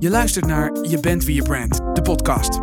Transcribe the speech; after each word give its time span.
Je 0.00 0.10
luistert 0.10 0.46
naar 0.46 0.72
Je 0.82 1.00
bent 1.00 1.24
wie 1.24 1.34
je 1.34 1.42
brand, 1.42 1.80
de 1.94 2.02
podcast. 2.02 2.58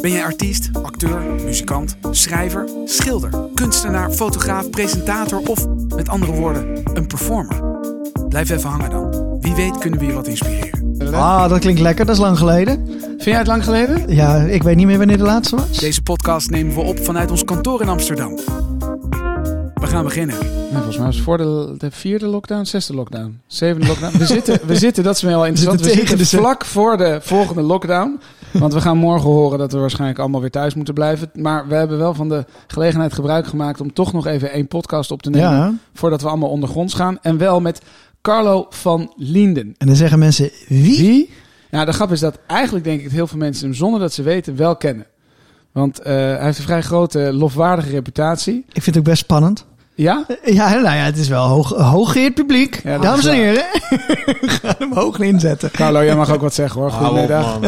Ben 0.00 0.10
jij 0.10 0.24
artiest, 0.24 0.70
acteur, 0.82 1.20
muzikant, 1.44 1.96
schrijver, 2.10 2.68
schilder, 2.84 3.30
kunstenaar, 3.54 4.10
fotograaf, 4.10 4.70
presentator 4.70 5.38
of 5.38 5.66
met 5.96 6.08
andere 6.08 6.32
woorden, 6.32 6.80
een 6.94 7.06
performer? 7.06 7.62
Blijf 8.28 8.50
even 8.50 8.70
hangen 8.70 8.90
dan. 8.90 9.38
Wie 9.40 9.54
weet 9.54 9.78
kunnen 9.78 9.98
we 9.98 10.06
je 10.06 10.12
wat 10.12 10.26
inspireren. 10.26 11.14
Ah, 11.14 11.48
dat 11.48 11.58
klinkt 11.58 11.80
lekker. 11.80 12.06
Dat 12.06 12.14
is 12.14 12.20
lang 12.20 12.38
geleden. 12.38 12.86
Vind 13.00 13.24
jij 13.24 13.38
het 13.38 13.46
lang 13.46 13.64
geleden? 13.64 14.14
Ja, 14.14 14.36
ik 14.36 14.62
weet 14.62 14.76
niet 14.76 14.86
meer 14.86 14.98
wanneer 14.98 15.18
de 15.18 15.22
laatste 15.22 15.56
was. 15.56 15.78
Deze 15.78 16.02
podcast 16.02 16.50
nemen 16.50 16.74
we 16.74 16.80
op 16.80 17.04
vanuit 17.04 17.30
ons 17.30 17.44
kantoor 17.44 17.80
in 17.82 17.88
Amsterdam. 17.88 18.36
We 19.74 19.86
gaan 19.86 20.04
beginnen. 20.04 20.36
Nee, 20.74 20.82
volgens 20.82 20.96
mij 20.96 21.06
was 21.06 21.14
het 21.14 21.24
voor 21.24 21.38
de, 21.38 21.74
de 21.78 21.90
vierde 21.90 22.26
lockdown, 22.26 22.64
zesde 22.64 22.94
lockdown, 22.94 23.40
zevende 23.46 23.86
lockdown. 23.86 24.18
We 24.18 24.26
zitten, 24.26 24.60
we 24.66 24.76
zitten 24.76 25.04
dat 25.04 25.16
is 25.16 25.22
wel 25.22 25.46
interessant, 25.46 25.80
we 25.80 25.84
zitten 25.86 25.98
zitten, 26.08 26.18
de 26.18 26.24
ze- 26.24 26.36
vlak 26.36 26.64
voor 26.64 26.96
de 26.96 27.18
volgende 27.22 27.62
lockdown. 27.62 28.20
Want 28.52 28.72
we 28.72 28.80
gaan 28.80 28.96
morgen 28.96 29.30
horen 29.30 29.58
dat 29.58 29.72
we 29.72 29.78
waarschijnlijk 29.78 30.18
allemaal 30.18 30.40
weer 30.40 30.50
thuis 30.50 30.74
moeten 30.74 30.94
blijven. 30.94 31.30
Maar 31.34 31.68
we 31.68 31.74
hebben 31.74 31.98
wel 31.98 32.14
van 32.14 32.28
de 32.28 32.44
gelegenheid 32.66 33.12
gebruik 33.12 33.46
gemaakt 33.46 33.80
om 33.80 33.92
toch 33.92 34.12
nog 34.12 34.26
even 34.26 34.50
één 34.52 34.66
podcast 34.68 35.10
op 35.10 35.22
te 35.22 35.30
nemen. 35.30 35.50
Ja. 35.50 35.74
Voordat 35.94 36.22
we 36.22 36.28
allemaal 36.28 36.48
ondergronds 36.50 36.94
gaan. 36.94 37.18
En 37.22 37.38
wel 37.38 37.60
met 37.60 37.80
Carlo 38.22 38.66
van 38.70 39.12
Lienden. 39.16 39.74
En 39.78 39.86
dan 39.86 39.96
zeggen 39.96 40.18
mensen, 40.18 40.50
wie? 40.68 40.98
Wie? 40.98 41.30
Nou, 41.70 41.86
de 41.86 41.92
grap 41.92 42.12
is 42.12 42.20
dat 42.20 42.38
eigenlijk 42.46 42.84
denk 42.84 42.98
ik 42.98 43.04
dat 43.04 43.12
heel 43.12 43.26
veel 43.26 43.38
mensen 43.38 43.64
hem 43.66 43.74
zonder 43.74 44.00
dat 44.00 44.12
ze 44.12 44.22
weten 44.22 44.56
wel 44.56 44.76
kennen. 44.76 45.06
Want 45.72 45.98
eh, 46.00 46.12
hij 46.14 46.44
heeft 46.44 46.58
een 46.58 46.64
vrij 46.64 46.82
grote, 46.82 47.32
lofwaardige 47.32 47.90
reputatie. 47.90 48.64
Ik 48.72 48.82
vind 48.82 48.86
het 48.86 48.96
ook 48.96 49.04
best 49.04 49.22
spannend. 49.22 49.64
Ja? 49.96 50.26
Ja, 50.44 50.68
nou 50.72 50.82
ja, 50.96 51.04
het 51.04 51.16
is 51.18 51.28
wel 51.28 51.46
hoog, 51.46 51.70
hooggeëerd 51.70 52.34
publiek. 52.34 52.80
Ja, 52.84 52.98
Dames 52.98 53.24
en 53.26 53.34
heren, 53.34 53.64
ga 54.60 54.74
hem 54.78 54.92
hoog 54.92 55.18
inzetten. 55.18 55.70
Carlo, 55.70 56.04
jij 56.04 56.16
mag 56.16 56.32
ook 56.32 56.40
wat 56.40 56.54
zeggen 56.54 56.80
hoor. 56.80 56.90
Goedemiddag. 56.90 57.58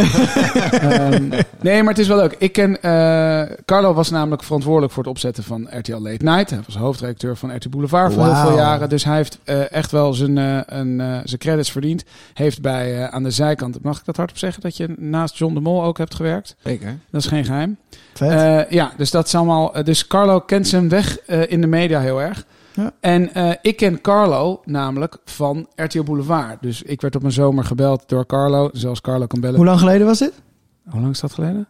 Ehm, 0.76 1.28
nee, 1.60 1.82
maar 1.82 1.92
het 1.92 1.98
is 1.98 2.08
wel 2.08 2.16
leuk. 2.16 2.34
Ik 2.38 2.52
ken, 2.52 2.82
eh, 2.82 3.56
Carlo 3.64 3.94
was 3.94 4.10
namelijk 4.10 4.42
verantwoordelijk 4.42 4.92
voor 4.92 5.02
het 5.02 5.12
opzetten 5.12 5.44
van 5.44 5.68
RTL 5.70 5.96
Late 5.96 6.24
Night. 6.24 6.50
Hij 6.50 6.60
was 6.66 6.76
hoofdredacteur 6.76 7.36
van 7.36 7.56
RTL 7.56 7.68
Boulevard 7.68 8.12
voor 8.12 8.24
heel 8.24 8.34
veel 8.34 8.56
jaren. 8.56 8.88
Dus 8.88 9.04
hij 9.04 9.16
heeft 9.16 9.38
eh, 9.44 9.72
echt 9.72 9.90
wel 9.90 10.12
zijn, 10.14 10.38
eh, 10.38 10.58
een, 10.66 11.00
eh, 11.00 11.18
zijn 11.24 11.40
credits 11.40 11.70
verdiend. 11.70 12.04
Heeft 12.34 12.60
bij 12.62 13.02
eh, 13.02 13.08
aan 13.14 13.22
de 13.22 13.30
zijkant, 13.30 13.82
mag 13.82 13.98
ik 13.98 14.04
dat 14.04 14.16
hardop 14.16 14.38
zeggen, 14.38 14.62
dat 14.62 14.76
je 14.76 14.94
naast 14.98 15.36
John 15.36 15.54
de 15.54 15.60
Mol 15.60 15.84
ook 15.84 15.98
hebt 15.98 16.14
gewerkt? 16.14 16.56
Zeker. 16.64 16.98
Dat 17.10 17.20
is 17.20 17.26
geen 17.28 17.44
geheim. 17.44 17.76
Eh, 18.20 18.70
ja, 18.70 18.92
dus 18.96 19.10
dat 19.10 19.26
is 19.26 19.34
allemaal. 19.34 19.74
eh, 19.74 19.84
dus 19.84 20.06
Carlo 20.06 20.40
kent 20.40 20.68
zijn 20.68 20.88
weg 20.88 21.18
eh, 21.18 21.50
in 21.50 21.60
de 21.60 21.66
media 21.66 22.00
heel 22.00 22.22
erg. 22.22 22.46
Ja. 22.74 22.92
En 23.00 23.30
ik 23.62 23.76
ken 23.76 24.00
Carlo 24.00 24.60
namelijk 24.64 25.16
van 25.24 25.68
RTL 25.74 26.02
Boulevard. 26.02 26.62
Dus 26.62 26.82
ik 26.82 27.00
werd 27.00 27.16
op 27.16 27.22
een 27.22 27.32
zomer 27.32 27.64
gebeld 27.64 28.02
door 28.06 28.26
Carlo. 28.26 28.70
Zoals 28.72 29.00
Carlo 29.00 29.26
kan 29.26 29.40
bellen. 29.40 29.56
Hoe 29.56 29.64
lang 29.64 29.78
geleden 29.78 30.06
was 30.06 30.18
dit? 30.18 30.32
Hoe 30.88 31.00
lang 31.00 31.12
is 31.12 31.20
dat 31.20 31.32
geleden? 31.32 31.66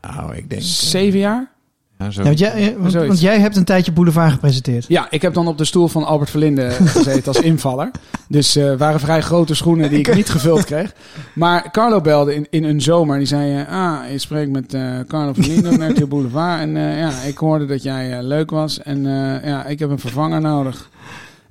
Nou, 0.00 0.34
ik 0.34 0.50
denk... 0.50 0.62
Zeven 0.62 1.18
jaar? 1.18 1.52
Ja, 1.98 2.10
zo. 2.10 2.20
Ja, 2.20 2.26
want, 2.26 2.38
jij, 2.38 2.74
eh, 2.74 3.06
want, 3.06 3.20
jij 3.20 3.40
hebt 3.40 3.56
een 3.56 3.64
tijdje 3.64 3.92
Boulevard 3.92 4.32
gepresenteerd. 4.32 4.84
Ja, 4.88 5.06
ik 5.10 5.22
heb 5.22 5.34
dan 5.34 5.46
op 5.46 5.58
de 5.58 5.64
stoel 5.64 5.88
van 5.88 6.04
Albert 6.04 6.30
Verlinde 6.30 6.70
gezeten 6.70 7.26
als 7.26 7.40
invaller. 7.50 7.90
Dus 8.28 8.56
eh 8.56 8.74
waren 8.76 9.00
vrij 9.00 9.20
grote 9.20 9.54
schoenen 9.54 9.88
die 9.90 9.98
ik 9.98 10.14
niet 10.14 10.28
gevuld 10.28 10.64
kreeg. 10.64 10.92
Maar 11.34 11.70
Carlo 11.70 12.00
belde 12.00 12.34
in, 12.34 12.46
in 12.50 12.64
een 12.64 12.80
zomer 12.80 13.12
en 13.12 13.18
die 13.18 13.28
zei... 13.28 13.60
eh, 13.60 13.68
ah, 13.68 14.10
je 14.10 14.18
spreekt 14.18 14.50
met 14.50 14.74
eh, 14.74 14.98
Carlo 15.08 15.32
Verlinde 15.32 15.72
van 15.72 15.90
RTL 15.90 16.06
Boulevard. 16.06 16.60
En 16.60 16.76
eh, 16.76 16.98
ja, 16.98 17.10
ik 17.22 17.38
hoorde 17.38 17.66
dat 17.66 17.82
jij 17.82 18.12
eh, 18.18 18.22
leuk 18.24 18.50
was. 18.50 18.82
En 18.82 19.06
eh, 19.06 19.48
ja, 19.48 19.64
ik 19.64 19.78
heb 19.78 19.90
een 19.90 19.98
vervanger 19.98 20.40
nodig. 20.40 20.90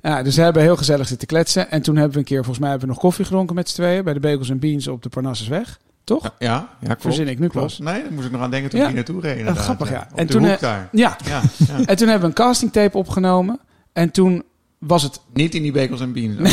Ja, 0.02 0.22
dus 0.22 0.36
we 0.36 0.42
hebben 0.42 0.62
heel 0.62 0.76
gezellig 0.76 1.08
zitten 1.08 1.26
kletsen. 1.28 1.70
En 1.70 1.82
toen 1.82 1.94
hebben 1.96 2.12
we 2.12 2.18
een 2.18 2.24
keer, 2.24 2.36
volgens 2.36 2.58
mij 2.58 2.68
hebben 2.70 2.88
we 2.88 2.94
nog 2.94 3.02
koffie 3.02 3.24
gedronken 3.24 3.54
met 3.54 3.68
z'n 3.68 3.74
tweeën... 3.74 4.04
bij 4.04 4.12
de 4.12 4.20
Bagels 4.20 4.50
and 4.50 4.60
Beans 4.60 4.88
op 4.88 5.02
de 5.02 5.08
Parnassusweg. 5.08 5.78
Toch? 6.04 6.22
Ja, 6.22 6.30
ja, 6.38 6.68
ja 6.80 6.86
klopt. 6.86 7.02
Verzin 7.02 7.28
ik 7.28 7.38
nu 7.38 7.48
klopt. 7.48 7.66
pas. 7.66 7.78
Nee, 7.78 8.02
daar 8.02 8.12
moest 8.12 8.26
ik 8.26 8.32
nog 8.32 8.40
aan 8.42 8.50
denken 8.50 8.70
toen 8.70 8.78
Ja. 8.80 8.84
ik 8.86 8.92
hier 8.94 9.04
naartoe 9.04 9.20
reed. 9.20 9.38
Inderdaad, 9.38 9.62
grappig, 9.64 9.90
ja. 9.90 10.08
En 10.14 10.26
toen, 10.26 10.44
eh, 10.44 10.58
daar. 10.58 10.88
Ja. 10.92 11.16
Ja. 11.24 11.40
En 11.86 11.96
toen 11.96 12.08
hebben 12.08 12.20
we 12.20 12.26
een 12.26 12.46
castingtape 12.46 12.98
opgenomen. 12.98 13.60
En 13.92 14.10
toen 14.10 14.42
was 14.78 15.02
het 15.02 15.20
Niet 15.32 15.54
in 15.54 15.62
die 15.62 15.72
Bekels 15.72 16.00
en 16.00 16.12
hè. 16.14 16.52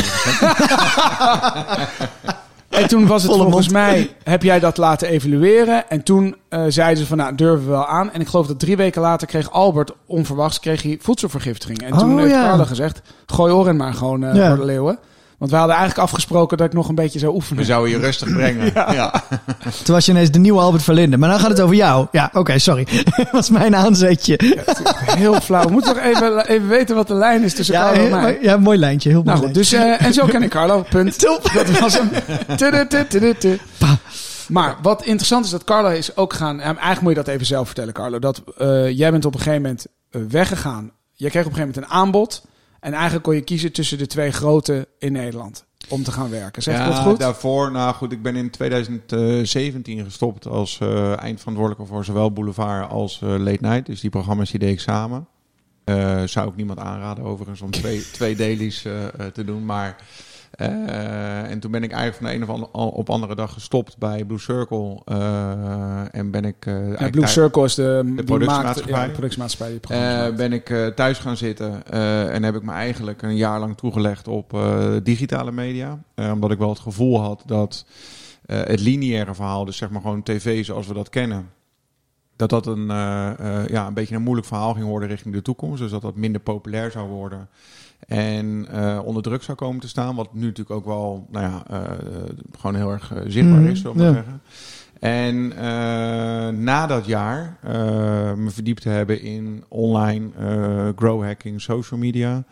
En 2.68 2.88
toen 2.88 3.06
was 3.06 3.22
het 3.22 3.30
Volle 3.32 3.42
volgens 3.44 3.68
mond. 3.68 3.84
mij, 3.84 4.10
heb 4.24 4.42
jij 4.42 4.60
dat 4.60 4.76
laten 4.76 5.08
evalueren. 5.08 5.90
En 5.90 6.02
toen 6.02 6.36
eh, 6.48 6.64
zeiden 6.68 6.98
ze 7.02 7.06
van, 7.06 7.16
nou, 7.16 7.34
durven 7.34 7.64
we 7.64 7.70
wel 7.70 7.86
aan. 7.86 8.12
En 8.12 8.20
ik 8.20 8.26
geloof 8.28 8.46
dat 8.46 8.58
drie 8.58 8.76
weken 8.76 9.02
later 9.02 9.26
kreeg 9.26 9.50
Albert 9.50 9.92
onverwachts 10.06 10.60
kreeg 10.60 10.82
hij 10.82 10.98
voedselvergiftiging. 11.00 11.82
En 11.82 11.98
toen 11.98 12.12
Oh, 12.14 12.18
heeft 12.20 12.30
ja. 12.34 12.42
Carlo 12.48 12.64
gezegd, 12.64 13.02
gooi 13.26 13.52
Oren 13.52 13.76
maar 13.76 13.94
gewoon 13.94 14.24
eh 14.24 14.34
Ja. 14.34 14.48
voor 14.48 14.56
de 14.56 14.64
leeuwen. 14.64 14.98
Want 15.42 15.54
we 15.54 15.60
hadden 15.60 15.76
eigenlijk 15.76 16.08
afgesproken 16.08 16.56
dat 16.56 16.66
ik 16.66 16.72
nog 16.72 16.88
een 16.88 16.94
beetje 16.94 17.18
zou 17.18 17.34
oefenen. 17.34 17.58
We 17.58 17.64
zouden 17.64 17.90
je 17.90 17.98
rustig 17.98 18.32
brengen. 18.32 18.72
ja. 18.94 19.24
Toen 19.84 19.94
was 19.94 20.06
je 20.06 20.12
ineens 20.12 20.30
de 20.30 20.38
nieuwe 20.38 20.60
Albert 20.60 20.82
Verlinde. 20.82 21.16
Maar 21.16 21.28
dan 21.28 21.38
gaat 21.40 21.50
het 21.50 21.60
over 21.60 21.74
jou. 21.74 22.06
Ja, 22.12 22.30
oké, 22.32 22.58
sorry. 22.58 22.86
Dat 23.16 23.30
was 23.30 23.50
mijn 23.50 23.76
aanzetje. 23.76 24.38
Heel 25.04 25.40
flauw. 25.40 25.64
We 25.64 25.70
moeten 25.70 25.94
toch 25.94 26.02
even, 26.02 26.46
even 26.48 26.68
weten 26.68 26.96
wat 26.96 27.08
de 27.08 27.14
lijn 27.14 27.42
is 27.42 27.54
tussen 27.54 27.74
Ja, 27.74 27.82
Carlo 27.82 28.04
en 28.04 28.10
mij. 28.10 28.38
ja, 28.42 28.56
mooi 28.56 28.78
lijntje. 28.78 29.08
Heel 29.08 29.22
mooi 29.22 29.36
Nou 29.36 29.46
goed, 29.46 29.54
lijntje. 29.54 29.78
dus, 29.78 29.98
eh, 29.98 30.06
en 30.06 30.12
zo 30.12 30.26
ken 30.26 30.42
ik 30.42 30.50
Carlo. 30.50 30.84
Punt. 30.90 31.20
Dat 31.20 31.78
was 31.80 31.98
hem. 31.98 32.10
Maar 34.48 34.76
wat 34.82 35.04
interessant 35.04 35.44
is 35.44 35.50
dat 35.50 35.64
Carlo 35.64 35.88
is 35.88 36.16
ook 36.16 36.32
gaan. 36.32 36.60
en 36.60 36.64
Eigenlijk 36.66 37.00
moet 37.00 37.10
je 37.10 37.22
dat 37.22 37.28
even 37.28 37.46
zelf 37.46 37.66
vertellen, 37.66 37.92
Carlo. 37.92 38.18
Dat 38.18 38.42
eh, 38.58 38.90
jij 38.90 39.10
bent 39.10 39.24
op 39.24 39.34
een 39.34 39.40
gegeven 39.40 39.62
moment 39.62 39.86
eh, 40.10 40.20
weggegaan. 40.28 40.90
Jij 41.12 41.30
kreeg 41.30 41.44
op 41.44 41.50
een 41.50 41.56
gegeven 41.56 41.74
moment 41.80 41.92
een 41.92 41.98
aanbod. 41.98 42.42
En 42.82 42.92
eigenlijk 42.92 43.24
kon 43.24 43.34
je 43.34 43.40
kiezen 43.40 43.72
tussen 43.72 43.98
de 43.98 44.06
twee 44.06 44.30
grote 44.30 44.88
in 44.98 45.12
Nederland 45.12 45.64
om 45.88 46.02
te 46.02 46.12
gaan 46.12 46.30
werken. 46.30 46.62
Zeg 46.62 46.86
dat 46.86 46.98
goed? 46.98 47.18
daarvoor, 47.18 47.70
nou 47.70 47.94
goed, 47.94 48.12
ik 48.12 48.22
ben 48.22 48.36
in 48.36 48.50
2017 48.50 50.04
gestopt 50.04 50.46
als 50.46 50.78
eh, 50.80 51.18
eindverantwoordelijke 51.18 51.92
voor 51.92 52.04
zowel 52.04 52.32
Boulevard 52.32 52.90
als 52.90 53.20
eh, 53.22 53.28
Late 53.28 53.58
Night. 53.60 53.86
Dus 53.86 54.00
die 54.00 54.10
programma's 54.10 54.50
die 54.50 54.60
deed 54.60 54.72
ik 54.72 54.80
samen. 54.80 55.26
Eh, 55.84 56.22
zou 56.24 56.48
ik 56.48 56.56
niemand 56.56 56.78
aanraden 56.78 57.24
overigens 57.24 57.60
om 57.60 57.70
twee, 57.70 58.10
twee 58.12 58.36
dailies 58.36 58.82
te 59.32 59.44
doen. 59.44 59.64
Maar, 59.64 59.96
en 60.56 61.58
toen 61.60 61.70
ben 61.70 61.82
ik 61.82 61.92
eigenlijk 61.92 62.16
van 62.22 62.26
de 62.26 62.34
een 62.34 62.42
of 62.42 62.48
andere, 62.48 62.92
op 62.94 63.10
andere 63.10 63.34
dag 63.34 63.52
gestopt 63.52 63.98
bij 63.98 64.24
Blue 64.24 64.38
Circle. 64.38 65.00
eh, 65.04 66.14
en 66.14 66.30
ben 66.30 66.44
ik... 66.44 66.66
eh, 66.66 66.98
Ja, 66.98 67.10
Blue 67.10 67.26
Circle 67.26 67.64
is 67.64 67.74
de, 67.74 68.02
die 68.04 68.24
productiemaatschappij. 68.24 68.92
Maakt, 68.92 69.02
ja, 69.02 69.06
de 69.06 69.12
productiemaatschappij. 69.12 69.78
Die 69.80 69.96
Eh, 69.96 70.34
ben 70.36 70.52
ik 70.52 70.70
eh, 70.70 70.86
thuis 70.86 71.18
gaan 71.18 71.36
zitten 71.36 71.86
eh, 71.86 72.34
en 72.34 72.42
heb 72.42 72.54
ik 72.54 72.62
me 72.62 72.72
eigenlijk 72.72 73.22
een 73.22 73.36
jaar 73.36 73.60
lang 73.60 73.76
toegelegd 73.76 74.28
op 74.28 74.54
eh, 74.54 74.88
digitale 75.02 75.52
media. 75.52 75.98
Eh, 76.14 76.30
omdat 76.32 76.50
ik 76.50 76.58
wel 76.58 76.68
het 76.68 76.78
gevoel 76.78 77.20
had 77.20 77.42
dat 77.46 77.84
eh, 78.46 78.56
het 78.58 78.80
lineaire 78.80 79.34
verhaal, 79.34 79.64
dus 79.64 79.76
zeg 79.76 79.90
maar 79.90 80.00
gewoon 80.00 80.22
tv 80.22 80.64
zoals 80.64 80.86
we 80.86 80.94
dat 80.94 81.08
kennen, 81.08 81.50
dat 82.36 82.50
dat 82.50 82.66
een, 82.66 82.90
eh, 82.90 83.28
eh, 83.60 83.68
ja, 83.68 83.86
een 83.86 83.94
beetje 83.94 84.14
een 84.14 84.22
moeilijk 84.22 84.46
verhaal 84.46 84.74
ging 84.74 84.86
worden 84.86 85.08
richting 85.08 85.34
de 85.34 85.42
toekomst. 85.42 85.78
Dus 85.82 85.90
dat 85.90 86.02
dat 86.02 86.16
minder 86.16 86.40
populair 86.40 86.90
zou 86.90 87.08
worden. 87.08 87.48
En 88.06 88.66
eh, 88.70 89.00
onder 89.04 89.22
druk 89.22 89.42
zou 89.42 89.56
komen 89.56 89.80
te 89.80 89.88
staan. 89.88 90.16
Wat 90.16 90.34
nu 90.34 90.40
natuurlijk 90.46 90.70
ook 90.76 90.84
wel 90.84 91.26
nou 91.30 91.46
ja, 91.46 91.62
eh, 91.66 91.90
gewoon 92.58 92.76
heel 92.76 92.90
erg 92.90 93.12
eh, 93.14 93.20
zichtbaar 93.26 93.60
Mhm, 93.60 93.70
is, 93.70 93.80
zullen 93.80 93.96
we 93.96 94.02
maar 94.02 94.12
zeggen. 94.12 94.40
En 95.00 95.52
eh, 95.56 96.58
na 96.58 96.86
dat 96.86 97.06
jaar 97.06 97.58
me 98.36 98.50
verdiept 98.50 98.82
te 98.82 98.88
hebben 98.88 99.20
in 99.20 99.64
online 99.68 100.28
grow 100.96 101.22
hacking, 101.24 101.60
social 101.60 102.00
media. 102.00 102.44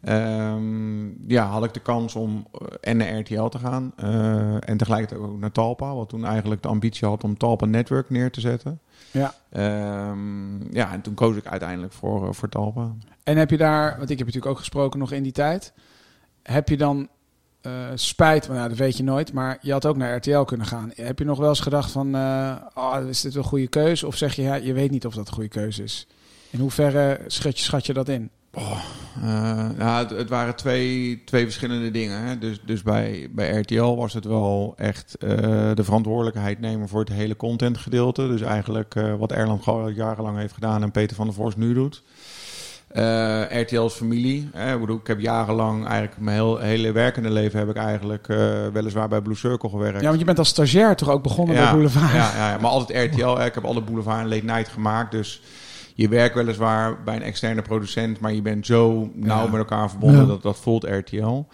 ehm, 0.00 1.28
ja, 1.30 1.46
had 1.46 1.64
ik 1.64 1.74
de 1.74 1.80
kans 1.80 2.14
om 2.14 2.46
en 2.80 2.96
naar 2.96 3.18
RTL 3.18 3.46
te 3.46 3.58
gaan. 3.58 3.92
en 4.60 4.76
tegelijkertijd 4.76 5.20
ook 5.20 5.38
naar 5.38 5.52
Talpa. 5.52 5.94
Wat 5.94 6.08
toen 6.08 6.24
eigenlijk 6.24 6.62
de 6.62 6.68
ambitie 6.68 7.08
had 7.08 7.24
om 7.24 7.36
Talpa 7.36 7.66
Network 7.66 8.10
neer 8.10 8.30
te 8.30 8.40
zetten. 8.40 8.80
Ja. 9.10 9.34
Ehm, 9.50 10.74
ja, 10.74 10.92
en 10.92 11.00
toen 11.00 11.14
koos 11.14 11.36
ik 11.36 11.46
uiteindelijk 11.46 11.92
voor, 11.92 12.34
voor 12.34 12.48
Talpa. 12.48 12.92
En 13.28 13.36
heb 13.36 13.50
je 13.50 13.56
daar, 13.56 13.96
want 13.98 14.10
ik 14.10 14.18
heb 14.18 14.26
natuurlijk 14.26 14.52
ook 14.52 14.58
gesproken 14.58 14.98
nog 14.98 15.12
in 15.12 15.22
die 15.22 15.32
tijd. 15.32 15.72
Heb 16.42 16.68
je 16.68 16.76
dan 16.76 17.08
eh, 17.60 17.72
spijt, 17.94 18.46
want 18.46 18.58
nou, 18.58 18.68
dat 18.70 18.78
weet 18.78 18.96
je 18.96 19.02
nooit, 19.02 19.32
maar 19.32 19.58
je 19.60 19.72
had 19.72 19.86
ook 19.86 19.96
naar 19.96 20.16
RTL 20.16 20.42
kunnen 20.42 20.66
gaan. 20.66 20.92
Heb 20.94 21.18
je 21.18 21.24
nog 21.24 21.38
wel 21.38 21.48
eens 21.48 21.60
gedacht 21.60 21.90
van, 21.90 22.14
eh, 22.14 22.56
oh, 22.74 22.96
is 23.08 23.20
dit 23.20 23.34
een 23.34 23.44
goede 23.44 23.68
keuze? 23.68 24.06
Of 24.06 24.16
zeg 24.16 24.34
je, 24.34 24.42
ja, 24.42 24.54
je 24.54 24.72
weet 24.72 24.90
niet 24.90 25.06
of 25.06 25.14
dat 25.14 25.28
een 25.28 25.34
goede 25.34 25.48
keuze 25.48 25.82
is? 25.82 26.06
In 26.50 26.58
hoeverre 26.58 27.20
schat 27.26 27.58
je, 27.58 27.64
schat 27.64 27.86
je 27.86 27.92
dat 27.92 28.08
in? 28.08 28.30
Eh, 29.22 29.68
ja, 29.78 30.06
het, 30.06 30.28
waren 30.28 30.56
twee, 30.56 31.22
twee 31.24 31.44
verschillende 31.44 31.90
dingen. 31.90 32.22
Hè. 32.22 32.38
Dus, 32.38 32.60
dus 32.64 32.82
bij, 32.82 33.28
bij 33.30 33.58
RTL 33.58 33.94
was 33.96 34.12
het 34.12 34.24
wel 34.24 34.74
echt 34.76 35.16
eh, 35.18 35.28
de 35.74 35.84
verantwoordelijkheid 35.84 36.60
nemen 36.60 36.88
voor 36.88 37.00
het 37.00 37.08
hele 37.08 37.36
contentgedeelte. 37.36 38.28
Dus 38.28 38.40
eigenlijk 38.40 38.94
eh, 38.94 39.14
wat 39.14 39.32
Erland 39.32 39.64
jarenlang 39.94 40.38
heeft 40.38 40.54
gedaan 40.54 40.82
en 40.82 40.90
Peter 40.90 41.16
van 41.16 41.26
der 41.26 41.34
Vorst 41.34 41.56
nu 41.56 41.74
doet. 41.74 42.02
Eh, 42.88 43.60
RTL's 43.62 43.94
familie. 43.94 44.48
Hè. 44.52 44.74
Ik, 44.74 44.80
bedoel, 44.80 44.96
ik 44.96 45.06
heb 45.06 45.20
jarenlang, 45.20 45.86
eigenlijk 45.86 46.20
mijn 46.20 46.36
heel, 46.36 46.58
hele 46.58 46.92
werkende 46.92 47.30
leven 47.30 47.58
heb 47.58 47.68
ik 47.68 47.76
eigenlijk 47.76 48.28
eh, 48.28 48.38
weliswaar 48.72 49.08
bij 49.08 49.20
Blue 49.20 49.36
Circle 49.36 49.68
gewerkt. 49.68 50.00
Ja, 50.00 50.06
want 50.06 50.18
je 50.18 50.24
bent 50.24 50.38
als 50.38 50.48
stagiair 50.48 50.96
toch 50.96 51.08
ook 51.10 51.22
begonnen 51.22 51.54
bij 51.56 51.70
Boulevard? 51.70 52.12
Ja, 52.12 52.30
ja, 52.36 52.50
ja, 52.50 52.58
maar 52.60 52.70
altijd 52.70 53.12
RTL. 53.12 53.36
hè. 53.36 53.44
Ik 53.44 53.54
heb 53.54 53.64
alle 53.64 53.82
Boulevard 53.82 54.20
en 54.20 54.28
Late 54.28 54.44
Night 54.44 54.68
gemaakt. 54.68 55.10
Dus 55.10 55.42
je 55.94 56.08
werkt 56.08 56.34
weliswaar 56.34 57.02
bij 57.02 57.16
een 57.16 57.22
externe 57.22 57.62
producent, 57.62 58.20
maar 58.20 58.32
je 58.32 58.42
bent 58.42 58.66
zo 58.66 59.10
nauw 59.14 59.44
Ja. 59.44 59.50
met 59.50 59.58
elkaar 59.58 59.90
verbonden 59.90 60.26
dat 60.28 60.42
dat 60.42 60.56
voelt 60.58 60.84
RTL. 60.84 61.44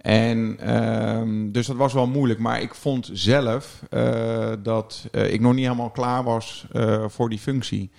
En 0.00 0.56
ehm, 0.60 1.50
dus 1.50 1.66
dat 1.66 1.76
was 1.76 1.92
wel 1.92 2.06
moeilijk. 2.06 2.40
Maar 2.40 2.60
ik 2.60 2.74
vond 2.74 3.10
zelf 3.12 3.82
eh, 3.90 4.48
dat 4.62 5.04
ik 5.10 5.40
nog 5.40 5.54
niet 5.54 5.64
helemaal 5.64 5.90
klaar 5.90 6.24
was 6.24 6.66
voor 7.06 7.28
die 7.28 7.38
functie. 7.38 7.90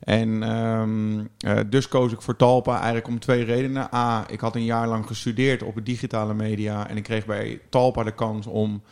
En 0.00 0.42
ehm, 0.42 1.24
eh, 1.38 1.58
dus 1.70 1.88
koos 1.88 2.12
ik 2.12 2.22
voor 2.22 2.36
Talpa 2.36 2.74
eigenlijk 2.74 3.08
om 3.08 3.18
twee 3.18 3.44
redenen. 3.44 3.94
A, 3.94 4.24
ik 4.28 4.40
had 4.40 4.54
een 4.54 4.64
jaar 4.64 4.88
lang 4.88 5.06
gestudeerd 5.06 5.62
op 5.62 5.74
het 5.74 5.86
digitale 5.86 6.34
media. 6.34 6.88
En 6.88 6.96
ik 6.96 7.02
kreeg 7.02 7.26
bij 7.26 7.60
Talpa 7.68 8.02
de 8.02 8.14
kans 8.14 8.46
om 8.46 8.82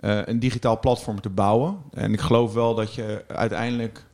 eh, 0.00 0.20
een 0.24 0.38
digitaal 0.38 0.80
platform 0.80 1.20
te 1.20 1.28
bouwen. 1.28 1.76
En 1.92 2.12
ik 2.12 2.20
geloof 2.20 2.52
wel 2.52 2.74
dat 2.74 2.94
je 2.94 3.24
uiteindelijk 3.28 4.04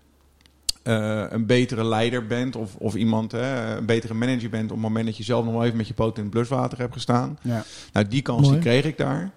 eh, 0.83 1.25
een 1.29 1.47
betere 1.47 1.85
leider 1.85 2.27
bent. 2.27 2.57
Of, 2.57 2.77
of 2.77 2.95
iemand, 2.95 3.33
hè, 3.33 3.77
een 3.77 3.87
betere 3.87 4.15
manager 4.15 4.51
bent. 4.51 4.65
op 4.65 4.71
het 4.71 4.81
moment 4.81 5.07
dat 5.07 5.17
je 5.17 5.23
zelf 5.23 5.45
nog 5.45 5.55
wel 5.55 5.65
even 5.65 5.77
met 5.77 5.89
je 5.89 5.95
poot 5.95 6.17
in 6.17 6.23
het 6.23 6.33
bluswater 6.33 6.79
hebt 6.79 6.93
gestaan. 6.93 7.39
Ja. 7.43 7.65
Nou, 7.93 8.09
die 8.09 8.23
kans 8.23 8.41
Mooi. 8.41 8.53
die 8.53 8.63
kreeg 8.63 8.85
ik 8.85 8.99
daar. 8.99 9.31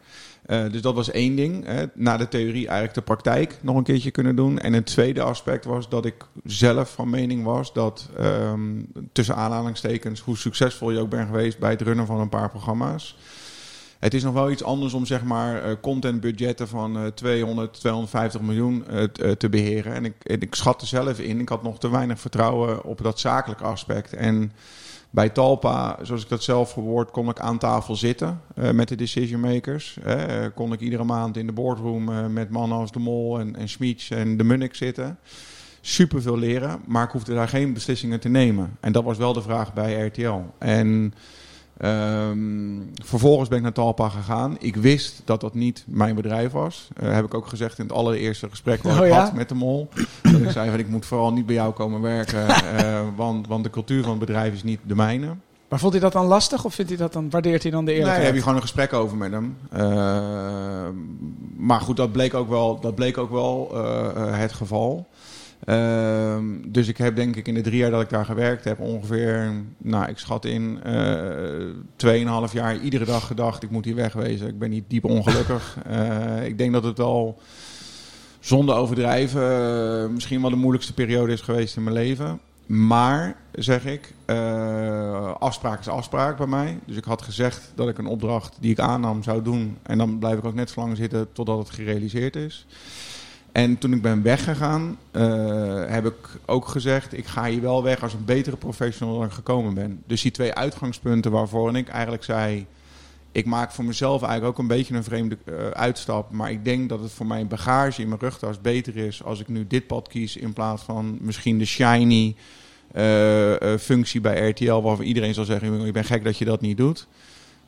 Eh, 0.46 0.72
dus 0.72 0.82
dat 0.82 0.96
was 0.96 1.12
één 1.12 1.36
ding. 1.36 1.66
Hè. 1.66 1.86
Na 1.94 2.18
de 2.18 2.28
theorie 2.28 2.68
eigenlijk 2.68 2.94
de 2.94 3.02
praktijk 3.02 3.58
nog 3.62 3.76
een 3.76 3.84
keertje 3.84 4.12
kunnen 4.12 4.36
doen. 4.36 4.60
En 4.60 4.74
een 4.74 4.84
tweede 4.84 5.22
aspect 5.22 5.66
was 5.66 5.90
dat 5.90 6.06
ik 6.06 6.16
zelf 6.44 6.94
van 6.94 7.10
mening 7.10 7.44
was 7.44 7.74
dat 7.74 8.10
ehm, 8.18 8.62
tussen 9.12 9.36
aanhalingstekens, 9.36 10.20
hoe 10.20 10.38
succesvol 10.38 10.92
je 10.92 11.00
ook 11.00 11.10
bent 11.10 11.28
geweest 11.28 11.60
bij 11.60 11.70
het 11.70 11.82
runnen 11.82 12.06
van 12.06 12.20
een 12.20 12.30
paar 12.30 12.50
programma's. 12.50 13.18
Het 14.00 14.14
is 14.14 14.24
nog 14.24 14.34
wel 14.34 14.52
iets 14.52 14.64
anders 14.64 14.94
om 14.94 15.06
zeg 15.06 15.24
maar 15.24 15.64
eh, 15.64 15.76
contentbudgetten 15.82 16.68
van 16.68 16.98
eh 16.98 17.06
200, 17.06 17.74
250 17.74 18.42
miljoen 18.42 18.88
eh, 18.88 19.04
t- 19.04 19.20
eh, 19.22 19.32
te 19.32 19.50
beheren. 19.50 19.94
En 19.94 20.06
ik, 20.06 20.14
ik 20.24 20.56
schatte 20.56 20.86
zelf 20.86 21.20
in, 21.20 21.40
ik 21.40 21.50
had 21.50 21.64
nog 21.64 21.80
te 21.80 21.90
weinig 21.90 22.20
vertrouwen 22.20 22.84
op 22.84 23.04
dat 23.04 23.20
zakelijke 23.20 23.64
aspect. 23.64 24.14
En 24.14 24.52
bij 25.14 25.30
Talpa, 25.30 26.00
zoals 26.02 26.24
ik 26.24 26.30
dat 26.30 26.44
zelf 26.44 26.72
verwoord, 26.72 27.12
kon 27.12 27.30
ik 27.30 27.40
aan 27.40 27.58
tafel 27.58 27.96
zitten 27.96 28.42
eh, 28.56 28.72
met 28.72 28.88
de 28.88 28.96
decision 28.96 29.40
makers. 29.40 29.98
Eh, 30.04 30.46
kon 30.56 30.74
ik 30.74 30.80
iedere 30.80 31.04
maand 31.04 31.38
in 31.38 31.46
de 31.46 31.52
boardroom 31.52 32.10
eh, 32.10 32.26
met 32.28 32.50
mannen 32.50 32.78
als 32.78 32.92
De 32.92 33.00
Mol 33.00 33.40
en, 33.40 33.56
en 33.56 33.98
en 34.10 34.38
De 34.38 34.44
Munnik 34.44 34.76
zitten. 34.76 35.18
Super 35.82 36.22
veel 36.22 36.38
leren, 36.38 36.82
maar 36.86 37.04
ik 37.04 37.12
hoefde 37.12 37.34
daar 37.34 37.48
geen 37.48 37.74
beslissingen 37.74 38.20
te 38.20 38.30
nemen. 38.30 38.78
En 38.80 38.92
dat 38.92 39.04
was 39.04 39.18
wel 39.18 39.34
de 39.34 39.42
vraag 39.42 39.74
bij 39.74 40.06
RTL. 40.06 40.40
En 40.58 41.14
ehm, 41.78 42.38
vervolgens 43.04 43.50
ben 43.50 43.58
ik 43.58 43.64
naar 43.64 43.74
Talpa 43.74 44.10
gegaan. 44.10 44.56
Ik 44.60 44.76
wist 44.76 45.22
dat 45.26 45.42
dat 45.42 45.54
niet 45.54 45.84
mijn 45.88 46.16
bedrijf 46.16 46.52
was. 46.52 46.88
Eh, 46.96 47.14
heb 47.14 47.26
ik 47.26 47.34
ook 47.34 47.48
gezegd 47.48 47.80
in 47.80 47.86
het 47.86 47.94
allereerste 47.94 48.50
gesprek 48.50 48.84
wat 48.84 49.00
Oh 49.00 49.06
ik 49.06 49.12
ja? 49.12 49.20
had 49.24 49.34
met 49.34 49.50
De 49.50 49.56
Mol. 49.56 49.90
Dat 50.22 50.42
ik 50.42 50.50
zei 50.50 50.70
van 50.70 50.80
ik 50.80 50.88
moet 50.90 51.06
vooral 51.06 51.34
niet 51.34 51.46
bij 51.46 51.56
jou 51.56 51.74
komen 51.74 52.02
werken, 52.02 52.48
eh, 52.48 53.02
want, 53.16 53.48
want 53.48 53.64
de 53.64 53.70
cultuur 53.70 54.02
van 54.02 54.10
het 54.12 54.20
bedrijf 54.20 54.54
is 54.54 54.64
niet 54.64 54.80
de 54.84 54.96
mijne. 54.96 55.36
Maar 55.70 55.82
vond 55.82 55.94
hij 55.94 56.02
dat 56.02 56.12
dan 56.14 56.26
lastig 56.26 56.66
of 56.66 56.74
vindt 56.74 56.90
hij 56.92 57.00
dat 57.00 57.14
dan, 57.14 57.30
waardeert 57.30 57.64
hij 57.64 57.72
dan 57.72 57.86
de 57.86 57.92
Nee, 57.92 58.02
daar 58.02 58.10
eerlijkheid? 58.10 58.26
heb 58.26 58.36
je 58.36 58.42
gewoon 58.42 58.56
een 58.56 58.62
gesprek 58.62 58.94
over 58.94 59.18
met 59.18 59.32
hem. 59.32 59.58
Eh, 59.72 60.88
maar 61.58 61.82
goed, 61.82 61.98
dat 61.98 62.12
bleek 62.12 62.34
ook 62.34 62.50
wel, 62.50 62.80
dat 62.80 62.96
bleek 62.96 63.18
ook 63.18 63.32
wel 63.32 63.70
eh, 63.74 64.38
het 64.40 64.54
geval. 64.54 65.08
Ehm, 65.66 66.46
dus 66.68 66.88
ik 66.88 66.98
heb 66.98 67.16
denk 67.16 67.36
ik 67.36 67.48
in 67.48 67.54
de 67.54 67.62
drie 67.62 67.78
jaar 67.78 67.92
dat 67.92 68.02
ik 68.02 68.10
daar 68.10 68.26
gewerkt 68.26 68.64
heb 68.64 68.80
ongeveer, 68.80 69.52
nou 69.78 70.10
ik 70.10 70.18
schat 70.18 70.46
in, 70.46 70.80
eh 70.84 72.48
2,5 72.48 72.54
jaar 72.54 72.78
iedere 72.78 73.06
dag 73.06 73.28
gedacht 73.28 73.64
ik 73.64 73.70
moet 73.70 73.86
hier 73.86 73.96
wegwezen. 73.96 74.48
Ik 74.48 74.60
ben 74.60 74.70
niet 74.70 74.84
diep 74.88 75.06
ongelukkig. 75.06 75.62
Eh, 75.84 76.46
ik 76.46 76.58
denk 76.58 76.74
dat 76.74 76.84
het 76.84 76.98
wel 76.98 77.40
zonder 78.40 78.76
overdrijven 78.76 79.42
eh, 80.04 80.10
misschien 80.10 80.42
wel 80.42 80.50
de 80.50 80.56
moeilijkste 80.56 80.94
periode 80.94 81.34
is 81.34 81.42
geweest 81.42 81.76
in 81.76 81.84
mijn 81.84 81.96
leven. 81.96 82.40
Maar, 82.66 83.36
zeg 83.52 83.86
ik, 83.86 84.14
afspraak 85.40 85.80
is 85.80 85.88
afspraak 85.88 86.38
bij 86.38 86.48
mij. 86.48 86.80
Dus 86.86 86.98
ik 86.98 87.04
had 87.04 87.22
gezegd 87.22 87.72
dat 87.76 87.88
ik 87.88 87.98
een 87.98 88.06
opdracht 88.06 88.58
die 88.60 88.72
ik 88.72 88.80
aannam 88.80 89.24
zou 89.24 89.42
doen. 89.42 89.78
En 89.82 89.98
dan 89.98 90.20
blijf 90.20 90.38
ik 90.38 90.46
ook 90.46 90.54
net 90.54 90.70
zo 90.70 90.82
lang 90.82 90.98
zitten 90.98 91.32
totdat 91.32 91.58
het 91.58 91.70
gerealiseerd 91.70 92.36
is. 92.36 92.66
En 93.54 93.78
toen 93.78 93.94
ik 93.94 94.02
ben 94.02 94.22
weggegaan, 94.22 94.98
eh, 95.12 95.86
heb 95.86 96.06
ik 96.06 96.16
ook 96.46 96.68
gezegd... 96.68 97.18
ik 97.18 97.26
ga 97.26 97.46
hier 97.46 97.62
wel 97.62 97.84
weg 97.84 98.04
als 98.04 98.14
een 98.14 98.26
betere 98.26 98.58
professional 98.58 99.18
dan 99.18 99.26
ik 99.26 99.32
gekomen 99.32 99.74
ben. 99.74 100.02
Dus 100.08 100.22
die 100.22 100.32
twee 100.32 100.54
uitgangspunten 100.54 101.32
waarvoor 101.32 101.78
ik 101.78 101.88
eigenlijk 101.88 102.24
zei... 102.24 102.66
ik 103.32 103.46
maak 103.46 103.72
voor 103.72 103.86
mezelf 103.86 104.22
eigenlijk 104.22 104.52
ook 104.52 104.60
een 104.60 104.78
beetje 104.78 104.96
een 104.96 105.04
vreemde 105.04 105.38
eh, 105.46 105.68
uitstap. 105.68 106.32
Maar 106.32 106.52
ik 106.52 106.66
denk 106.66 106.90
dat 106.90 107.00
het 107.00 107.12
voor 107.12 107.26
mijn 107.26 107.48
bagage 107.48 108.02
in 108.02 108.08
mijn 108.08 108.20
rugtas 108.20 108.62
beter 108.62 108.98
is... 108.98 109.24
als 109.24 109.40
ik 109.40 109.48
nu 109.48 109.68
dit 109.68 109.88
pad 109.88 110.08
kies 110.08 110.38
in 110.38 110.54
plaats 110.54 110.84
van 110.84 111.18
misschien 111.22 111.58
de 111.58 111.66
shiny 111.66 112.36
eh, 112.92 113.54
functie 113.80 114.22
bij 114.22 114.50
RTL... 114.50 114.82
waarvan 114.82 115.06
iedereen 115.06 115.34
zal 115.34 115.46
zeggen, 115.46 115.68
"Jongen, 115.68 115.88
ik 115.88 115.94
ben 115.94 116.06
gek 116.06 116.24
dat 116.24 116.38
je 116.38 116.46
dat 116.46 116.62
niet 116.62 116.78
doet... 116.78 117.08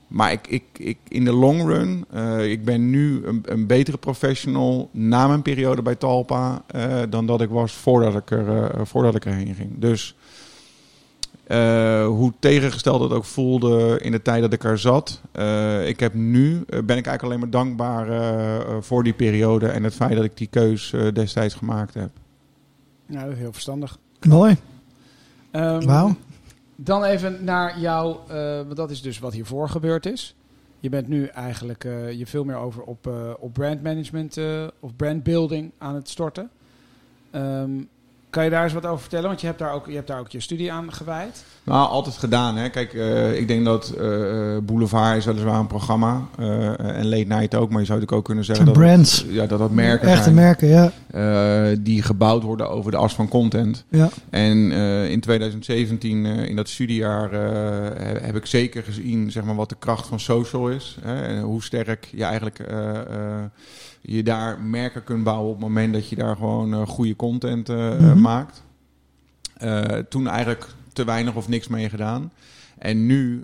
Maar 0.08 0.32
ik, 0.32 0.48
ik, 0.48 0.64
ik, 0.74 0.98
in 1.08 1.26
de 1.26 1.34
long 1.34 1.62
run, 1.68 2.06
eh, 2.12 2.52
ik 2.52 2.66
ben 2.66 2.90
nu 2.90 3.26
een, 3.26 3.42
een 3.46 3.68
betere 3.68 3.98
professional 3.98 4.90
na 4.92 5.28
mijn 5.28 5.42
periode 5.42 5.82
bij 5.82 5.96
Talpa 5.96 6.64
eh, 6.68 7.02
dan 7.10 7.26
dat 7.26 7.42
ik 7.42 7.50
was 7.50 7.74
voordat 7.74 8.16
ik, 8.16 8.32
er, 8.32 8.72
eh, 8.72 8.82
voordat 8.86 9.16
ik 9.16 9.26
erheen 9.26 9.56
ging. 9.56 9.70
Dus 9.80 10.16
eh, 11.44 12.06
hoe 12.08 12.34
tegengesteld 12.40 13.02
het 13.02 13.12
ook 13.12 13.26
voelde 13.26 14.00
in 14.02 14.12
de 14.12 14.22
tijd 14.22 14.42
dat 14.42 14.54
ik 14.54 14.64
er 14.64 14.78
zat. 14.78 15.22
eh, 15.32 15.88
ik 15.88 16.00
heb 16.00 16.14
nu, 16.14 16.64
ben 16.66 16.78
ik 16.78 16.88
eigenlijk 17.08 17.24
alleen 17.24 17.40
maar 17.40 17.50
dankbaar 17.50 18.08
voor 18.84 19.04
die 19.04 19.14
periode 19.14 19.68
en 19.68 19.84
het 19.84 19.94
feit 19.96 20.16
dat 20.16 20.24
ik 20.24 20.38
die 20.38 20.48
keus 20.48 20.94
destijds 21.14 21.54
gemaakt 21.54 21.94
heb. 21.94 22.10
Is 23.10 23.16
heel 23.38 23.54
verstandig. 23.54 23.98
Mooi. 24.28 24.58
Ehm, 25.52 25.86
Wauw. 25.86 26.16
Dan 26.76 27.04
even 27.04 27.44
naar 27.44 27.80
jou, 27.80 28.18
eh, 28.28 28.56
want 28.56 28.76
dat 28.76 28.92
is 28.92 29.02
dus 29.02 29.20
wat 29.20 29.34
hiervoor 29.34 29.70
gebeurd 29.70 30.06
is. 30.06 30.36
Je 30.80 30.90
bent 30.90 31.08
nu 31.08 31.26
eigenlijk 31.26 31.84
eh, 31.84 32.12
je 32.12 32.26
veel 32.26 32.44
meer 32.44 32.56
over 32.56 32.84
op, 32.84 33.08
eh, 33.08 33.34
op 33.40 33.54
brandmanagement 33.54 34.38
of 34.80 34.96
brandbuilding 34.96 35.72
aan 35.78 35.96
het 35.96 36.10
storten. 36.10 36.50
Ehm, 37.32 37.84
kan 38.36 38.44
je 38.44 38.50
daar 38.50 38.64
eens 38.64 38.74
wat 38.74 38.86
over 38.86 39.00
vertellen? 39.02 39.28
Want 39.28 39.42
je 39.42 39.48
hebt 39.48 39.60
daar 39.60 39.74
ook 39.74 39.88
je, 39.88 39.96
hebt 39.96 40.08
daar 40.08 40.20
ook 40.20 40.30
je 40.32 40.40
studie 40.40 40.72
aan 40.72 40.94
gewijd. 40.94 41.44
Nou, 41.64 41.90
altijd 41.90 42.16
gedaan. 42.18 42.58
Hè. 42.58 42.70
Kijk, 42.70 42.94
eh, 42.94 43.38
ik 43.40 43.48
denk 43.48 43.66
dat 43.66 43.90
eh, 43.90 44.58
Boulevard 44.64 45.18
is 45.18 45.26
weliswaar 45.26 45.60
een 45.60 45.68
programma. 45.68 46.22
eh, 46.38 46.80
en 46.80 47.08
Late 47.10 47.24
Night 47.28 47.56
ook. 47.56 47.70
Maar 47.70 47.80
je 47.80 47.86
zou 47.86 48.00
natuurlijk 48.00 48.12
ook 48.12 48.26
kunnen 48.26 48.46
zeggen 48.46 48.66
dat, 48.66 48.74
brands. 48.74 49.18
Het, 49.22 49.32
ja, 49.34 49.46
dat 49.46 49.60
dat 49.60 49.72
merken 49.72 50.08
Echte 50.08 50.24
zijn. 50.24 50.36
merken, 50.36 50.68
ja. 50.68 50.92
eh, 51.12 51.78
die 51.80 52.02
gebouwd 52.02 52.44
worden 52.44 52.70
over 52.70 52.92
de 52.92 52.98
as 52.98 53.14
van 53.16 53.28
content. 53.28 53.84
ja. 53.90 54.10
En 54.30 54.72
eh, 54.72 55.10
in 55.10 55.20
2017, 55.20 56.26
eh, 56.26 56.46
in 56.50 56.56
dat 56.56 56.70
studiejaar, 56.70 57.32
eh, 57.32 57.40
he- 58.04 58.20
heb 58.26 58.36
ik 58.36 58.46
zeker 58.46 58.84
gezien 58.84 59.32
zeg 59.32 59.44
maar, 59.44 59.56
wat 59.56 59.70
de 59.70 59.76
kracht 59.80 60.08
van 60.08 60.20
social 60.20 60.70
is. 60.70 60.98
Hè, 61.02 61.22
en 61.22 61.42
hoe 61.42 61.64
sterk 61.64 62.08
je 62.12 62.24
eigenlijk 62.24 62.60
eh, 62.60 62.90
eh, 63.00 63.44
je 64.08 64.24
daar 64.24 64.62
merken 64.62 65.04
kunt 65.04 65.24
bouwen 65.24 65.48
op 65.48 65.56
het 65.60 65.68
moment 65.68 65.94
dat 65.94 66.10
je 66.10 66.16
daar 66.16 66.36
gewoon 66.36 66.74
eh, 66.74 66.88
goede 66.88 67.16
content 67.16 67.70
eh, 67.70 67.98
Mhm. 68.00 68.22
maakt. 68.22 68.64
Eh, 69.58 69.82
toen 69.84 70.28
eigenlijk 70.28 70.66
te 70.94 71.04
weinig 71.06 71.36
of 71.36 71.48
niks 71.48 71.68
mee 71.68 71.90
gedaan. 71.90 72.32
En 72.78 73.06
nu 73.06 73.44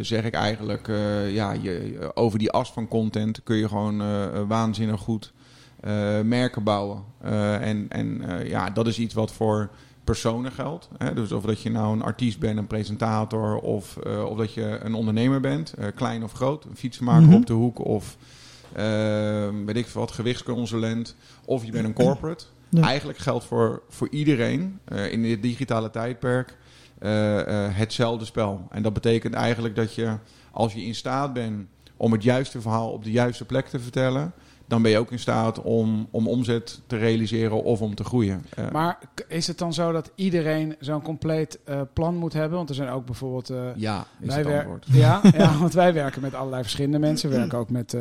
zeg 0.00 0.24
ik 0.24 0.34
eigenlijk, 0.34 0.86
ja, 1.30 1.52
je, 1.52 2.10
over 2.14 2.38
die 2.38 2.50
as 2.50 2.72
van 2.72 2.88
content 2.88 3.42
kun 3.42 3.56
je 3.56 3.68
gewoon 3.68 4.02
waanzinnig 4.48 5.00
goed 5.00 5.32
merken 6.24 6.62
bouwen. 6.62 7.02
En 7.60 7.86
en 7.88 8.22
ja, 8.44 8.70
dat 8.70 8.86
is 8.86 8.98
iets 8.98 9.14
wat 9.14 9.32
voor 9.32 9.70
personen 10.04 10.52
geldt. 10.52 10.88
Hè? 10.98 11.14
Dus 11.14 11.32
of 11.32 11.42
dat 11.44 11.62
je 11.62 11.70
nou 11.70 11.92
een 11.96 12.02
artiest 12.02 12.38
bent, 12.38 12.58
een 12.58 12.66
presentator 12.66 13.56
of, 13.58 13.96
of 14.26 14.36
dat 14.38 14.52
je 14.54 14.78
een 14.82 14.94
ondernemer 14.94 15.40
bent, 15.40 15.74
klein 15.94 16.22
of 16.24 16.32
groot, 16.32 16.64
een 16.64 16.76
fietsenmaker 16.76 17.26
Mhm. 17.26 17.34
op 17.34 17.46
de 17.46 17.52
hoek 17.52 17.84
of 17.84 18.16
weet 19.64 19.76
ik 19.76 19.86
wat, 19.86 20.10
gewichtsconsulent 20.10 21.16
of 21.44 21.64
je 21.64 21.72
bent 21.72 21.84
een 21.84 21.94
corporate. 22.06 22.44
Ja. 22.68 22.82
Eigenlijk 22.82 23.18
geldt 23.18 23.44
voor, 23.44 23.82
voor 23.88 24.08
iedereen 24.10 24.78
eh, 24.84 25.12
in 25.12 25.22
dit 25.22 25.42
digitale 25.42 25.90
tijdperk 25.90 26.56
eh, 26.98 27.40
eh, 27.40 27.76
hetzelfde 27.76 28.24
spel. 28.24 28.66
En 28.70 28.82
dat 28.82 28.92
betekent 28.92 29.34
eigenlijk 29.34 29.76
dat 29.76 29.94
je, 29.94 30.16
als 30.50 30.72
je 30.72 30.84
in 30.84 30.94
staat 30.94 31.32
bent 31.32 31.66
om 31.96 32.12
het 32.12 32.22
juiste 32.22 32.60
verhaal 32.60 32.90
op 32.90 33.04
de 33.04 33.10
juiste 33.10 33.44
plek 33.44 33.66
te 33.66 33.78
vertellen, 33.78 34.32
dan 34.68 34.82
ben 34.82 34.90
je 34.90 34.98
ook 34.98 35.12
in 35.12 35.18
staat 35.18 35.62
om, 35.62 36.08
om 36.10 36.28
omzet 36.28 36.80
te 36.86 36.96
realiseren 36.96 37.62
of 37.62 37.80
om 37.80 37.94
te 37.94 38.04
groeien. 38.04 38.44
Maar 38.72 38.98
is 39.28 39.46
het 39.46 39.58
dan 39.58 39.72
zo 39.72 39.92
dat 39.92 40.10
iedereen 40.14 40.76
zo'n 40.80 41.02
compleet 41.02 41.58
eh, 41.64 41.80
plan 41.92 42.16
moet 42.16 42.32
hebben? 42.32 42.56
Want 42.56 42.68
er 42.68 42.74
zijn 42.74 42.88
ook 42.88 43.04
bijvoorbeeld... 43.06 43.50
eh, 43.50 43.58
ja, 43.76 44.06
is 44.20 44.34
wij 44.34 44.42
het. 44.42 44.84
Ja, 44.86 45.20
ja, 45.38 45.58
want 45.58 45.72
wij 45.72 45.92
werken 45.92 46.22
met 46.22 46.34
allerlei 46.34 46.62
verschillende 46.62 46.98
mensen. 46.98 47.30
We 47.30 47.36
werken 47.36 47.58
ook 47.58 47.70
met, 47.70 47.96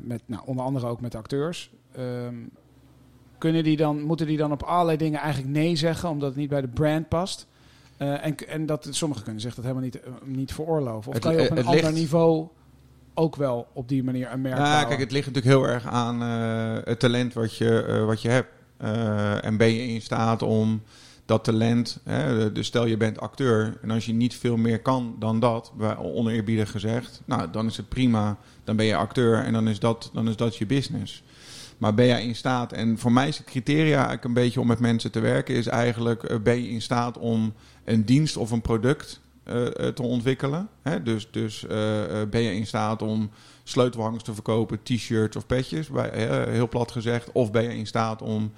met 0.00 0.22
nou, 0.26 0.42
onder 0.46 0.64
andere 0.64 0.86
ook 0.86 1.00
met 1.00 1.14
acteurs. 1.14 1.70
Ehm, 1.96 2.34
kunnen 3.38 3.64
die 3.64 3.76
dan, 3.76 4.02
moeten 4.02 4.26
die 4.26 4.36
dan 4.36 4.52
op 4.52 4.62
allerlei 4.62 4.96
dingen 4.96 5.20
eigenlijk 5.20 5.52
nee 5.52 5.76
zeggen, 5.76 6.08
omdat 6.08 6.28
het 6.28 6.38
niet 6.38 6.48
bij 6.48 6.60
de 6.60 6.68
brand 6.68 7.08
past? 7.08 7.46
Eh, 7.96 8.24
en, 8.26 8.36
en 8.48 8.66
dat 8.66 8.88
sommigen 8.90 9.24
kunnen 9.24 9.42
zich 9.42 9.54
dat 9.54 9.64
helemaal 9.64 9.84
niet, 9.84 10.00
eh, 10.00 10.10
niet 10.24 10.52
veroorloven. 10.52 11.08
Of 11.08 11.14
Het- 11.14 11.22
kan 11.22 11.34
je 11.34 11.50
op 11.50 11.50
een 11.56 11.64
ander 11.66 11.82
ligt- 11.82 11.94
niveau 11.96 12.48
ook 13.14 13.36
wel 13.36 13.66
op 13.72 13.88
die 13.88 14.04
manier 14.04 14.32
een 14.32 14.40
merk 14.40 14.56
Ja, 14.58 14.84
kijk, 14.84 15.00
het 15.00 15.12
ligt 15.12 15.26
natuurlijk 15.26 15.54
heel 15.54 15.68
erg 15.72 15.86
aan 15.86 16.22
eh, 16.22 16.84
het 16.84 16.98
talent 16.98 17.32
wat 17.34 17.56
je, 17.56 17.82
eh, 17.82 18.04
wat 18.04 18.22
je 18.22 18.28
hebt. 18.28 18.48
Eh, 18.76 19.44
en 19.44 19.56
ben 19.56 19.72
je 19.74 19.86
in 19.86 20.00
staat 20.00 20.42
om 20.42 20.82
dat 21.24 21.44
talent, 21.44 22.00
hè, 22.04 22.52
dus 22.52 22.66
stel 22.66 22.86
je 22.86 22.96
bent 22.96 23.20
acteur 23.20 23.78
en 23.82 23.90
als 23.90 24.06
je 24.06 24.12
niet 24.12 24.36
veel 24.36 24.56
meer 24.56 24.80
kan 24.80 25.16
dan 25.18 25.40
dat, 25.40 25.72
oneerbiedig 25.98 26.70
gezegd, 26.70 27.22
nou 27.24 27.50
dan 27.50 27.66
is 27.66 27.76
het 27.76 27.88
prima, 27.88 28.38
dan 28.64 28.76
ben 28.76 28.86
je 28.86 28.96
acteur 28.96 29.44
en 29.44 29.52
dan 29.52 29.68
is 29.68 29.78
dat, 29.78 30.10
dan 30.12 30.28
is 30.28 30.36
dat 30.36 30.56
je 30.56 30.66
business. 30.66 31.22
Maar 31.78 31.94
ben 31.94 32.06
jij 32.06 32.24
in 32.24 32.36
staat, 32.36 32.72
en 32.72 32.98
voor 32.98 33.12
mij 33.12 33.28
is 33.28 33.38
het 33.38 33.46
criteria 33.46 33.94
eigenlijk 33.94 34.24
een 34.24 34.32
beetje 34.32 34.60
om 34.60 34.66
met 34.66 34.78
mensen 34.78 35.10
te 35.10 35.20
werken, 35.20 35.54
is 35.54 35.66
eigenlijk 35.66 36.22
eh, 36.22 36.38
ben 36.40 36.62
je 36.62 36.68
in 36.68 36.82
staat 36.82 37.18
om 37.18 37.52
een 37.84 38.04
dienst 38.04 38.36
of 38.36 38.50
een 38.50 38.60
product 38.60 39.20
eh, 39.42 39.66
eh, 39.66 39.94
te 39.94 40.02
ontwikkelen. 40.02 40.68
Hè? 40.82 41.02
Dus, 41.02 41.28
dus 41.30 41.66
ben 42.30 42.40
je 42.40 42.54
in 42.54 42.66
staat 42.66 43.02
om 43.02 43.30
sleutelhangers 43.64 44.22
te 44.22 44.34
verkopen, 44.34 44.82
t-shirts 44.82 45.36
of 45.36 45.46
petjes, 45.46 45.88
bij, 45.88 46.10
heel 46.50 46.68
plat 46.68 46.92
gezegd. 46.92 47.32
Of 47.32 47.50
ben 47.50 47.62
je 47.62 47.76
in 47.76 47.86
staat 47.86 48.22
om 48.22 48.52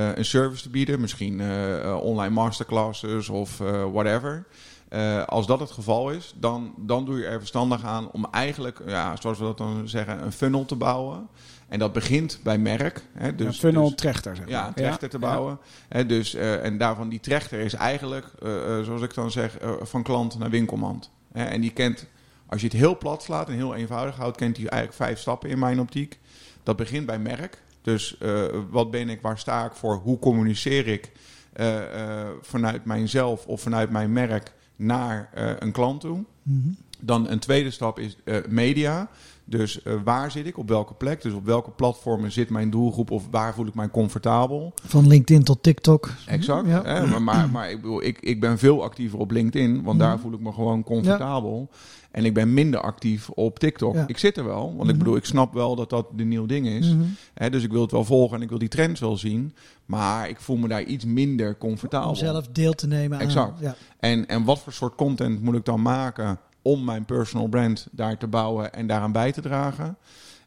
een 0.00 0.24
service 0.24 0.62
te 0.62 0.70
bieden, 0.70 1.00
misschien 1.00 1.40
eh, 1.40 1.84
eh, 1.84 2.02
online 2.02 2.34
masterclasses 2.34 3.28
of 3.28 3.60
eh, 3.60 3.84
whatever. 3.92 4.46
Eh, 4.88 5.24
als 5.24 5.46
dat 5.46 5.60
het 5.60 5.70
geval 5.70 6.10
is, 6.10 6.34
dan, 6.36 6.74
dan 6.76 7.04
doe 7.04 7.18
je 7.18 7.26
er 7.26 7.38
verstandig 7.38 7.84
aan 7.84 8.10
om 8.10 8.26
eigenlijk, 8.30 8.82
ja, 8.86 9.16
zoals 9.20 9.38
we 9.38 9.44
dat 9.44 9.58
dan 9.58 9.88
zeggen, 9.88 10.22
een 10.24 10.32
funnel 10.32 10.64
te 10.64 10.76
bouwen. 10.76 11.28
En 11.68 11.78
dat 11.78 11.92
begint 11.92 12.40
bij 12.42 12.58
merk. 12.58 13.02
Hè, 13.12 13.34
dus, 13.34 13.46
een 13.46 13.52
funnel 13.52 13.86
dus- 13.86 13.94
trechter, 13.94 14.36
zeg 14.36 14.44
maar. 14.44 14.54
ja, 14.54 14.66
een 14.66 14.74
trechter 14.74 15.08
te 15.08 15.18
bouwen. 15.18 15.58
Hè, 15.88 16.06
dus, 16.06 16.34
eh, 16.34 16.64
en 16.64 16.78
daarvan 16.78 17.08
die 17.08 17.20
trechter 17.20 17.58
is 17.58 17.74
eigenlijk, 17.74 18.26
eh, 18.42 18.78
eh, 18.78 18.84
zoals 18.84 19.02
ik 19.02 19.14
dan 19.14 19.30
zeg, 19.30 19.58
eh, 19.58 19.70
van 19.82 20.02
klant 20.02 20.38
naar 20.38 20.50
winkelmand. 20.50 21.10
Hè, 21.32 21.44
en 21.44 21.60
die 21.60 21.72
kent, 21.72 22.06
als 22.46 22.60
je 22.60 22.66
het 22.66 22.76
heel 22.76 22.98
plat 22.98 23.22
slaat 23.22 23.48
en 23.48 23.54
heel 23.54 23.74
eenvoudig 23.74 24.16
houdt, 24.16 24.36
kent 24.36 24.56
hij 24.56 24.66
eigenlijk 24.66 25.02
vijf 25.02 25.18
stappen 25.18 25.48
in 25.50 25.58
mijn 25.58 25.80
optiek. 25.80 26.18
Dat 26.62 26.76
begint 26.76 27.06
bij 27.06 27.18
merk. 27.18 27.62
Dus 27.82 28.18
eh, 28.18 28.44
wat 28.70 28.90
ben 28.90 29.08
ik, 29.08 29.20
waar 29.20 29.38
sta 29.38 29.64
ik 29.64 29.72
voor, 29.72 29.94
hoe 29.94 30.18
communiceer 30.18 30.86
ik 30.86 31.12
eh, 31.52 32.20
eh, 32.20 32.28
vanuit 32.40 32.84
mijzelf 32.84 33.46
of 33.46 33.60
vanuit 33.60 33.90
mijn 33.90 34.12
merk 34.12 34.52
naar 34.76 35.30
een 35.58 35.72
klant 35.72 36.00
toe. 36.00 36.24
Mhm. 36.42 36.68
Dan 37.00 37.28
een 37.28 37.38
tweede 37.38 37.70
stap 37.70 37.98
is 37.98 38.16
media. 38.48 39.08
Dus 39.44 39.82
eh, 39.82 39.94
waar 40.04 40.30
zit 40.30 40.46
ik, 40.46 40.58
op 40.58 40.68
welke 40.68 40.94
plek? 40.94 41.22
Dus 41.22 41.32
op 41.32 41.44
welke 41.44 41.70
platformen 41.70 42.32
zit 42.32 42.50
mijn 42.50 42.70
doelgroep 42.70 43.10
of 43.10 43.26
waar 43.30 43.54
voel 43.54 43.66
ik 43.66 43.74
mij 43.74 43.90
comfortabel? 43.90 44.72
Van 44.84 45.06
LinkedIn 45.06 45.44
tot 45.44 45.62
TikTok. 45.62 46.10
Exact. 46.26 46.66
Ja. 46.68 46.82
Hè? 46.84 47.06
Maar, 47.06 47.22
maar, 47.22 47.50
maar 47.50 47.70
ik, 47.70 47.80
bedoel, 47.80 48.02
ik, 48.02 48.20
ik 48.20 48.40
ben 48.40 48.58
veel 48.58 48.82
actiever 48.82 49.18
op 49.18 49.30
LinkedIn, 49.30 49.82
want 49.82 49.98
daar 49.98 50.18
voel 50.18 50.32
ik 50.32 50.40
me 50.40 50.52
gewoon 50.52 50.84
comfortabel. 50.84 51.68
En 52.10 52.24
ik 52.24 52.34
ben 52.34 52.54
minder 52.54 52.80
actief 52.80 53.30
op 53.30 53.58
TikTok. 53.58 53.96
Ik 54.06 54.18
zit 54.18 54.36
er 54.36 54.44
wel, 54.44 54.74
want 54.76 54.90
ik 54.90 54.98
bedoel, 54.98 55.16
ik 55.16 55.24
snap 55.24 55.54
wel 55.54 55.76
dat 55.76 55.90
dat 55.90 56.06
de 56.16 56.24
nieuw 56.24 56.46
ding 56.46 56.66
is. 56.66 56.94
Mhm. 56.94 57.02
Hè? 57.34 57.50
Dus 57.50 57.62
ik 57.62 57.70
wil 57.70 57.82
het 57.82 57.90
wel 57.90 58.04
volgen 58.04 58.36
en 58.36 58.42
ik 58.42 58.48
wil 58.48 58.58
die 58.58 58.68
trends 58.68 59.00
wel 59.00 59.16
zien. 59.16 59.54
Maar 59.86 60.28
ik 60.28 60.40
voel 60.40 60.56
me 60.56 60.68
daar 60.68 60.82
iets 60.82 61.04
minder 61.04 61.58
comfortabel. 61.58 62.08
Om 62.08 62.14
zelf 62.14 62.46
deel 62.48 62.72
te 62.72 62.86
nemen 62.86 63.18
aan. 63.18 63.24
Exact. 63.24 63.60
En, 63.98 64.26
en 64.26 64.44
wat 64.44 64.58
voor 64.58 64.72
soort 64.72 64.94
content 64.94 65.42
moet 65.42 65.54
ik 65.54 65.64
dan 65.64 65.82
maken 65.82 66.38
om 66.62 66.84
mijn 66.84 67.04
personal 67.04 67.48
brand 67.48 67.88
daar 67.90 68.18
te 68.18 68.26
bouwen 68.26 68.72
en 68.72 68.86
daaraan 68.86 69.12
bij 69.12 69.32
te 69.32 69.40
dragen? 69.40 69.96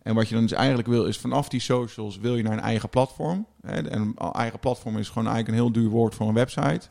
En 0.01 0.15
wat 0.15 0.27
je 0.27 0.33
dan 0.33 0.43
dus 0.43 0.51
eigenlijk 0.51 0.87
wil, 0.87 1.05
is 1.05 1.17
vanaf 1.17 1.49
die 1.49 1.59
socials 1.59 2.17
wil 2.17 2.35
je 2.35 2.43
naar 2.43 2.53
een 2.53 2.59
eigen 2.59 2.89
platform. 2.89 3.45
En 3.61 3.95
een 3.95 4.15
eigen 4.17 4.59
platform 4.59 4.97
is 4.97 5.07
gewoon 5.07 5.27
eigenlijk 5.27 5.47
een 5.47 5.63
heel 5.63 5.71
duur 5.71 5.89
woord 5.89 6.15
voor 6.15 6.27
een 6.27 6.33
website. 6.33 6.87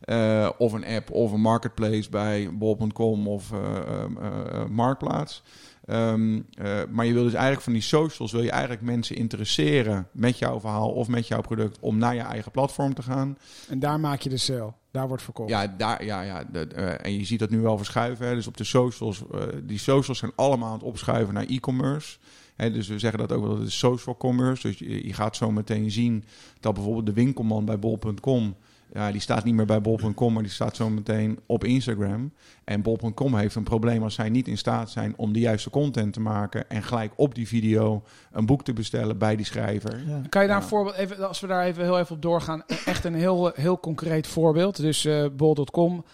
Eh, 0.00 0.50
of 0.58 0.72
een 0.72 0.84
app 0.84 1.10
of 1.10 1.32
een 1.32 1.40
marketplace 1.40 2.10
bij 2.10 2.50
bol.com 2.52 3.28
of 3.28 3.52
eh, 3.52 3.76
eh, 4.04 4.68
Marktplaats. 4.68 5.42
Ehm, 5.88 6.40
eh, 6.54 6.80
maar 6.90 7.06
je 7.06 7.12
wil 7.12 7.22
dus 7.22 7.32
eigenlijk 7.32 7.62
van 7.62 7.72
die 7.72 7.82
socials, 7.82 8.32
wil 8.32 8.42
je 8.42 8.50
eigenlijk 8.50 8.82
mensen 8.82 9.16
interesseren 9.16 10.08
met 10.12 10.38
jouw 10.38 10.60
verhaal 10.60 10.90
of 10.90 11.08
met 11.08 11.28
jouw 11.28 11.40
product 11.40 11.78
om 11.80 11.98
naar 11.98 12.14
je 12.14 12.20
eigen 12.20 12.50
platform 12.50 12.94
te 12.94 13.02
gaan. 13.02 13.38
En 13.68 13.78
daar 13.78 14.00
maak 14.00 14.20
je 14.20 14.28
de 14.28 14.36
sale. 14.36 14.72
Daar 14.98 15.08
wordt 15.08 15.22
verkocht. 15.22 15.48
Ja, 15.50 15.66
daar, 15.66 16.04
ja, 16.04 16.22
ja 16.22 16.44
eh, 16.52 17.04
en 17.06 17.18
je 17.18 17.24
ziet 17.24 17.38
dat 17.38 17.50
nu 17.50 17.60
wel 17.60 17.76
verschuiven. 17.76 18.26
Hè. 18.26 18.34
Dus 18.34 18.46
op 18.46 18.56
de 18.56 18.64
socials, 18.64 19.22
eh, 19.32 19.42
die 19.62 19.78
socials 19.78 20.18
zijn 20.18 20.32
allemaal 20.34 20.68
aan 20.68 20.74
het 20.74 20.82
opschuiven 20.82 21.34
naar 21.34 21.44
e-commerce. 21.44 22.18
Hè, 22.56 22.70
dus 22.70 22.88
we 22.88 22.98
zeggen 22.98 23.18
dat 23.18 23.32
ook 23.32 23.46
wel, 23.46 23.56
dat 23.56 23.66
is 23.66 23.78
social 23.78 24.16
commerce. 24.16 24.68
Dus 24.68 24.78
je, 24.78 25.06
je 25.06 25.12
gaat 25.12 25.36
zo 25.36 25.50
meteen 25.50 25.90
zien 25.90 26.24
dat 26.60 26.74
bijvoorbeeld 26.74 27.06
de 27.06 27.12
winkelman 27.12 27.64
bij 27.64 27.78
bol.com... 27.78 28.56
Ja, 28.92 29.12
die 29.12 29.20
staat 29.20 29.44
niet 29.44 29.54
meer 29.54 29.66
bij 29.66 29.80
bol.com, 29.80 30.32
maar 30.32 30.42
die 30.42 30.52
staat 30.52 30.76
zo 30.76 30.90
meteen 30.90 31.38
op 31.46 31.64
Instagram. 31.64 32.32
En 32.64 32.82
bol.com 32.82 33.36
heeft 33.36 33.54
een 33.54 33.62
probleem 33.62 34.02
als 34.02 34.14
zij 34.14 34.28
niet 34.30 34.48
in 34.48 34.58
staat 34.58 34.90
zijn 34.90 35.14
om 35.16 35.32
de 35.32 35.40
juiste 35.40 35.70
content 35.70 36.12
te 36.12 36.20
maken... 36.20 36.70
en 36.70 36.82
gelijk 36.82 37.12
op 37.16 37.34
die 37.34 37.48
video 37.48 38.02
een 38.32 38.46
boek 38.46 38.64
te 38.64 38.72
bestellen 38.72 39.18
bij 39.18 39.36
die 39.36 39.46
schrijver. 39.46 40.02
Ja. 40.06 40.20
Kan 40.28 40.42
je 40.42 40.48
daar 40.48 40.56
Ja. 40.56 40.62
een 40.62 40.68
voorbeeld, 40.68 40.96
even, 40.96 41.28
als 41.28 41.40
we 41.40 41.46
daar 41.46 41.64
even 41.64 41.82
heel 41.84 41.98
even 41.98 42.14
op 42.16 42.22
doorgaan, 42.22 42.62
echt 42.84 43.04
een 43.04 43.14
heel, 43.14 43.50
heel 43.54 43.80
concreet 43.80 44.26
voorbeeld. 44.26 44.76
Dus 44.76 45.04
eh 45.04 45.24
bol.com, 45.36 46.04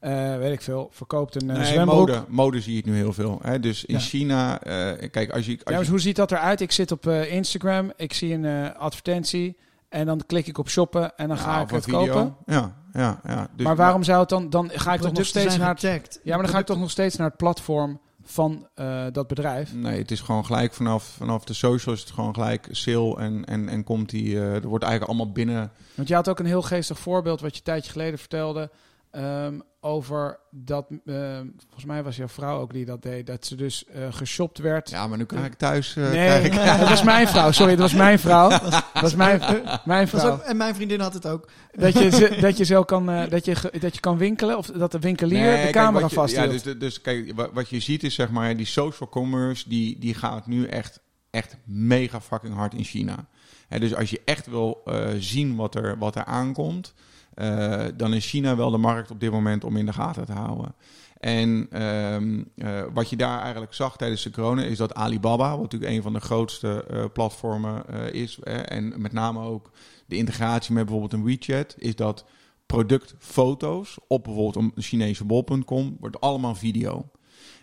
eh, 0.00 0.36
weet 0.36 0.52
ik 0.52 0.60
veel, 0.62 0.88
verkoopt 0.92 1.42
een 1.42 1.50
eh, 1.50 1.56
Nee, 1.56 1.64
zwembroek. 1.66 1.98
mode, 2.08 2.24
mode 2.28 2.60
zie 2.60 2.72
je 2.72 2.76
het 2.78 2.86
nu 2.86 2.94
heel 2.96 3.12
veel. 3.12 3.38
Hè. 3.42 3.60
Dus 3.60 3.84
in 3.84 3.94
Ja. 3.94 4.00
China, 4.00 4.62
eh, 4.62 5.10
kijk, 5.10 5.30
als 5.30 5.46
je... 5.46 5.52
Als 5.52 5.62
Ja, 5.64 5.76
dus 5.76 5.84
je 5.86 5.90
hoe 5.90 6.00
ziet 6.00 6.16
dat 6.16 6.32
eruit? 6.32 6.60
Ik 6.60 6.72
zit 6.72 6.92
op 6.92 7.06
eh, 7.06 7.32
Instagram, 7.32 7.92
ik 7.96 8.12
zie 8.12 8.34
een 8.34 8.74
advertentie 8.74 9.56
en 9.88 10.06
dan 10.06 10.22
klik 10.26 10.46
ik 10.46 10.58
op 10.58 10.68
shoppen 10.68 11.16
en 11.16 11.28
dan 11.28 11.38
ga 11.38 11.60
ik 11.60 11.70
het 11.70 11.84
video. 11.84 12.06
kopen. 12.06 12.36
Ja, 12.46 12.74
ja, 12.92 13.20
ja. 13.24 13.48
Dus 13.56 13.66
maar 13.66 13.76
waarom 13.76 14.02
zou 14.02 14.20
het 14.20 14.28
dan, 14.28 14.50
dan 14.50 14.70
ga 14.74 14.94
ik 14.94 15.00
toch 15.00 15.12
nog 15.12 15.26
steeds 15.26 15.56
naar 15.56 15.76
het, 15.80 16.20
ja, 16.22 16.34
maar 16.34 16.42
dan 16.44 16.52
ga 16.52 16.58
ik 16.58 16.66
toch 16.66 16.78
nog 16.78 16.90
steeds 16.90 17.16
naar 17.16 17.28
het 17.28 17.36
platform 17.36 18.00
van 18.22 18.68
eh, 18.74 19.04
dat 19.12 19.26
bedrijf. 19.26 19.74
Nee, 19.74 19.98
het 19.98 20.10
is 20.10 20.20
gewoon 20.20 20.44
gelijk 20.44 20.74
vanaf, 20.74 21.04
vanaf 21.04 21.44
de 21.44 21.52
social 21.54 21.94
is 21.94 22.00
het 22.00 22.10
gewoon 22.10 22.34
gelijk 22.34 22.68
sale 22.70 23.16
en, 23.16 23.44
en, 23.44 23.68
en 23.68 23.84
komt 23.84 24.10
die... 24.10 24.34
eh, 24.34 24.54
er 24.54 24.68
wordt 24.68 24.84
eigenlijk 24.84 25.12
allemaal 25.12 25.32
binnen... 25.32 25.72
Want 25.94 26.08
je 26.08 26.14
had 26.14 26.28
ook 26.28 26.38
een 26.38 26.46
heel 26.46 26.62
geestig 26.62 26.98
voorbeeld 26.98 27.40
wat 27.40 27.50
je 27.50 27.56
een 27.56 27.64
tijdje 27.64 27.92
geleden 27.92 28.18
vertelde. 28.18 28.70
Ehm, 29.18 29.58
over 29.80 30.38
dat, 30.50 30.86
ehm, 31.06 31.46
volgens 31.62 31.84
mij 31.84 32.02
was 32.02 32.16
jouw 32.16 32.28
vrouw 32.28 32.60
ook 32.60 32.72
die 32.72 32.84
dat 32.84 33.02
deed, 33.02 33.26
dat 33.26 33.46
ze 33.46 33.54
dus 33.56 33.84
eh 33.86 34.06
geshopt 34.10 34.58
werd. 34.58 34.90
Ja, 34.90 35.06
maar 35.06 35.18
nu 35.18 35.24
krijg 35.24 35.46
ik 35.46 35.54
thuis... 35.54 35.96
eh, 35.96 36.02
nee, 36.02 36.12
krijg 36.12 36.44
ik, 36.44 36.78
dat 36.78 36.88
was 36.88 37.02
mijn 37.02 37.28
vrouw. 37.28 37.50
Sorry, 37.50 37.70
dat 37.72 37.80
was 37.80 37.94
mijn 37.94 38.18
vrouw. 38.18 38.48
Dat 38.58 38.84
was 38.92 39.14
mijn, 39.14 39.40
mijn 39.84 40.04
Dat 40.04 40.14
is 40.14 40.20
vrouw. 40.20 40.32
ook- 40.32 40.40
en 40.40 40.56
mijn 40.56 40.74
vriendin 40.74 41.00
had 41.00 41.14
het 41.14 41.26
ook. 41.26 41.48
Dat 41.72 41.92
je, 41.98 42.10
ze- 42.10 42.36
dat 42.40 42.56
je 42.56 42.64
zo 42.64 42.82
kan, 42.82 43.10
eh, 43.10 43.30
dat 43.30 43.44
je, 43.44 43.56
dat 43.80 43.94
je 43.94 44.00
kan 44.00 44.18
winkelen 44.18 44.56
of 44.58 44.66
dat 44.66 44.92
de 44.92 44.98
winkelier 44.98 45.40
Nee, 45.40 45.56
de 45.56 45.60
kijk, 45.62 45.72
camera 45.74 46.08
vasthield. 46.08 46.44
Ja, 46.64 46.70
dus, 46.72 46.78
dus, 46.78 47.00
kijk, 47.00 47.32
wa- 47.34 47.52
wat 47.52 47.68
je 47.68 47.80
ziet 47.80 48.02
is 48.02 48.14
zeg 48.14 48.30
maar, 48.30 48.56
die 48.56 48.66
social 48.66 49.08
commerce, 49.08 49.68
die, 49.68 49.98
die 49.98 50.14
gaat 50.14 50.46
nu 50.46 50.66
echt, 50.66 51.00
echt 51.30 51.56
mega 51.64 52.20
fucking 52.20 52.54
hard 52.54 52.74
in 52.74 52.84
China. 52.84 53.26
Hè, 53.68 53.78
dus 53.78 53.94
als 53.94 54.10
je 54.10 54.20
echt 54.24 54.46
wil 54.46 54.80
eh, 54.84 55.06
zien 55.18 55.56
wat 55.56 55.74
er, 55.74 55.98
wat 55.98 56.16
er 56.16 56.24
aankomt, 56.24 56.94
eh, 57.38 57.84
dan 57.96 58.14
is 58.14 58.26
China 58.26 58.56
wel 58.56 58.70
de 58.70 58.78
markt 58.78 59.10
op 59.10 59.20
dit 59.20 59.30
moment 59.30 59.64
om 59.64 59.76
in 59.76 59.86
de 59.86 59.92
gaten 59.92 60.26
te 60.26 60.32
houden. 60.32 60.74
En 61.20 61.66
ehm, 61.70 62.42
eh, 62.56 62.82
wat 62.92 63.10
je 63.10 63.16
daar 63.16 63.40
eigenlijk 63.40 63.74
zag 63.74 63.96
tijdens 63.96 64.22
de 64.22 64.30
corona 64.30 64.62
is 64.62 64.78
dat 64.78 64.94
Alibaba, 64.94 65.50
wat 65.50 65.60
natuurlijk 65.60 65.92
een 65.92 66.02
van 66.02 66.12
de 66.12 66.20
grootste 66.20 66.84
eh, 66.84 67.04
platformen 67.12 67.86
is, 68.12 68.38
en 68.42 69.00
met 69.00 69.12
name 69.12 69.40
ook 69.40 69.70
de 70.06 70.16
integratie 70.16 70.74
met 70.74 70.84
bijvoorbeeld 70.84 71.12
een 71.12 71.24
WeChat, 71.24 71.74
is 71.78 71.96
dat 71.96 72.24
productfoto's 72.66 73.98
op 74.08 74.24
bijvoorbeeld 74.24 74.72
een 74.76 74.82
Chinese 74.82 75.24
bol.com 75.24 75.96
wordt 76.00 76.20
allemaal 76.20 76.54
video. 76.54 77.10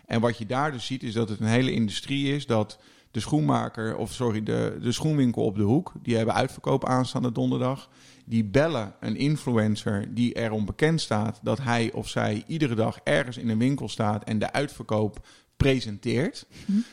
En 0.05 0.21
wat 0.21 0.37
je 0.37 0.45
daar 0.45 0.71
dus 0.71 0.85
ziet 0.85 1.03
is 1.03 1.13
dat 1.13 1.29
het 1.29 1.39
een 1.39 1.47
hele 1.47 1.71
industrie 1.71 2.33
is 2.33 2.45
dat 2.45 2.79
de 3.11 3.19
schoenmaker, 3.19 3.97
of 3.97 4.13
sorry, 4.13 4.43
de, 4.43 4.77
de 4.81 4.91
schoenwinkel 4.91 5.43
op 5.43 5.55
de 5.55 5.63
hoek, 5.63 5.93
die 6.01 6.15
hebben 6.15 6.35
uitverkoop 6.35 6.85
aanstaande 6.85 7.31
donderdag. 7.31 7.89
Die 8.25 8.43
bellen 8.43 8.93
een 8.99 9.15
influencer 9.15 10.13
die 10.13 10.33
erom 10.33 10.65
bekend 10.65 11.01
staat 11.01 11.39
dat 11.43 11.61
hij 11.61 11.91
of 11.91 12.09
zij 12.09 12.43
iedere 12.47 12.75
dag 12.75 12.99
ergens 13.03 13.37
in 13.37 13.49
een 13.49 13.57
winkel 13.57 13.89
staat 13.89 14.23
en 14.23 14.39
de 14.39 14.51
uitverkoop 14.51 15.27
presenteert. 15.57 16.45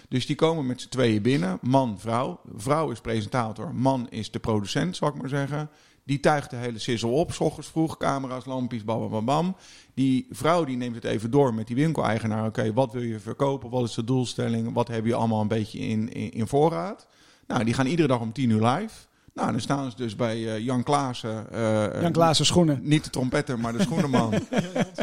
Dus 0.08 0.26
die 0.26 0.36
komen 0.36 0.66
met 0.66 0.80
z'n 0.80 0.88
tweeën 0.88 1.22
binnen, 1.22 1.58
man, 1.60 2.00
vrouw. 2.00 2.40
Vrouw 2.56 2.90
is 2.90 3.00
presentator, 3.00 3.74
man 3.74 4.10
is 4.10 4.30
de 4.30 4.38
producent, 4.38 4.96
zal 4.96 5.08
ik 5.08 5.14
maar 5.14 5.28
zeggen. 5.28 5.70
Die 6.04 6.20
tuigt 6.20 6.50
de 6.50 6.56
hele 6.56 6.78
sissel 6.78 7.12
op, 7.12 7.32
s 7.32 7.40
ochtends 7.40 7.68
vroeg, 7.68 7.96
camera's, 7.96 8.44
lampjes, 8.44 8.84
bam, 8.84 9.08
bam, 9.08 9.24
bam. 9.24 9.56
Die 9.94 10.26
vrouw 10.30 10.64
die 10.64 10.76
neemt 10.76 10.94
het 10.94 11.04
even 11.04 11.30
door 11.30 11.54
met 11.54 11.66
die 11.66 11.76
winkeleigenaar. 11.76 12.46
Oké, 12.46 12.72
wat 12.72 12.92
wil 12.92 13.02
je 13.02 13.18
verkopen? 13.18 13.70
Wat 13.70 13.88
is 13.88 13.94
de 13.94 14.04
doelstelling? 14.04 14.72
Wat 14.72 14.88
heb 14.88 15.06
je 15.06 15.14
allemaal 15.14 15.40
een 15.40 15.48
beetje 15.48 15.78
in, 15.78 16.12
in, 16.12 16.30
in 16.30 16.46
voorraad? 16.46 17.06
Nou, 17.46 17.64
die 17.64 17.74
gaan 17.74 17.86
iedere 17.86 18.08
dag 18.08 18.20
om 18.20 18.32
tien 18.32 18.50
uur 18.50 18.66
live. 18.66 18.94
Nou, 19.34 19.50
dan 19.50 19.60
staan 19.60 19.90
ze 19.90 19.96
dus 19.96 20.16
bij 20.16 20.36
eh, 20.48 20.58
Jan 20.58 20.82
Klaassen. 20.82 21.50
eh, 21.52 22.02
Jan 22.02 22.12
Klaassen 22.12 22.46
schoenen. 22.46 22.80
Niet 22.82 23.04
de 23.04 23.10
trompetter, 23.10 23.58
maar 23.58 23.72
de 23.72 23.82
schoenenman. 23.88 24.32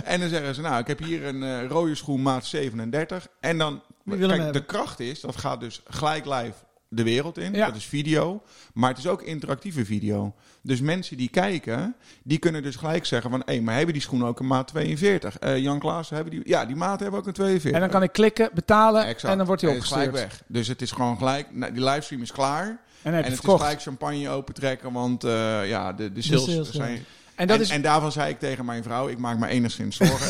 en 0.03 0.19
dan 0.19 0.29
zeggen 0.29 0.55
ze, 0.55 0.61
nou, 0.61 0.79
ik 0.79 0.87
heb 0.87 0.99
hier 0.99 1.25
een 1.25 1.43
eh, 1.43 1.65
rode 1.67 1.95
schoen 1.95 2.21
maat 2.21 2.45
37. 2.45 3.27
En 3.39 3.57
dan, 3.57 3.81
kijk, 4.09 4.53
de 4.53 4.65
kracht 4.65 4.99
is, 4.99 5.19
dat 5.21 5.37
gaat 5.37 5.59
dus 5.59 5.81
gelijk 5.87 6.25
live 6.25 6.53
de 6.91 7.03
wereld 7.03 7.37
in. 7.37 7.53
Ja. 7.53 7.65
Dat 7.65 7.75
is 7.75 7.85
video. 7.85 8.41
Maar 8.73 8.89
het 8.89 8.97
is 8.97 9.07
ook 9.07 9.21
interactieve 9.21 9.85
video. 9.85 10.35
Dus 10.61 10.81
mensen 10.81 11.17
die 11.17 11.29
kijken, 11.29 11.95
die 12.23 12.37
kunnen 12.37 12.63
dus 12.63 12.75
gelijk 12.75 13.05
zeggen 13.05 13.29
van... 13.31 13.41
hé, 13.45 13.61
maar 13.61 13.75
hebben 13.75 13.93
die 13.93 14.01
schoenen 14.01 14.27
ook 14.27 14.39
een 14.39 14.47
maat 14.47 14.67
42? 14.67 15.39
Eh, 15.39 15.57
Jan 15.57 15.79
Klaassen, 15.79 16.15
hebben 16.15 16.33
die... 16.33 16.41
Ja, 16.49 16.65
die 16.65 16.75
maat 16.75 16.99
hebben 16.99 17.19
ook 17.19 17.27
een 17.27 17.33
42. 17.33 17.71
En 17.71 17.79
dan 17.79 17.89
kan 17.89 18.03
ik 18.03 18.11
klikken, 18.11 18.49
betalen 18.53 19.05
Exact. 19.05 19.31
en 19.31 19.37
dan 19.37 19.47
wordt 19.47 19.61
hij 19.61 19.75
is 19.75 19.83
gelijk 19.85 20.07
opgestuurd. 20.09 20.31
weg. 20.39 20.43
Dus 20.47 20.67
het 20.67 20.81
is 20.81 20.91
gewoon 20.91 21.17
gelijk... 21.17 21.55
nou, 21.55 21.73
die 21.73 21.83
livestream 21.83 22.21
is 22.21 22.31
klaar. 22.31 22.79
En 23.01 23.13
heb 23.13 23.23
het 23.23 23.33
is 23.33 23.39
verkocht. 23.39 23.61
gelijk 23.61 23.81
champagne 23.81 24.29
opentrekken, 24.29 24.91
want 24.91 25.23
eh, 25.23 25.67
ja, 25.67 25.93
de, 25.93 26.11
de 26.11 26.21
sales, 26.21 26.43
sales, 26.43 26.67
ja. 26.67 26.73
zijn... 26.73 27.05
En 27.35 27.47
dat 27.47 27.55
en, 27.55 27.61
is... 27.61 27.69
en 27.69 27.81
daarvan 27.81 28.11
zei 28.11 28.29
ik 28.29 28.39
tegen 28.39 28.65
mijn 28.65 28.83
vrouw, 28.83 29.07
ik 29.07 29.17
maak 29.17 29.37
me 29.37 29.47
enigszins 29.47 29.97
zorgen. 29.97 30.27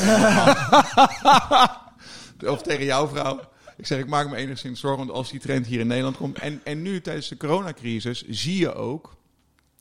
of 2.54 2.62
tegen 2.62 2.86
jouw 2.86 3.08
vrouw. 3.08 3.40
Ik 3.78 3.88
zeg, 3.88 4.00
ik 4.00 4.08
maak 4.08 4.30
me 4.30 4.36
enigszins 4.36 4.80
zorgen, 4.80 5.06
want 5.06 5.18
als 5.18 5.30
die 5.32 5.40
trend 5.40 5.66
hier 5.66 5.80
in 5.80 5.88
Nederland 5.88 6.18
komt. 6.18 6.40
En, 6.40 6.62
en 6.64 6.82
nu 6.82 7.02
tijdens 7.02 7.28
de 7.28 7.38
coronacrisis 7.38 8.24
zie 8.28 8.58
je 8.58 8.74
ook 8.74 9.18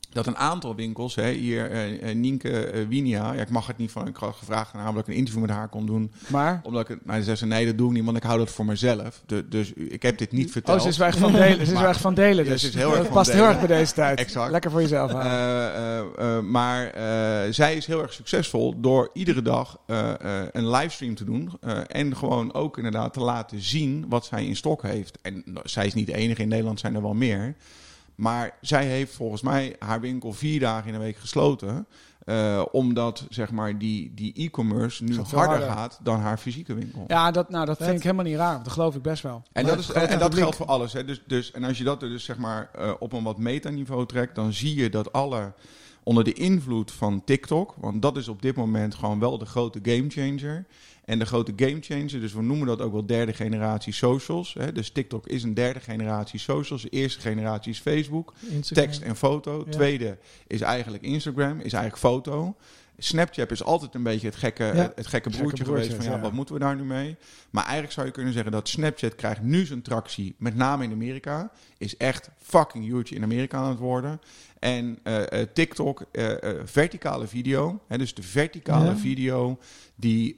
dat 0.09 0.27
een 0.27 0.37
aantal 0.37 0.75
winkels, 0.75 1.15
hè, 1.15 1.31
hier 1.31 1.71
eh, 1.71 2.15
Nienke 2.15 2.65
eh, 2.65 2.87
Winia, 2.87 3.33
ja, 3.33 3.41
ik 3.41 3.49
mag 3.49 3.67
het 3.67 3.77
niet 3.77 3.91
van, 3.91 4.07
ik 4.07 4.15
had 4.15 4.35
gevraagd 4.35 4.73
aan 4.73 4.79
haar 4.79 4.89
of 4.89 4.99
ik 4.99 5.07
een 5.07 5.13
interview 5.13 5.41
met 5.41 5.51
haar 5.51 5.67
kon 5.67 5.85
doen. 5.85 6.11
Maar... 6.27 6.61
Omdat 6.63 6.81
ik 6.81 6.87
het, 6.87 7.05
nou, 7.05 7.17
ze 7.17 7.23
zei 7.23 7.35
ze, 7.35 7.45
nee, 7.45 7.65
dat 7.65 7.77
doe 7.77 7.87
ik 7.87 7.93
niet, 7.93 8.05
want 8.05 8.17
ik 8.17 8.23
hou 8.23 8.37
dat 8.37 8.49
voor 8.49 8.65
mezelf. 8.65 9.21
De, 9.25 9.47
dus 9.47 9.73
ik 9.73 10.01
heb 10.01 10.17
dit 10.17 10.31
niet 10.31 10.51
verteld. 10.51 10.77
Oh, 10.77 10.83
ze 10.83 10.89
is 10.89 10.97
wel 10.97 11.07
echt 11.07 11.17
van 11.17 11.31
delen. 11.31 11.65
Ze 11.65 11.89
is 11.89 11.97
van 12.09 12.13
delen. 12.13 12.43
Ja, 12.43 12.51
Dus 12.51 12.61
ze 12.61 12.67
is 12.67 12.73
heel 12.73 12.91
erg 12.91 13.03
dat 13.03 13.09
past 13.09 13.31
heel 13.31 13.43
erg 13.43 13.57
bij 13.57 13.67
deze 13.67 13.93
tijd. 13.93 14.19
Exact. 14.19 14.51
Lekker 14.51 14.71
voor 14.71 14.81
jezelf 14.81 15.11
eh, 15.11 16.39
maar 16.39 16.93
zij 17.53 17.75
is 17.75 17.85
heel 17.85 18.01
erg 18.01 18.13
succesvol 18.13 18.79
door 18.81 19.09
iedere 19.13 19.41
dag 19.41 19.79
een 20.51 20.69
livestream 20.69 21.15
te 21.15 21.23
doen. 21.23 21.51
en 21.87 22.15
gewoon 22.15 22.53
ook 22.53 22.77
inderdaad 22.77 23.13
te 23.13 23.19
laten 23.19 23.61
zien 23.61 24.05
wat 24.09 24.25
zij 24.25 24.45
in 24.45 24.55
stok 24.55 24.81
heeft. 24.81 25.17
En 25.21 25.41
nou, 25.45 25.69
zij 25.69 25.85
is 25.85 25.93
niet 25.93 26.07
de 26.07 26.15
enige, 26.15 26.41
in 26.41 26.47
Nederland 26.47 26.79
zijn 26.79 26.95
er 26.95 27.01
wel 27.01 27.13
meer. 27.13 27.55
Maar 28.19 28.57
zij 28.61 28.85
heeft 28.85 29.13
volgens 29.13 29.41
mij 29.41 29.75
haar 29.79 30.01
winkel 30.01 30.33
vier 30.33 30.59
dagen 30.59 30.87
in 30.87 30.93
de 30.93 30.99
week 30.99 31.17
gesloten. 31.17 31.87
eh, 32.25 32.65
omdat 32.71 33.25
zeg 33.29 33.51
maar, 33.51 33.77
die, 33.77 34.11
die 34.13 34.33
e-commerce 34.33 35.03
nu 35.03 35.15
harder, 35.15 35.39
harder. 35.39 35.69
gaat 35.69 35.99
dan 36.03 36.19
haar 36.19 36.37
fysieke 36.37 36.73
winkel. 36.73 37.03
ja, 37.07 37.31
dat, 37.31 37.49
nou, 37.49 37.65
dat 37.65 37.77
vind 37.77 37.97
ik 37.97 38.03
helemaal 38.03 38.25
niet 38.25 38.35
raar. 38.35 38.63
Dat 38.63 38.71
geloof 38.71 38.95
ik 38.95 39.01
best 39.01 39.23
wel. 39.23 39.43
En 39.51 39.63
Maar 39.65 39.71
dat, 39.75 39.79
is, 39.83 39.91
en, 39.91 40.07
en 40.07 40.19
dat 40.19 40.35
geldt 40.35 40.55
voor 40.55 40.65
alles. 40.65 40.93
Hè. 40.93 41.05
Dus, 41.05 41.21
dus, 41.27 41.51
en 41.51 41.63
als 41.63 41.77
je 41.77 41.83
dat 41.83 41.99
dus 41.99 42.23
zeg 42.23 42.37
maar 42.37 42.69
eh, 42.75 42.91
op 42.99 43.13
een 43.13 43.23
wat 43.23 43.37
metaniveau 43.37 44.05
trekt, 44.05 44.35
dan 44.35 44.53
zie 44.53 44.75
je 44.75 44.89
dat 44.89 45.13
alle 45.13 45.53
onder 46.03 46.23
de 46.23 46.33
invloed 46.33 46.91
van 46.91 47.23
TikTok, 47.23 47.75
want 47.77 48.01
dat 48.01 48.17
is 48.17 48.27
op 48.27 48.41
dit 48.41 48.55
moment 48.55 48.95
gewoon 48.95 49.19
wel 49.19 49.37
de 49.37 49.45
grote 49.45 49.79
gamechanger. 49.83 50.65
En 51.09 51.19
de 51.19 51.25
grote 51.25 51.53
gamechanger, 51.55 52.19
dus 52.19 52.33
we 52.33 52.41
noemen 52.41 52.67
dat 52.67 52.81
ook 52.81 52.91
wel 52.91 53.05
derde 53.05 53.33
generatie 53.33 53.93
socials. 53.93 54.53
Hè. 54.53 54.71
Dus 54.71 54.89
TikTok 54.89 55.27
is 55.27 55.43
een 55.43 55.53
derde 55.53 55.79
generatie 55.79 56.39
socials. 56.39 56.81
De 56.81 56.89
eerste 56.89 57.21
generatie 57.21 57.71
is 57.71 57.79
Facebook, 57.79 58.33
Instagram. 58.41 58.85
tekst 58.85 59.01
en 59.01 59.15
foto. 59.15 59.63
Ja. 59.65 59.71
Tweede 59.71 60.17
is 60.47 60.61
eigenlijk 60.61 61.03
Instagram, 61.03 61.59
is 61.59 61.73
eigenlijk 61.73 61.97
foto. 61.97 62.55
Snapchat 62.99 63.51
is 63.51 63.63
altijd 63.63 63.95
een 63.95 64.03
beetje 64.03 64.27
het 64.27 64.35
gekke, 64.35 64.63
Ja. 64.63 64.91
het 64.95 65.07
gekke 65.07 65.29
broertje, 65.29 65.63
broertje, 65.63 65.89
geweest 65.89 66.05
van 66.05 66.15
ja, 66.15 66.19
wat 66.21 66.31
moeten 66.31 66.53
we 66.53 66.59
daar 66.59 66.75
nu 66.75 66.83
mee? 66.83 67.15
Maar 67.49 67.63
eigenlijk 67.63 67.93
zou 67.93 68.05
je 68.05 68.11
kunnen 68.11 68.33
zeggen 68.33 68.51
dat 68.51 68.67
Snapchat 68.67 69.15
krijgt 69.15 69.41
nu 69.41 69.65
zijn 69.65 69.81
tractie, 69.81 70.35
met 70.37 70.55
name 70.55 70.83
in 70.83 70.91
Amerika, 70.91 71.51
is 71.77 71.97
echt 71.97 72.29
fucking 72.37 72.85
huge 72.85 73.15
in 73.15 73.23
Amerika 73.23 73.57
aan 73.57 73.69
het 73.69 73.79
worden. 73.79 74.21
En 74.59 74.99
eh, 75.03 75.41
eh, 75.41 75.47
TikTok, 75.53 76.05
eh, 76.11 76.33
verticale 76.63 77.27
video, 77.27 77.81
hè, 77.87 77.97
dus 77.97 78.13
de 78.13 78.23
verticale 78.23 78.89
Ja. 78.89 78.97
video, 78.97 79.59
die 79.95 80.35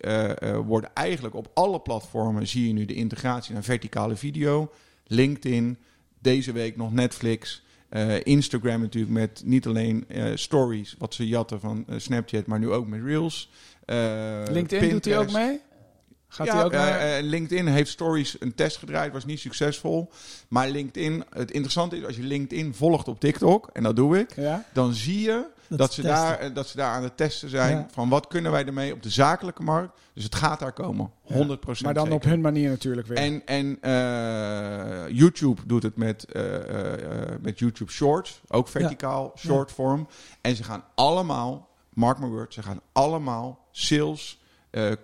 wordt 0.66 0.88
eigenlijk 0.94 1.36
op 1.36 1.52
alle 1.54 1.80
platformen, 1.80 2.48
zie 2.48 2.68
je 2.68 2.74
nu 2.74 2.86
de 2.86 2.94
integratie 2.94 3.54
naar 3.54 3.64
verticale 3.64 4.16
video. 4.16 4.72
LinkedIn, 5.08 5.78
deze 6.20 6.52
week 6.52 6.78
nog 6.78 6.94
Netflix. 6.94 7.64
Eh, 7.92 8.24
Instagram 8.24 8.82
natuurlijk 8.82 9.14
met 9.14 9.42
niet 9.46 9.68
alleen 9.68 10.06
eh, 10.08 10.26
stories, 10.36 10.96
wat 10.98 11.14
ze 11.14 11.28
jatten 11.28 11.60
van 11.60 11.86
eh, 11.88 11.96
Snapchat, 12.00 12.46
maar 12.46 12.60
nu 12.60 12.72
ook 12.72 12.88
met 12.88 13.02
Reels. 13.04 13.50
LinkedIn 14.50 14.90
doet 14.90 15.06
hij 15.06 15.18
ook 15.18 15.32
mee? 15.32 15.60
Gaat 16.28 16.48
ja, 16.48 16.56
hij 16.56 16.64
ook 16.64 16.72
naar... 16.72 17.22
LinkedIn 17.22 17.68
heeft 17.68 17.90
stories 17.90 18.36
een 18.40 18.56
test 18.56 18.78
gedraaid, 18.78 19.14
was 19.14 19.26
niet 19.26 19.40
succesvol. 19.40 20.12
Maar 20.48 20.70
LinkedIn, 20.70 21.24
het 21.30 21.52
interessante 21.52 21.98
is, 21.98 22.06
als 22.06 22.16
je 22.16 22.24
LinkedIn 22.24 22.74
volgt 22.74 23.08
op 23.08 23.20
TikTok, 23.20 23.70
en 23.74 23.84
dat 23.84 23.96
doe 23.96 24.20
ik, 24.20 24.36
ja? 24.36 24.66
dan 24.74 24.94
zie 24.94 25.22
je 25.22 25.46
Dat 25.72 25.80
dat, 25.80 25.94
ze, 25.94 26.02
testen. 26.02 26.40
daar, 26.40 26.54
dat 26.54 26.68
ze 26.68 26.78
daar 26.78 26.94
aan 26.94 27.04
het 27.04 27.18
testen 27.18 27.50
zijn 27.50 27.78
Ja. 27.78 27.88
van 27.92 28.10
wat 28.10 28.28
kunnen 28.28 28.52
wij 28.52 28.66
ermee 28.66 28.94
op 28.94 29.04
de 29.04 29.10
zakelijke 29.10 29.64
markt. 29.64 30.00
Dus 30.14 30.24
het 30.24 30.36
gaat 30.36 30.60
daar 30.60 30.74
komen, 30.74 31.12
100% 31.34 31.36
Maar 31.84 31.94
dan 31.94 32.12
op 32.12 32.24
hun 32.24 32.42
manier 32.42 32.70
natuurlijk 32.70 33.08
weer. 33.08 33.18
En, 33.18 33.46
en 33.46 33.78
eh, 33.82 35.10
YouTube 35.18 35.62
doet 35.66 35.84
het 35.84 35.96
met, 35.96 36.26
eh, 36.26 37.32
eh, 37.32 37.40
met 37.42 37.60
YouTube 37.60 37.92
Shorts, 37.92 38.42
ook 38.48 38.68
verticaal, 38.68 39.32
short 39.38 39.72
form. 39.72 40.08
En 40.42 40.56
ze 40.56 40.64
gaan 40.64 40.84
allemaal, 40.96 41.70
mark 41.94 42.20
my 42.20 42.28
word, 42.28 42.54
ze 42.54 42.64
gaan 42.64 42.82
allemaal 42.92 43.68
sales, 43.72 44.40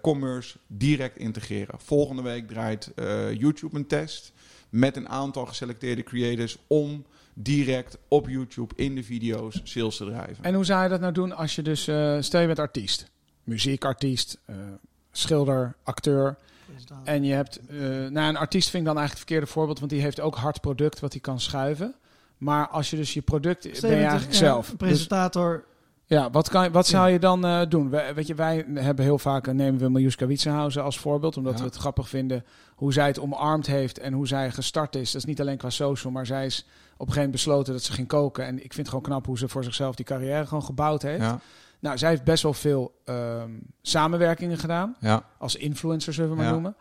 commerce 0.01 0.57
direct 0.67 1.17
integreren. 1.17 1.79
Volgende 1.79 2.21
week 2.21 2.47
draait 2.47 2.91
YouTube 3.37 3.75
een 3.75 3.87
test 3.87 4.31
met 4.69 4.95
een 4.95 5.09
aantal 5.09 5.45
geselecteerde 5.45 6.03
creators 6.03 6.57
om 6.67 7.05
direct 7.39 7.97
op 8.07 8.27
YouTube 8.29 8.73
in 8.75 8.95
de 8.95 9.03
video's 9.03 9.61
sales 9.63 9.97
te 9.97 10.05
drijven. 10.05 10.43
En 10.43 10.53
hoe 10.53 10.65
zou 10.65 10.83
je 10.83 10.89
dat 10.89 10.99
nou 10.99 11.13
doen 11.13 11.35
als 11.35 11.55
je 11.55 11.61
dus... 11.61 11.87
eh 11.87 12.17
stel 12.19 12.41
je 12.41 12.47
bent 12.47 12.59
artiest. 12.59 13.09
Muziekartiest, 13.43 14.39
eh, 14.45 14.55
schilder, 15.11 15.75
acteur. 15.83 16.37
En 17.03 17.23
je 17.23 17.33
hebt... 17.33 17.59
eh 17.67 17.77
nou, 18.09 18.29
een 18.29 18.37
artiest 18.37 18.69
vind 18.69 18.83
ik 18.83 18.89
dan 18.89 18.97
eigenlijk 18.97 19.09
het 19.09 19.17
verkeerde 19.17 19.45
voorbeeld... 19.45 19.79
want 19.79 19.91
die 19.91 20.01
heeft 20.01 20.19
ook 20.19 20.35
hard 20.35 20.61
product 20.61 20.99
wat 20.99 21.11
hij 21.11 21.21
kan 21.21 21.39
schuiven. 21.39 21.95
Maar 22.37 22.67
als 22.67 22.89
je 22.89 22.95
dus 22.95 23.13
je 23.13 23.21
product... 23.21 23.67
Stel 23.71 23.89
ben 23.89 23.99
je 23.99 24.05
eigenlijk 24.05 24.33
ja, 24.33 24.37
zelf. 24.37 24.69
een 24.71 24.77
Dus, 24.77 24.87
presentator. 24.87 25.63
ja, 26.05 26.29
wat, 26.31 26.49
kan, 26.49 26.71
wat 26.71 26.87
zou 26.87 27.09
je 27.09 27.19
dan 27.19 27.45
eh, 27.45 27.61
doen? 27.69 27.89
Wij, 27.89 28.13
weet 28.15 28.27
je, 28.27 28.35
wij 28.35 28.65
hebben 28.73 29.05
heel 29.05 29.19
vaak... 29.19 29.53
nemen 29.53 29.79
we 29.79 29.89
Miljuska 29.89 30.25
Witsenhausen 30.25 30.83
als 30.83 30.99
voorbeeld... 30.99 31.37
omdat 31.37 31.53
Ja. 31.53 31.59
we 31.59 31.65
het 31.65 31.75
grappig 31.75 32.09
vinden 32.09 32.45
hoe 32.77 32.93
zij 32.93 33.07
het 33.07 33.19
omarmd 33.19 33.67
heeft... 33.67 33.99
en 33.99 34.13
hoe 34.13 34.27
zij 34.27 34.51
gestart 34.51 34.95
is. 34.95 35.11
Dat 35.11 35.21
is 35.21 35.27
niet 35.27 35.41
alleen 35.41 35.57
qua 35.57 35.69
social, 35.69 36.11
maar 36.11 36.25
zij 36.25 36.45
is 36.45 36.57
op 36.59 36.65
een 36.67 36.97
gegeven 36.97 37.15
moment 37.15 37.31
besloten... 37.31 37.73
dat 37.73 37.83
ze 37.83 37.91
ging 37.91 38.07
koken. 38.07 38.45
En 38.45 38.55
ik 38.55 38.61
vind 38.73 38.75
het 38.77 38.87
gewoon 38.87 39.03
knap 39.03 39.25
hoe 39.25 39.37
ze 39.37 39.47
voor 39.47 39.63
zichzelf 39.63 39.95
die 39.95 40.05
carrière 40.05 40.45
gewoon 40.45 40.63
gebouwd 40.63 41.01
heeft. 41.01 41.21
ja, 41.21 41.39
Nou, 41.79 41.97
zij 41.97 42.09
heeft 42.09 42.23
best 42.23 42.43
wel 42.43 42.53
veel 42.53 42.93
ehm, 43.05 43.51
samenwerkingen 43.81 44.57
gedaan. 44.57 44.95
ja. 44.99 45.23
Als 45.37 45.55
influencer, 45.55 46.13
zullen 46.13 46.29
we 46.29 46.35
maar 46.35 46.45
Ja. 46.45 46.51
noemen. 46.51 46.75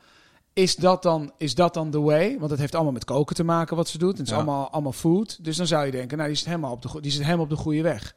Is 0.53 0.77
dat, 0.77 1.03
dan, 1.03 1.33
is 1.37 1.55
dat 1.55 1.75
dan 1.75 1.91
the 1.91 2.01
way? 2.01 2.39
Want 2.39 2.51
het 2.51 2.61
heeft 2.61 2.75
allemaal 2.75 2.93
met 2.93 3.05
koken 3.05 3.37
te 3.37 3.45
maken 3.45 3.77
wat 3.77 3.89
ze 3.89 3.99
doet. 3.99 4.19
Het 4.19 4.27
is 4.27 4.33
allemaal, 4.33 4.71
allemaal 4.71 4.93
food. 4.93 5.45
Dus 5.45 5.57
dan 5.57 5.67
zou 5.67 5.85
je 5.85 5.91
denken, 5.91 6.17
nou, 6.17 6.29
die 6.29 6.39
zit 6.39 6.47
helemaal 6.47 6.73
op 6.73 6.83
de, 6.83 7.01
die 7.01 7.11
zit 7.11 7.23
helemaal 7.25 7.45
op 7.45 7.51
de 7.51 7.57
goede 7.57 7.83
weg. 7.83 8.15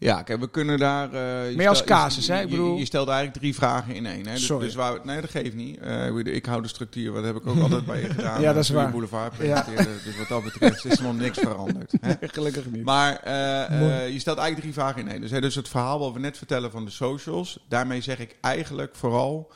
Ja, 0.00 0.22
kijk, 0.22 0.40
we 0.40 0.50
kunnen 0.50 0.78
daar... 0.78 1.12
eh, 1.12 1.50
je 1.50 1.56
Meer 1.56 1.68
als 1.68 1.84
casus, 1.84 2.28
hè? 2.28 2.40
Ik 2.40 2.50
bedoel- 2.50 2.78
Je, 2.78 2.84
stelt 2.84 3.08
eigenlijk 3.08 3.38
drie 3.38 3.54
vragen 3.54 3.94
in 3.94 4.06
één. 4.06 4.26
Hè? 4.26 4.32
Dus, 4.32 4.44
Sorry. 4.46 4.64
dus 4.66 4.74
waar, 4.74 4.98
nee, 5.02 5.20
dat 5.20 5.30
geeft 5.30 5.54
niet. 5.54 5.78
Eh, 5.78 6.16
ik 6.16 6.46
hou 6.46 6.62
de 6.62 6.68
structuur, 6.68 7.12
wat 7.12 7.24
heb 7.24 7.36
ik 7.36 7.46
ook 7.46 7.60
altijd 7.62 7.86
bij 7.86 8.00
je 8.00 8.06
gedaan. 8.06 8.40
Ja, 8.40 8.52
dat 8.52 8.62
is 8.62 8.68
je 8.68 8.74
waar. 8.74 8.90
Boulevard 8.90 9.36
presenteerde. 9.36 9.88
Dus 10.04 10.16
wat 10.18 10.28
dat 10.28 10.44
betreft 10.44 10.84
is 10.84 10.98
er 10.98 11.02
nog 11.02 11.16
niks 11.16 11.38
veranderd. 11.38 11.92
Hè? 12.00 12.14
Gelukkig 12.28 12.70
niet. 12.70 12.84
Maar 12.84 13.16
eh, 13.16 14.04
eh, 14.04 14.12
je 14.12 14.18
stelt 14.18 14.38
eigenlijk 14.38 14.60
drie 14.60 14.84
vragen 14.84 15.00
in 15.00 15.08
één. 15.08 15.20
Dus, 15.20 15.30
hè, 15.30 15.40
dus 15.40 15.54
het 15.54 15.68
verhaal 15.68 15.98
wat 15.98 16.12
we 16.12 16.18
net 16.18 16.36
vertellen 16.38 16.70
van 16.70 16.84
de 16.84 16.90
socials. 16.90 17.64
Daarmee 17.68 18.00
zeg 18.00 18.18
ik 18.18 18.36
eigenlijk 18.40 18.96
vooral... 18.96 19.50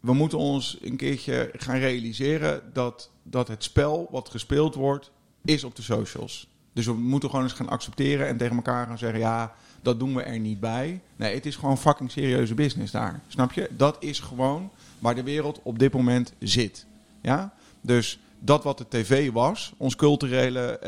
We 0.00 0.12
moeten 0.14 0.38
ons 0.38 0.78
een 0.82 0.96
keertje 0.96 1.50
gaan 1.56 1.78
realiseren 1.78 2.62
dat, 2.72 3.10
dat 3.22 3.48
het 3.48 3.64
spel 3.64 4.08
wat 4.10 4.28
gespeeld 4.28 4.74
wordt, 4.74 5.10
is 5.44 5.64
op 5.64 5.76
de 5.76 5.82
socials. 5.82 6.48
Dus 6.72 6.86
we 6.86 6.92
moeten 6.92 7.30
gewoon 7.30 7.44
eens 7.44 7.54
gaan 7.54 7.68
accepteren 7.68 8.26
en 8.26 8.36
tegen 8.36 8.56
elkaar 8.56 8.86
gaan 8.86 8.98
zeggen: 8.98 9.18
ja, 9.20 9.54
dat 9.82 9.98
doen 9.98 10.14
we 10.14 10.22
er 10.22 10.38
niet 10.38 10.60
bij. 10.60 11.00
Nee, 11.16 11.34
het 11.34 11.46
is 11.46 11.56
gewoon 11.56 11.78
fucking 11.78 12.10
serieuze 12.10 12.54
business 12.54 12.92
daar. 12.92 13.20
Snap 13.28 13.52
je? 13.52 13.68
Dat 13.76 13.96
is 14.00 14.20
gewoon 14.20 14.70
waar 14.98 15.14
de 15.14 15.22
wereld 15.22 15.60
op 15.62 15.78
dit 15.78 15.92
moment 15.92 16.32
zit. 16.38 16.86
Ja? 17.22 17.52
Dus 17.80 18.18
dat 18.38 18.64
wat 18.64 18.78
de 18.78 18.84
tv 18.88 19.30
was, 19.32 19.72
ons 19.76 19.96
culturele 19.96 20.78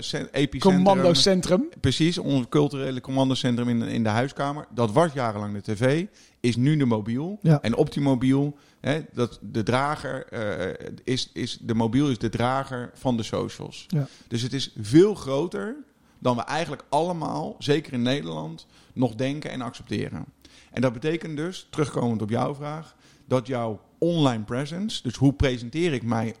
cen- 0.00 0.28
epicentrum. 0.32 0.84
Commandocentrum. 0.84 1.64
Precies, 1.80 2.18
ons 2.18 2.46
culturele 2.48 3.00
commandocentrum 3.00 3.68
in, 3.68 3.80
de- 3.80 3.92
in 3.92 4.02
de 4.02 4.08
huiskamer. 4.08 4.66
Dat 4.74 4.92
was 4.92 5.12
jarenlang 5.12 5.54
de 5.62 5.72
tv, 5.74 6.04
is 6.40 6.56
nu 6.56 6.76
de 6.76 6.84
mobiel. 6.84 7.38
Ja. 7.42 7.62
En 7.62 7.74
op 7.76 7.92
die 7.92 8.02
mobiel, 8.02 8.56
hè, 8.80 9.00
dat 9.12 9.38
de 9.42 9.62
drager 9.62 10.26
eh, 10.26 10.88
is, 11.04 11.30
is, 11.32 11.58
de 11.60 11.74
mobiel 11.74 12.10
is 12.10 12.18
de 12.18 12.28
drager 12.28 12.90
van 12.94 13.16
de 13.16 13.22
socials. 13.22 13.84
Ja. 13.88 14.06
Dus 14.28 14.42
het 14.42 14.52
is 14.52 14.72
veel 14.80 15.14
groter 15.14 15.76
dan 16.24 16.36
we 16.36 16.42
eigenlijk 16.42 16.84
allemaal, 16.88 17.56
zeker 17.58 17.92
in 17.92 18.02
Nederland, 18.02 18.66
nog 18.92 19.14
denken 19.14 19.50
en 19.50 19.60
accepteren. 19.60 20.24
En 20.70 20.80
dat 20.80 20.92
betekent 20.92 21.36
dus, 21.36 21.66
terugkomend 21.70 22.22
op 22.22 22.30
jouw 22.30 22.54
vraag, 22.54 22.96
dat 23.24 23.46
jouw 23.46 23.80
online 23.98 24.42
presence, 24.42 25.02
dus 25.02 25.16
hoe 25.16 25.32
presenteer 25.32 25.92
ik 25.92 26.02
mij 26.02 26.34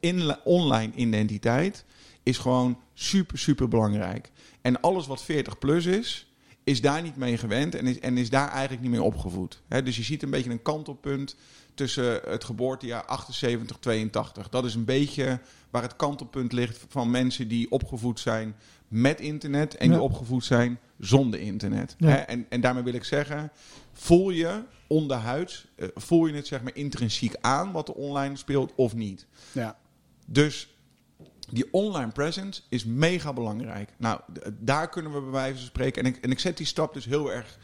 in, 0.00 0.36
online 0.44 0.92
identiteit, 0.94 1.84
is 2.22 2.38
gewoon 2.38 2.78
super, 2.94 3.38
super 3.38 3.68
belangrijk. 3.68 4.30
En 4.60 4.80
alles 4.80 5.06
wat 5.06 5.22
40 5.22 5.58
plus 5.58 5.86
is, 5.86 6.29
is 6.70 6.80
daar 6.80 7.02
niet 7.02 7.16
mee 7.16 7.36
gewend 7.38 7.74
en 7.74 7.86
is, 7.86 7.98
en 8.00 8.18
is 8.18 8.30
daar 8.30 8.48
eigenlijk 8.50 8.82
niet 8.82 8.90
mee 8.90 9.02
opgevoed. 9.02 9.62
Hè, 9.68 9.82
dus 9.82 9.96
je 9.96 10.02
ziet 10.02 10.22
een 10.22 10.30
beetje 10.30 10.50
een 10.50 10.62
kantelpunt 10.62 11.36
tussen 11.74 12.20
het 12.28 12.44
geboortejaar 12.44 13.04
78, 13.04 13.76
82. 13.80 14.48
Dat 14.48 14.64
is 14.64 14.74
een 14.74 14.84
beetje 14.84 15.40
waar 15.70 15.82
het 15.82 15.96
kantelpunt 15.96 16.52
ligt 16.52 16.84
van 16.88 17.10
mensen 17.10 17.48
die 17.48 17.70
opgevoed 17.70 18.20
zijn 18.20 18.56
met 18.88 19.20
internet 19.20 19.76
en 19.76 19.86
Ja. 19.88 19.92
die 19.92 20.02
opgevoed 20.02 20.44
zijn 20.44 20.78
zonder 20.98 21.40
internet. 21.40 21.94
Ja. 21.98 22.26
En, 22.26 22.46
en 22.48 22.60
daarmee 22.60 22.82
wil 22.82 22.94
ik 22.94 23.04
zeggen, 23.04 23.50
voel 23.92 24.30
je 24.30 24.62
onderhuids, 24.86 25.66
eh, 25.76 25.88
voel 25.94 26.26
je 26.26 26.34
het 26.34 26.46
zeg 26.46 26.62
maar 26.62 26.76
intrinsiek 26.76 27.34
aan 27.40 27.72
wat 27.72 27.88
er 27.88 27.94
online 27.94 28.36
speelt 28.36 28.72
of 28.74 28.94
niet. 28.94 29.26
Ja. 29.52 29.78
Dus 30.26 30.68
die 31.50 31.68
online 31.72 32.10
presence 32.10 32.62
is 32.68 32.84
mega 32.84 33.32
belangrijk. 33.32 33.90
Nou, 33.96 34.20
daar 34.58 34.88
kunnen 34.88 35.12
we 35.12 35.20
bij 35.20 35.30
wijze 35.30 35.56
van 35.56 35.66
spreken. 35.66 36.04
En 36.04 36.08
ik, 36.08 36.16
en 36.16 36.30
ik 36.30 36.38
zet 36.38 36.56
die 36.56 36.66
stap 36.66 36.94
dus 36.94 37.04
heel 37.04 37.32
erg 37.32 37.58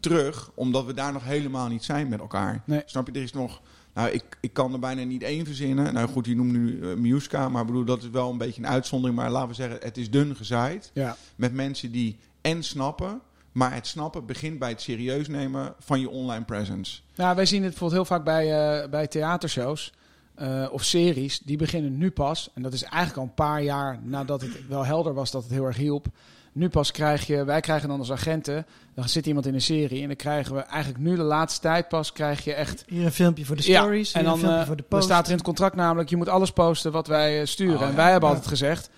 terug, 0.00 0.50
omdat 0.54 0.84
we 0.84 0.94
daar 0.94 1.12
nog 1.12 1.24
helemaal 1.24 1.68
niet 1.68 1.84
zijn 1.84 2.08
met 2.08 2.20
elkaar. 2.20 2.62
Nee. 2.64 2.82
Snap 2.84 3.06
je? 3.06 3.12
Er 3.12 3.22
is 3.22 3.32
nog. 3.32 3.60
Nou, 3.94 4.10
ik, 4.10 4.24
ik 4.40 4.52
kan 4.52 4.72
er 4.72 4.78
bijna 4.78 5.02
niet 5.02 5.22
één 5.22 5.46
verzinnen. 5.46 5.94
Nou 5.94 6.08
goed, 6.08 6.26
je 6.26 6.36
noemt 6.36 6.52
nu 6.52 6.78
uh, 6.78 6.94
Miuska, 6.94 7.48
maar 7.48 7.60
ik 7.60 7.66
bedoel, 7.66 7.84
dat 7.84 8.02
is 8.02 8.10
wel 8.10 8.30
een 8.30 8.38
beetje 8.38 8.62
een 8.62 8.68
uitzondering. 8.68 9.18
Maar 9.18 9.30
laten 9.30 9.48
we 9.48 9.54
zeggen, 9.54 9.78
het 9.80 9.96
is 9.96 10.10
dun 10.10 10.36
gezaaid. 10.36 10.90
Ja. 10.94 11.16
Met 11.36 11.54
mensen 11.54 11.92
die 11.92 12.18
en 12.40 12.62
snappen, 12.62 13.20
maar 13.52 13.74
het 13.74 13.86
snappen 13.86 14.26
begint 14.26 14.58
bij 14.58 14.68
het 14.68 14.80
serieus 14.80 15.28
nemen 15.28 15.74
van 15.78 16.00
je 16.00 16.10
online 16.10 16.44
presence. 16.44 17.00
Nou, 17.14 17.36
wij 17.36 17.46
zien 17.46 17.62
het 17.62 17.70
bijvoorbeeld 17.70 18.08
heel 18.08 18.16
vaak 18.16 18.24
bij, 18.24 18.80
eh, 18.82 18.88
bij 18.90 19.06
theatershows 19.06 19.92
eh, 20.40 20.66
of 20.70 20.84
series. 20.84 21.38
Die 21.44 21.56
beginnen 21.56 21.98
nu 21.98 22.10
pas. 22.10 22.50
En 22.54 22.62
dat 22.62 22.72
is 22.72 22.82
eigenlijk 22.82 23.16
al 23.16 23.22
een 23.22 23.34
paar 23.34 23.62
jaar 23.62 23.98
nadat 24.02 24.40
het 24.40 24.68
wel 24.68 24.84
helder 24.84 25.14
was 25.14 25.30
dat 25.30 25.42
het 25.42 25.52
heel 25.52 25.64
erg 25.64 25.76
hielp. 25.76 26.06
Nu 26.52 26.68
pas 26.68 26.90
krijg 26.90 27.26
je, 27.26 27.44
wij 27.44 27.60
krijgen 27.60 27.88
dan 27.88 27.98
als 27.98 28.12
agenten, 28.12 28.66
dan 28.94 29.08
zit 29.08 29.26
iemand 29.26 29.46
in 29.46 29.54
een 29.54 29.60
serie 29.60 30.00
en 30.02 30.06
dan 30.06 30.16
krijgen 30.16 30.54
we 30.54 30.60
eigenlijk 30.60 31.04
nu 31.04 31.16
de 31.16 31.22
laatste 31.22 31.60
tijd 31.60 31.88
pas 31.88 32.12
krijg 32.12 32.44
je 32.44 32.54
echt 32.54 32.84
Hier 32.88 33.04
een 33.04 33.12
filmpje 33.12 33.44
voor 33.44 33.56
de 33.56 33.70
Ja, 33.70 33.80
stories, 33.80 34.12
en 34.12 34.24
dan 34.24 34.32
een 34.32 34.38
filmpje 34.38 34.60
eh, 34.60 34.66
voor 34.66 34.76
de 34.76 34.84
dan 34.88 34.98
post. 34.98 35.04
staat 35.10 35.24
er 35.24 35.30
in 35.30 35.36
het 35.36 35.44
contract 35.46 35.74
namelijk, 35.76 36.10
je 36.10 36.16
moet 36.16 36.28
alles 36.28 36.50
posten 36.52 36.92
wat 36.92 37.06
wij 37.06 37.40
eh, 37.40 37.46
sturen. 37.46 37.76
Oh, 37.76 37.82
en 37.82 37.88
ja. 37.90 37.94
wij 37.94 38.10
hebben 38.10 38.28
Ja. 38.28 38.34
altijd 38.34 38.52
gezegd, 38.52 38.90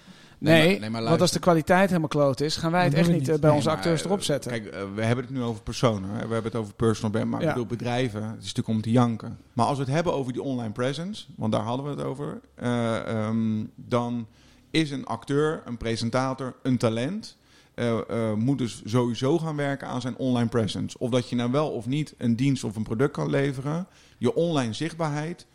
Nee, 0.43 0.61
nee, 0.61 0.71
maar- 0.71 0.81
nee, 0.81 0.91
maar 0.91 1.03
want 1.03 1.21
als 1.21 1.31
de 1.33 1.39
kwaliteit 1.39 1.89
helemaal 1.89 2.09
kloot 2.09 2.41
is, 2.41 2.57
gaan 2.57 2.71
wij 2.73 2.85
het 2.85 2.95
echt 2.95 3.09
niet 3.09 3.19
niet. 3.19 3.29
eh, 3.29 3.35
bij 3.39 3.49
Nee, 3.49 3.53
onze 3.57 3.69
maar, 3.69 3.77
acteurs 3.77 4.01
eh, 4.01 4.07
erop 4.07 4.23
zetten. 4.23 4.51
Kijk, 4.51 4.67
eh, 4.67 4.81
we 4.95 5.03
hebben 5.05 5.25
het 5.25 5.35
nu 5.35 5.43
over 5.43 5.63
personen. 5.63 6.09
Hè? 6.11 6.15
We 6.27 6.33
hebben 6.33 6.53
het 6.53 6.55
over 6.61 6.75
personal 6.75 7.11
brand. 7.11 7.31
Maar 7.31 7.41
Ja. 7.41 7.47
ik 7.49 7.53
bedoel, 7.53 7.69
bedrijven, 7.69 8.23
het 8.23 8.31
is 8.31 8.39
natuurlijk 8.55 8.69
om 8.69 8.81
te 8.83 8.91
janken. 8.91 9.39
Maar 9.53 9.67
als 9.67 9.79
we 9.79 9.85
het 9.85 9.93
hebben 9.93 10.13
over 10.15 10.33
die 10.33 10.43
online 10.43 10.73
presence, 10.73 11.25
want 11.37 11.53
daar 11.53 11.63
hadden 11.63 11.85
we 11.87 11.91
het 11.91 12.03
over. 12.03 12.41
eh, 12.55 12.97
ehm, 13.09 13.65
dan 13.75 14.27
is 14.71 14.91
een 14.91 15.07
acteur, 15.07 15.63
een 15.65 15.77
presentator, 15.77 16.55
een 16.63 16.79
talent. 16.79 17.37
eh, 17.75 17.99
eh, 18.09 18.33
moet 18.35 18.59
dus 18.59 18.83
sowieso 18.85 19.39
gaan 19.39 19.57
werken 19.57 19.89
aan 19.89 20.01
zijn 20.01 20.17
online 20.17 20.49
presence. 20.49 20.99
Of 20.99 21.11
dat 21.11 21.29
je 21.29 21.37
nou 21.37 21.51
wel 21.51 21.69
of 21.71 21.87
niet 21.87 22.15
een 22.19 22.37
dienst 22.37 22.65
of 22.65 22.77
een 22.77 22.83
product 22.83 23.13
kan 23.13 23.31
leveren. 23.31 23.87
Je 24.19 24.35
online 24.35 24.73
zichtbaarheid, 24.73 25.47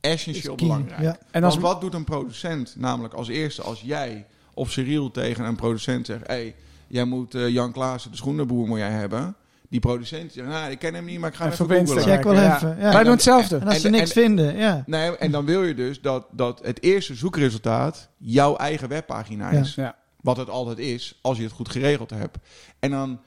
essentieel 0.00 0.54
belangrijk. 0.54 1.02
ja. 1.02 1.18
En 1.30 1.44
als, 1.44 1.54
Want 1.54 1.66
wat 1.66 1.80
doet 1.80 1.94
een 1.94 2.04
producent 2.04 2.74
namelijk 2.78 3.14
als 3.14 3.28
eerste 3.28 3.62
als 3.62 3.80
jij 3.80 4.26
of 4.54 4.70
Cyril 4.70 5.10
tegen 5.10 5.44
een 5.44 5.56
producent 5.56 6.06
zegt... 6.06 6.26
Hey, 6.26 6.54
jij 6.86 7.04
moet 7.04 7.34
eh, 7.34 7.48
Jan 7.48 7.72
Klaassen, 7.72 8.10
de 8.10 8.16
schoenenboer, 8.16 8.66
moet 8.66 8.78
jij 8.78 8.90
hebben. 8.90 9.36
Die 9.68 9.80
producent 9.80 10.32
zegt, 10.32 10.48
nou, 10.48 10.70
ik 10.70 10.78
ken 10.78 10.94
hem 10.94 11.04
niet, 11.04 11.18
maar 11.18 11.30
ik 11.30 11.36
ga 11.36 11.50
Even 11.50 11.70
even 11.70 11.86
googlen. 11.86 12.02
Check 12.02 12.24
wel 12.24 12.32
even, 12.34 12.76
ja. 12.78 12.92
Wij 12.92 13.02
doen 13.02 13.12
hetzelfde. 13.12 13.56
En 13.56 13.66
als 13.66 13.80
ze 13.80 13.88
niks 13.88 14.02
en- 14.02 14.22
vinden, 14.22 14.56
ja. 14.56 14.82
Nee, 14.86 15.16
en 15.16 15.30
dan 15.30 15.44
wil 15.44 15.64
je 15.64 15.74
dus 15.74 16.00
dat, 16.00 16.26
dat 16.30 16.60
het 16.62 16.82
eerste 16.82 17.14
zoekresultaat 17.14 18.08
jouw 18.16 18.56
eigen 18.56 18.88
webpagina 18.88 19.50
is. 19.50 19.74
Ja. 19.74 19.96
Wat 20.20 20.36
het 20.36 20.50
altijd 20.50 20.78
is, 20.78 21.18
als 21.22 21.36
je 21.36 21.42
het 21.42 21.52
goed 21.52 21.68
geregeld 21.68 22.10
hebt. 22.10 22.38
En 22.78 22.90
dan 22.90 23.20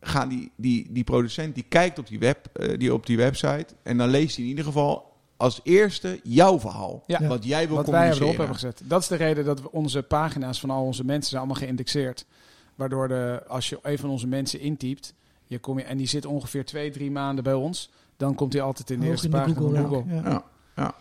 gaan 0.00 0.28
die, 0.28 0.50
die, 0.56 0.86
die 0.90 1.04
producent, 1.04 1.54
die 1.54 1.64
kijkt 1.68 1.98
op 1.98 2.06
die, 2.06 2.18
web, 2.18 2.46
eh, 2.52 2.78
die 2.78 2.94
op 2.94 3.06
die 3.06 3.16
website... 3.16 3.66
en 3.82 3.96
dan 3.96 4.08
leest 4.08 4.34
hij 4.36 4.44
in 4.44 4.50
ieder 4.50 4.64
geval 4.64 5.15
als 5.36 5.60
eerste 5.62 6.20
jouw 6.22 6.60
verhaal. 6.60 7.02
Ja. 7.06 7.26
Wat 7.26 7.44
jij 7.44 7.66
wil 7.68 7.76
Wat 7.76 7.86
wij 7.86 8.10
erop 8.10 8.36
hebben 8.36 8.54
gezet. 8.54 8.80
Dat 8.84 9.00
is 9.02 9.08
de 9.08 9.16
reden 9.16 9.44
dat 9.44 9.60
we 9.62 9.72
onze 9.72 10.02
pagina's 10.02 10.60
van 10.60 10.70
al 10.70 10.84
onze 10.84 11.04
mensen 11.04 11.30
zijn 11.30 11.42
allemaal 11.42 11.60
geïndexeerd. 11.62 12.26
Waardoor 12.74 13.08
de, 13.08 13.42
als 13.48 13.68
je 13.68 13.78
een 13.82 13.98
van 13.98 14.10
onze 14.10 14.26
mensen 14.26 14.60
intypt, 14.60 15.14
je 15.46 15.58
kom 15.58 15.78
je, 15.78 15.84
en 15.84 15.96
die 15.96 16.06
zit 16.06 16.26
ongeveer 16.26 16.64
twee, 16.64 16.90
drie 16.90 17.10
maanden 17.10 17.44
bij 17.44 17.54
ons, 17.54 17.90
dan 18.16 18.34
komt 18.34 18.52
hij 18.52 18.62
altijd 18.62 18.90
in 18.90 18.96
de 18.96 19.02
Hoog 19.02 19.10
eerste 19.12 19.26
in 19.26 19.32
de 19.32 19.38
pagina 19.38 19.56
Google. 19.58 19.76
van 19.76 19.88
Google. 19.88 20.12
rank, 20.14 20.24
ja. 20.26 20.44
Ja. 20.76 20.94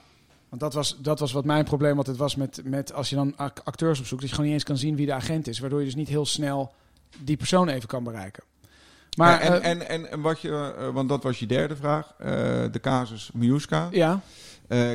Want 0.50 0.62
dat 0.62 0.74
was, 0.74 0.98
dat 1.02 1.20
was 1.20 1.32
wat 1.32 1.46
mijn 1.46 1.64
probleem 1.66 1.98
altijd 1.98 2.18
was 2.18 2.36
met, 2.36 2.62
met 2.64 2.94
als 2.94 3.10
je 3.10 3.16
dan 3.16 3.34
ac- 3.38 3.62
acteurs 3.64 4.00
opzoekt, 4.00 4.22
dat 4.22 4.30
je 4.30 4.36
gewoon 4.36 4.52
niet 4.52 4.60
eens 4.60 4.70
kan 4.70 4.78
zien 4.78 4.96
wie 4.96 5.06
de 5.06 5.14
agent 5.14 5.48
is. 5.48 5.60
Waardoor 5.60 5.80
je 5.80 5.86
dus 5.86 5.96
niet 5.96 6.08
heel 6.08 6.26
snel 6.26 6.74
die 7.20 7.38
persoon 7.38 7.68
even 7.68 7.88
kan 7.88 8.04
bereiken. 8.04 8.44
Maar 9.16 9.40
en, 9.40 9.62
eh, 9.62 9.70
en, 9.70 9.90
en, 9.90 10.12
en 10.12 10.22
wat 10.22 10.42
je, 10.42 10.74
eh, 10.78 10.90
want 10.90 11.10
dat 11.10 11.24
was 11.24 11.40
je 11.40 11.46
derde 11.46 11.76
vraag, 11.76 12.14
eh, 12.18 12.28
de 12.72 12.80
casus 12.82 13.30
Miuska. 13.34 13.88
ja, 13.92 14.22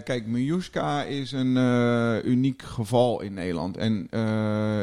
kijk, 0.04 0.26
Miuska 0.26 1.02
is 1.02 1.32
een 1.32 1.56
uniek 2.28 2.62
geval 2.62 3.20
in 3.20 3.34
Nederland. 3.34 3.76
En 3.76 4.08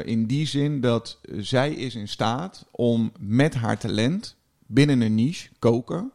in 0.06 0.26
die 0.26 0.48
zin 0.48 0.82
dat 0.82 1.20
zij 1.38 1.72
is 1.72 1.96
in 1.96 2.08
staat 2.08 2.66
om 2.72 3.12
met 3.20 3.54
haar 3.54 3.78
talent 3.78 4.36
binnen 4.66 5.02
een 5.02 5.16
niche, 5.16 5.50
koken, 5.60 6.12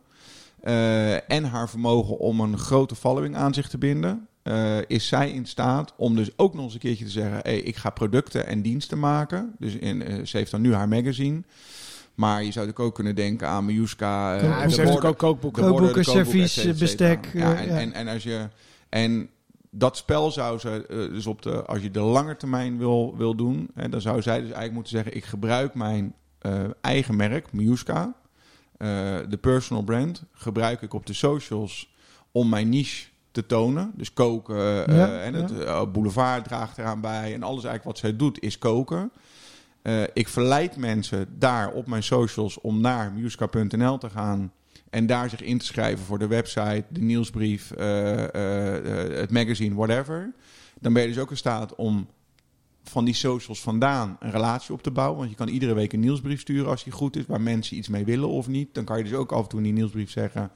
en 1.26 1.44
haar 1.44 1.68
vermogen 1.68 2.18
om 2.18 2.40
een 2.40 2.58
grote 2.58 2.94
following 2.94 3.36
aan 3.36 3.54
zich 3.54 3.68
te 3.68 3.78
binden, 3.78 4.28
is 4.86 5.08
zij 5.08 5.30
in 5.30 5.46
staat 5.46 5.92
om 5.96 6.16
dus 6.16 6.30
ook 6.36 6.54
nog 6.54 6.64
eens 6.64 6.74
een 6.74 6.80
keertje 6.80 7.04
te 7.04 7.10
zeggen: 7.10 7.38
hey, 7.42 7.58
ik 7.58 7.76
ga 7.76 7.90
producten 7.90 8.46
en 8.46 8.62
diensten 8.62 8.98
maken. 8.98 9.54
Dus 9.58 9.74
in, 9.74 10.26
ze 10.26 10.36
heeft 10.36 10.50
dan 10.50 10.60
nu 10.60 10.74
haar 10.74 10.88
magazine. 10.88 11.42
Maar 12.14 12.36
je 12.44 12.52
zou 12.52 12.66
natuurlijk 12.66 12.78
ook 12.80 12.94
kunnen 12.94 13.14
denken 13.14 13.48
aan 13.48 13.64
Miuska. 13.64 14.36
eh, 14.36 14.42
Ja, 14.42 14.66
de 14.66 14.74
heeft 14.74 14.90
borden- 14.92 15.10
ook 15.10 15.18
kookboeken. 15.18 15.62
Kookboeken, 15.62 16.04
servies, 16.04 16.78
bestek, 16.78 17.30
Ja, 17.32 17.54
eh, 17.54 17.60
en, 17.60 17.66
ja. 17.66 17.78
En, 17.80 17.92
en 17.92 18.08
als 18.08 18.22
je 18.22 18.48
en 18.88 19.28
dat 19.70 19.96
spel 19.96 20.30
zou 20.30 20.58
ze 20.58 20.86
eh, 20.86 20.96
dus 20.96 21.26
op 21.26 21.42
de 21.42 21.64
als 21.64 21.82
je 21.82 21.90
de 21.90 22.00
lange 22.00 22.36
termijn 22.36 22.78
wil, 22.78 23.14
wil 23.16 23.34
doen, 23.34 23.70
hè, 23.74 23.88
dan 23.88 24.00
zou 24.00 24.22
zij 24.22 24.34
dus 24.34 24.44
eigenlijk 24.44 24.74
moeten 24.74 24.92
zeggen: 24.92 25.16
ik 25.16 25.24
gebruik 25.24 25.74
mijn 25.74 26.14
eigen 26.80 27.16
merk, 27.16 27.52
Miuska, 27.52 28.14
de 29.28 29.38
personal 29.40 29.82
brand, 29.84 30.22
gebruik 30.32 30.82
ik 30.82 30.94
op 30.94 31.06
de 31.06 31.12
socials 31.14 31.94
om 32.32 32.48
mijn 32.48 32.68
niche 32.68 33.06
te 33.30 33.46
tonen. 33.46 33.92
Dus 33.96 34.12
koken 34.12 34.56
Ja, 34.94 35.20
en 35.20 35.34
het 35.34 35.52
ja. 35.58 35.86
boulevard 35.86 36.44
draagt 36.44 36.78
eraan 36.78 37.00
bij 37.00 37.34
en 37.34 37.42
alles 37.42 37.64
eigenlijk 37.64 37.84
wat 37.84 37.98
zij 37.98 38.16
doet 38.16 38.40
is 38.42 38.58
koken. 38.58 39.12
Eh, 39.82 40.02
ik 40.12 40.28
verleid 40.28 40.76
mensen 40.76 41.26
daar 41.38 41.72
op 41.72 41.86
mijn 41.86 42.02
socials 42.02 42.60
om 42.60 42.80
naar 42.80 43.12
musica.nl 43.12 43.98
te 43.98 44.10
gaan 44.10 44.52
en 44.90 45.06
daar 45.06 45.30
zich 45.30 45.42
in 45.42 45.58
te 45.58 45.64
schrijven 45.64 46.04
voor 46.04 46.18
de 46.18 46.26
website, 46.26 46.84
de 46.88 47.00
nieuwsbrief, 47.00 47.70
eh, 47.70 48.22
eh, 48.24 49.18
het 49.20 49.30
magazine, 49.30 49.74
whatever. 49.74 50.32
Dan 50.80 50.92
ben 50.92 51.02
je 51.02 51.08
dus 51.08 51.18
ook 51.18 51.30
in 51.30 51.36
staat 51.36 51.74
om 51.74 52.06
van 52.84 53.04
die 53.04 53.14
socials 53.14 53.60
vandaan 53.60 54.16
een 54.20 54.30
relatie 54.30 54.74
op 54.74 54.82
te 54.82 54.90
bouwen. 54.90 55.18
Want 55.18 55.30
je 55.30 55.36
kan 55.36 55.48
iedere 55.48 55.74
week 55.74 55.92
een 55.92 56.00
nieuwsbrief 56.00 56.40
sturen 56.40 56.70
als 56.70 56.84
die 56.84 56.92
goed 56.92 57.16
is, 57.16 57.26
waar 57.26 57.40
mensen 57.40 57.76
iets 57.76 57.88
mee 57.88 58.04
willen 58.04 58.28
of 58.28 58.48
niet. 58.48 58.74
Dan 58.74 58.84
kan 58.84 58.98
je 58.98 59.04
dus 59.04 59.12
ook 59.12 59.32
af 59.32 59.42
en 59.42 59.48
toe 59.48 59.58
in 59.58 59.64
die 59.64 59.74
nieuwsbrief 59.74 60.10
zeggen: 60.10 60.50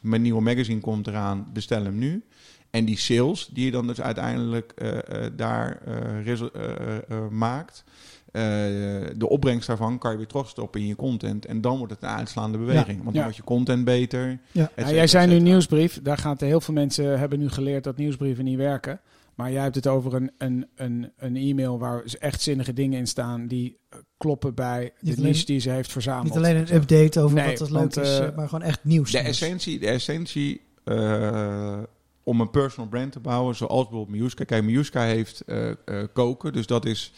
Mijn 0.00 0.22
nieuwe 0.22 0.42
magazine 0.42 0.80
komt 0.80 1.06
eraan, 1.06 1.50
bestel 1.52 1.84
hem 1.84 1.98
nu. 1.98 2.24
En 2.70 2.84
die 2.84 2.98
sales 2.98 3.46
die 3.52 3.64
je 3.64 3.70
dan 3.70 3.86
dus 3.86 4.00
uiteindelijk 4.00 4.74
daar 5.36 5.82
maakt. 7.30 7.84
Eh, 8.34 8.42
de 9.16 9.28
opbrengst 9.28 9.66
daarvan 9.66 9.98
kan 9.98 10.10
je 10.10 10.16
weer 10.16 10.26
terugstoppen 10.26 10.80
in 10.80 10.86
je 10.86 10.96
content. 10.96 11.46
En 11.46 11.60
dan 11.60 11.78
wordt 11.78 11.92
het 11.92 12.02
een 12.02 12.08
uitslaande 12.08 12.58
beweging. 12.58 12.96
Want 12.96 13.04
dan 13.04 13.14
Ja. 13.14 13.22
wordt 13.22 13.36
je 13.36 13.42
content 13.42 13.84
beter. 13.84 14.38
Ja. 14.52 14.70
cetera, 14.76 14.94
jij 14.94 15.06
zei 15.06 15.26
nu 15.26 15.38
nieuwsbrief. 15.40 16.00
Daar 16.02 16.18
gaat 16.18 16.40
heel 16.40 16.60
veel 16.60 16.74
mensen 16.74 17.18
hebben 17.18 17.38
nu 17.38 17.48
geleerd 17.48 17.84
dat 17.84 17.96
nieuwsbrieven 17.96 18.44
niet 18.44 18.56
werken. 18.56 19.00
Maar 19.34 19.52
jij 19.52 19.62
hebt 19.62 19.74
het 19.74 19.86
over 19.86 20.14
een, 20.14 20.30
een, 20.38 20.66
een, 20.76 21.12
een 21.16 21.36
e-mail 21.36 21.78
waar 21.78 22.02
echt 22.18 22.40
zinnige 22.42 22.72
dingen 22.72 22.98
in 22.98 23.06
staan 23.06 23.46
die 23.46 23.76
eh, 23.90 23.98
kloppen 24.18 24.54
bij 24.54 24.80
Niet 24.82 25.14
de 25.14 25.20
alleen- 25.20 25.32
niche 25.32 25.46
die 25.46 25.58
ze 25.60 25.70
heeft 25.70 25.92
verzameld. 25.92 26.24
Niet 26.24 26.36
alleen 26.36 26.56
een 26.56 26.74
update 26.74 27.20
over 27.20 27.36
Nee, 27.36 27.46
wat 27.48 27.58
dat 27.58 27.70
leuk 27.70 27.96
is, 27.96 28.18
eh, 28.18 28.36
maar 28.36 28.48
gewoon 28.48 28.64
echt 28.66 28.84
nieuws. 28.84 29.10
De 29.10 29.18
nieuws. 29.18 29.28
essentie, 29.30 29.78
de 29.78 29.86
essentie 29.86 30.60
eh, 30.84 31.78
om 32.22 32.40
een 32.40 32.50
personal 32.50 32.88
brand 32.88 33.12
te 33.12 33.20
bouwen, 33.20 33.54
zoals 33.54 33.88
bijvoorbeeld 33.88 34.18
Miuska. 34.18 34.44
Kijk, 34.44 34.64
Miuska 34.64 35.02
heeft 35.02 35.40
eh, 35.40 35.70
eh, 35.70 35.76
koken, 36.12 36.52
dus 36.52 36.66
dat 36.66 36.84
is, 36.86 37.12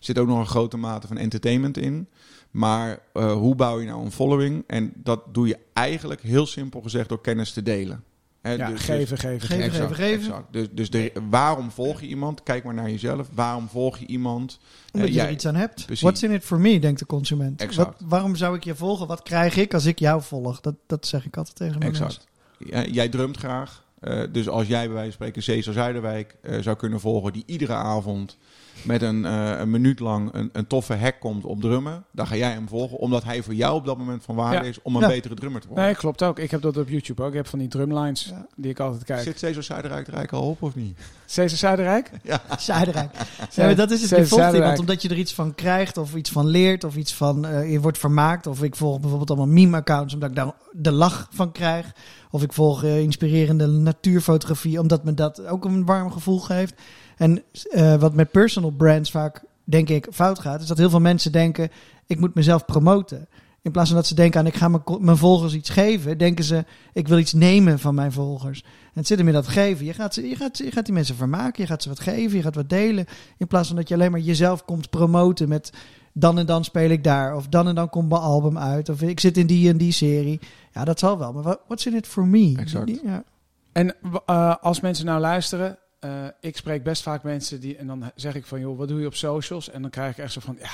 zit 0.00 0.18
ook 0.18 0.28
nog 0.28 0.38
een 0.38 0.46
grote 0.46 0.76
mate 0.76 1.06
van 1.06 1.18
entertainment 1.18 1.76
in. 1.76 2.08
Maar 2.50 2.98
eh, 3.12 3.32
hoe 3.32 3.54
bouw 3.54 3.80
je 3.80 3.86
nou 3.86 4.04
een 4.04 4.12
following? 4.12 4.64
En 4.66 4.92
dat 4.96 5.22
doe 5.34 5.46
je 5.48 5.58
eigenlijk 5.72 6.20
heel 6.22 6.46
simpel 6.46 6.80
gezegd 6.80 7.08
door 7.08 7.20
kennis 7.20 7.52
te 7.52 7.62
delen. 7.62 8.04
Hè, 8.40 8.52
ja, 8.52 8.66
dus- 8.68 8.76
dus- 8.76 8.84
geven, 8.84 9.18
geven, 9.18 9.46
Geven, 9.48 9.62
geven. 9.70 9.72
geven, 9.72 9.94
geven. 9.96 10.18
Exact. 10.20 10.52
Dus, 10.52 10.66
dus 10.72 10.90
de, 10.90 11.12
waarom 11.30 11.70
volg 11.70 12.00
je 12.00 12.06
iemand? 12.06 12.42
Kijk 12.42 12.64
maar 12.64 12.74
naar 12.74 12.90
jezelf. 12.90 13.28
Waarom 13.34 13.68
volg 13.68 13.98
je 13.98 14.06
iemand? 14.06 14.58
Omdat 14.92 15.08
Eh, 15.08 15.14
je 15.14 15.20
jij- 15.20 15.26
er 15.26 15.32
iets 15.32 15.46
aan 15.46 15.54
hebt. 15.54 15.84
Precies. 15.86 16.00
What's 16.02 16.22
in 16.22 16.30
it 16.30 16.44
for 16.44 16.60
me, 16.60 16.78
denkt 16.78 16.98
de 16.98 17.06
consument. 17.06 17.60
Exact. 17.62 18.00
Wat, 18.00 18.08
waarom 18.08 18.36
zou 18.36 18.56
ik 18.56 18.64
je 18.64 18.74
volgen? 18.74 19.06
Wat 19.06 19.22
krijg 19.22 19.56
ik 19.56 19.74
als 19.74 19.84
ik 19.84 19.98
jou 19.98 20.22
volg? 20.22 20.60
Dat, 20.60 20.74
dat 20.86 21.06
zeg 21.06 21.26
ik 21.26 21.36
altijd 21.36 21.56
tegen 21.56 21.78
mijn 21.78 21.90
Exact. 21.90 22.26
Ja, 22.58 22.84
jij 22.84 23.08
droomt 23.08 23.36
graag. 23.36 23.84
Eh, 24.00 24.22
dus 24.32 24.48
als 24.48 24.66
jij 24.66 24.84
bij 24.84 24.94
wijze 24.94 25.06
van 25.06 25.12
spreken 25.12 25.42
Cesar 25.42 25.72
Zuiderwijk 25.74 26.36
eh, 26.42 26.58
zou 26.60 26.76
kunnen 26.76 27.00
volgen, 27.00 27.32
die 27.32 27.42
iedere 27.46 27.72
avond 27.74 28.38
met 28.82 29.02
een, 29.02 29.24
eh, 29.24 29.58
een 29.58 29.70
minuut 29.70 30.00
lang 30.00 30.28
een, 30.32 30.50
een 30.52 30.66
toffe 30.66 30.94
hack 30.96 31.20
komt 31.20 31.44
op 31.44 31.60
drummen, 31.60 32.04
dan 32.12 32.26
ga 32.26 32.36
jij 32.36 32.50
hem 32.52 32.68
volgen, 32.68 32.98
omdat 32.98 33.24
hij 33.24 33.42
voor 33.42 33.54
jou 33.54 33.74
op 33.74 33.84
dat 33.86 33.98
moment 33.98 34.22
van 34.24 34.34
waarde 34.34 34.56
Ja. 34.56 34.62
is 34.62 34.82
om 34.82 34.94
een 34.96 35.00
Ja. 35.02 35.08
betere 35.08 35.34
drummer 35.34 35.60
te 35.60 35.66
worden. 35.66 35.84
Nee, 35.84 35.94
klopt 35.94 36.22
ook. 36.22 36.38
Ik 36.38 36.50
heb 36.50 36.62
dat 36.62 36.76
op 36.76 36.88
YouTube 36.88 37.22
ook. 37.22 37.28
Ik 37.28 37.34
heb 37.34 37.46
van 37.46 37.58
die 37.58 37.68
drumlines 37.68 38.24
Ja. 38.24 38.46
die 38.56 38.70
ik 38.70 38.80
altijd 38.80 39.04
kijk. 39.04 39.22
Zit 39.22 39.38
Cesar 39.38 39.62
Zuiderwijk 39.62 40.06
er 40.06 40.14
eigenlijk 40.14 40.44
al 40.44 40.50
op 40.50 40.62
of 40.62 40.74
niet? 40.74 40.98
Cesar 41.26 41.58
Zuiderrijk? 41.58 42.10
Zuiderrijk. 42.58 43.10
Ja, 43.54 43.64
maar 43.64 43.74
dat 43.76 43.90
is 43.90 44.00
het. 44.02 44.10
Iemand 44.10 44.28
Zuiderrijk. 44.28 44.78
omdat 44.78 45.02
je 45.02 45.08
er 45.08 45.16
iets 45.18 45.34
van 45.34 45.54
krijgt 45.54 45.96
of 45.96 46.14
iets 46.14 46.30
van 46.30 46.46
leert 46.46 46.84
of 46.84 46.96
iets 46.96 47.14
van 47.14 47.46
eh, 47.46 47.72
je 47.72 47.80
wordt 47.80 47.98
vermaakt. 47.98 48.46
Of 48.46 48.62
ik 48.62 48.76
volg 48.76 49.00
bijvoorbeeld 49.00 49.30
allemaal 49.30 49.54
meme-accounts 49.54 50.14
omdat 50.14 50.28
ik 50.30 50.36
daar 50.36 50.52
de 50.72 50.92
lach 50.92 51.28
van 51.30 51.52
krijg. 51.52 51.92
Of 52.30 52.42
ik 52.42 52.52
volg 52.52 52.84
eh, 52.84 53.00
inspirerende 53.00 53.66
natuurfotografie 53.66 54.80
omdat 54.80 55.04
me 55.04 55.14
dat 55.14 55.46
ook 55.46 55.64
een 55.64 55.84
warm 55.84 56.10
gevoel 56.12 56.38
geeft. 56.40 56.74
En 57.20 57.42
eh, 57.70 57.94
wat 57.94 58.14
met 58.14 58.30
personal 58.30 58.70
brands 58.70 59.10
vaak, 59.10 59.44
denk 59.64 59.88
ik, 59.88 60.06
fout 60.12 60.38
gaat, 60.38 60.60
is 60.60 60.66
dat 60.66 60.78
heel 60.78 60.90
veel 60.90 61.00
mensen 61.00 61.32
denken: 61.32 61.70
ik 62.06 62.20
moet 62.20 62.34
mezelf 62.34 62.64
promoten. 62.64 63.28
In 63.62 63.70
plaats 63.70 63.88
van 63.88 63.96
dat 63.98 64.06
ze 64.06 64.14
denken 64.14 64.40
aan 64.40 64.46
ik 64.46 64.54
ga 64.54 64.68
mijn, 65.00 65.16
volgers 65.16 65.54
iets 65.54 65.68
geven, 65.70 66.18
denken 66.18 66.44
ze 66.44 66.64
ik 66.92 67.08
wil 67.08 67.18
iets 67.18 67.32
nemen 67.32 67.78
van 67.78 67.94
mijn 67.94 68.12
volgers. 68.12 68.62
En 68.62 68.90
het 68.92 69.06
zit 69.06 69.18
hem 69.18 69.26
in 69.26 69.32
dat 69.32 69.48
geven. 69.48 69.84
Je 69.86 69.92
gaat, 69.94 70.14
ze, 70.14 70.28
je, 70.28 70.36
gaat, 70.36 70.58
je 70.58 70.70
gaat 70.70 70.84
die 70.84 70.94
mensen 70.94 71.14
vermaken, 71.16 71.62
je 71.62 71.68
gaat 71.68 71.82
ze 71.82 71.88
wat 71.88 72.00
geven, 72.00 72.36
je 72.36 72.42
gaat 72.42 72.54
wat 72.54 72.68
delen. 72.68 73.06
In 73.36 73.46
plaats 73.46 73.66
van 73.68 73.76
dat 73.76 73.88
je 73.88 73.94
alleen 73.94 74.10
maar 74.10 74.20
jezelf 74.20 74.64
komt 74.64 74.90
promoten 74.90 75.48
met 75.48 75.72
dan 76.12 76.38
en 76.38 76.46
dan 76.46 76.64
speel 76.64 76.90
ik 76.90 77.04
daar. 77.04 77.36
Of 77.36 77.46
dan 77.48 77.68
en 77.68 77.74
dan 77.74 77.88
komt 77.90 78.08
mijn 78.08 78.20
album 78.20 78.58
uit. 78.58 78.88
Of 78.88 79.02
ik 79.02 79.20
zit 79.20 79.36
in 79.36 79.46
die 79.46 79.68
en 79.68 79.76
die 79.76 79.92
serie. 79.92 80.40
Ja, 80.72 80.84
dat 80.84 80.98
zal 80.98 81.18
wel. 81.18 81.32
Maar 81.32 81.42
wat- 81.42 81.60
what's 81.66 81.86
in 81.86 81.94
it 81.94 82.06
for 82.06 82.26
me? 82.26 82.54
Exact. 82.56 82.86
Die- 82.86 83.00
ja. 83.04 83.24
En 83.72 83.94
eh, 84.26 84.54
als 84.60 84.80
mensen 84.80 85.06
nou 85.06 85.20
luisteren, 85.20 85.78
eh, 86.00 86.10
ik 86.40 86.56
spreek 86.56 86.82
best 86.82 87.02
vaak 87.02 87.22
mensen 87.22 87.60
die 87.60 87.76
en 87.76 87.86
dan 87.86 88.10
zeg 88.14 88.34
ik 88.34 88.46
van 88.46 88.60
joh, 88.60 88.78
wat 88.78 88.88
doe 88.88 89.00
je 89.00 89.06
op 89.06 89.14
socials? 89.14 89.70
En 89.70 89.82
dan 89.82 89.90
krijg 89.90 90.10
ik 90.10 90.24
echt 90.24 90.32
zo 90.32 90.40
van 90.40 90.56
ja, 90.58 90.68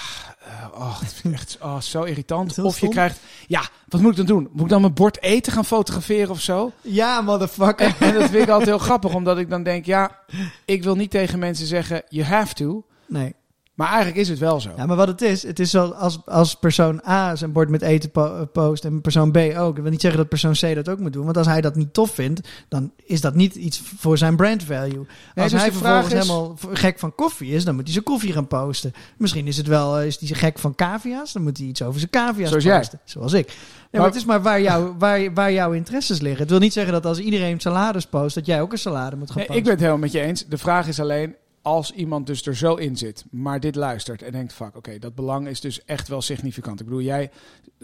eh, 0.44 0.68
oh, 0.74 1.00
dat 1.00 1.12
vind 1.12 1.34
ik 1.34 1.40
echt 1.40 1.58
oh, 1.60 1.80
zo 1.80 2.02
irritant. 2.02 2.50
is 2.50 2.64
Of 2.64 2.78
je 2.78 2.88
krijgt 2.88 3.20
ja, 3.46 3.68
wat 3.88 4.00
moet 4.00 4.10
ik 4.10 4.16
dan 4.16 4.26
doen? 4.26 4.48
Moet 4.52 4.62
ik 4.62 4.68
dan 4.68 4.80
mijn 4.80 4.94
bord 4.94 5.22
eten 5.22 5.52
gaan 5.52 5.64
fotograferen 5.64 6.30
of 6.30 6.40
zo? 6.40 6.72
ja, 6.80 7.20
motherfucker. 7.20 7.86
En, 7.86 8.06
en 8.06 8.14
dat 8.14 8.30
vind 8.30 8.42
ik 8.42 8.48
altijd 8.48 8.68
heel 8.68 8.78
grappig, 8.78 9.14
omdat 9.14 9.38
ik 9.38 9.50
dan 9.50 9.62
denk 9.62 9.84
ja, 9.84 10.20
ik 10.64 10.82
wil 10.82 10.94
niet 10.94 11.10
tegen 11.10 11.38
mensen 11.38 11.66
zeggen 11.66 12.02
you 12.08 12.26
have 12.26 12.54
to, 12.54 12.84
Nee. 13.06 13.34
Maar 13.76 13.86
eigenlijk 13.88 14.16
is 14.16 14.28
het 14.28 14.38
wel 14.38 14.60
zo. 14.60 14.70
Ja, 14.76 14.86
maar 14.86 14.96
wat 14.96 15.08
het 15.08 15.22
is, 15.22 15.42
het 15.42 15.58
is 15.58 15.70
zo 15.70 15.88
als, 15.90 16.18
als 16.26 16.54
persoon 16.54 17.00
A 17.08 17.36
zijn 17.36 17.52
bord 17.52 17.68
met 17.68 17.82
eten 17.82 18.10
eh, 18.12 18.40
post 18.52 18.84
en 18.84 19.00
persoon 19.00 19.30
B 19.30 19.36
ook. 19.36 19.76
Ik 19.76 19.82
wil 19.82 19.90
niet 19.90 20.00
zeggen 20.00 20.20
dat 20.20 20.28
persoon 20.28 20.52
C 20.52 20.74
dat 20.74 20.88
ook 20.88 20.98
moet 20.98 21.12
doen, 21.12 21.24
want 21.24 21.36
als 21.36 21.46
hij 21.46 21.60
dat 21.60 21.74
niet 21.76 21.92
tof 21.94 22.10
vindt, 22.10 22.48
dan 22.68 22.92
is 23.04 23.20
dat 23.20 23.34
niet 23.34 23.54
iets 23.54 23.82
voor 23.96 24.18
zijn 24.18 24.36
brand 24.36 24.62
value. 24.62 25.06
als 25.34 25.50
dus 25.52 25.60
hij 25.60 25.72
vervolgens 25.72 26.12
is- 26.12 26.20
helemaal 26.20 26.56
gek 26.72 26.98
van 26.98 27.14
koffie 27.14 27.50
is, 27.52 27.64
dan 27.64 27.74
moet 27.74 27.84
hij 27.84 27.92
zijn 27.92 28.04
koffie 28.04 28.32
gaan 28.32 28.46
posten. 28.46 28.92
Misschien 29.16 29.46
is 29.46 29.56
het 29.56 29.66
wel, 29.66 29.98
eh, 29.98 30.06
is 30.06 30.20
hij 30.20 30.28
gek 30.38 30.58
van 30.58 30.74
cavia's, 30.74 31.32
dan 31.32 31.42
moet 31.42 31.58
hij 31.58 31.66
iets 31.66 31.82
over 31.82 31.98
zijn 31.98 32.10
cavia's 32.10 32.48
Zoals 32.48 32.64
jij. 32.64 32.78
posten. 32.78 33.00
Zoals 33.04 33.32
ik. 33.32 33.48
Ja, 33.48 33.54
maar, 33.90 34.00
Maar- 34.00 34.10
het 34.10 34.16
is 34.16 34.24
maar 34.24 34.42
waar, 34.42 34.60
jou, 34.60 34.92
waar, 34.98 35.34
waar 35.34 35.52
jouw 35.52 35.72
interesses 35.72 36.20
liggen. 36.20 36.40
Het 36.40 36.50
wil 36.50 36.58
niet 36.58 36.72
zeggen 36.72 36.92
dat 36.92 37.06
als 37.06 37.18
iedereen 37.18 37.60
salades 37.60 38.06
post, 38.06 38.34
dat 38.34 38.46
jij 38.46 38.60
ook 38.60 38.72
een 38.72 38.78
salade 38.78 39.16
moet 39.16 39.26
gaan 39.30 39.36
Nee, 39.36 39.46
posten. 39.46 39.56
ik 39.56 39.62
ben 39.62 39.72
het 39.72 39.80
helemaal 39.80 40.00
met 40.02 40.12
je 40.12 40.20
eens. 40.20 40.44
De 40.48 40.58
vraag 40.58 40.88
is 40.88 41.00
alleen, 41.00 41.34
als 41.66 41.92
iemand 41.92 42.26
dus 42.26 42.46
er 42.46 42.56
zo 42.56 42.74
in 42.74 42.96
zit, 42.96 43.24
maar 43.30 43.60
dit 43.60 43.74
luistert 43.74 44.22
en 44.22 44.32
denkt, 44.32 44.52
fuck, 44.52 44.76
oké, 44.76 44.98
dat 44.98 45.14
belang 45.14 45.48
is 45.48 45.60
dus 45.60 45.84
echt 45.84 46.08
wel 46.08 46.22
significant. 46.22 46.80
Ik 46.80 46.86
bedoel, 46.86 47.02
jij, 47.02 47.30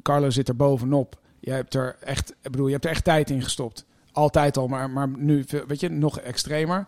Carlo 0.03 0.31
zit 0.31 0.49
er 0.49 0.57
bovenop. 0.57 1.19
Jij 1.41 1.57
hebt 1.57 1.75
er 1.75 1.97
echt, 2.01 2.31
ik 2.31 2.51
bedoel, 2.51 2.67
je 2.67 2.73
hebt 2.73 2.85
er 2.85 2.91
echt 2.91 3.05
tijd 3.05 3.31
in 3.31 3.43
gestopt. 3.43 3.85
Altijd 4.13 4.57
al, 4.57 4.69
maar, 4.69 4.91
maar 4.91 5.09
nu, 5.09 5.45
weet 5.67 5.81
je, 5.81 5.89
nog 5.89 6.19
extremer. 6.19 6.87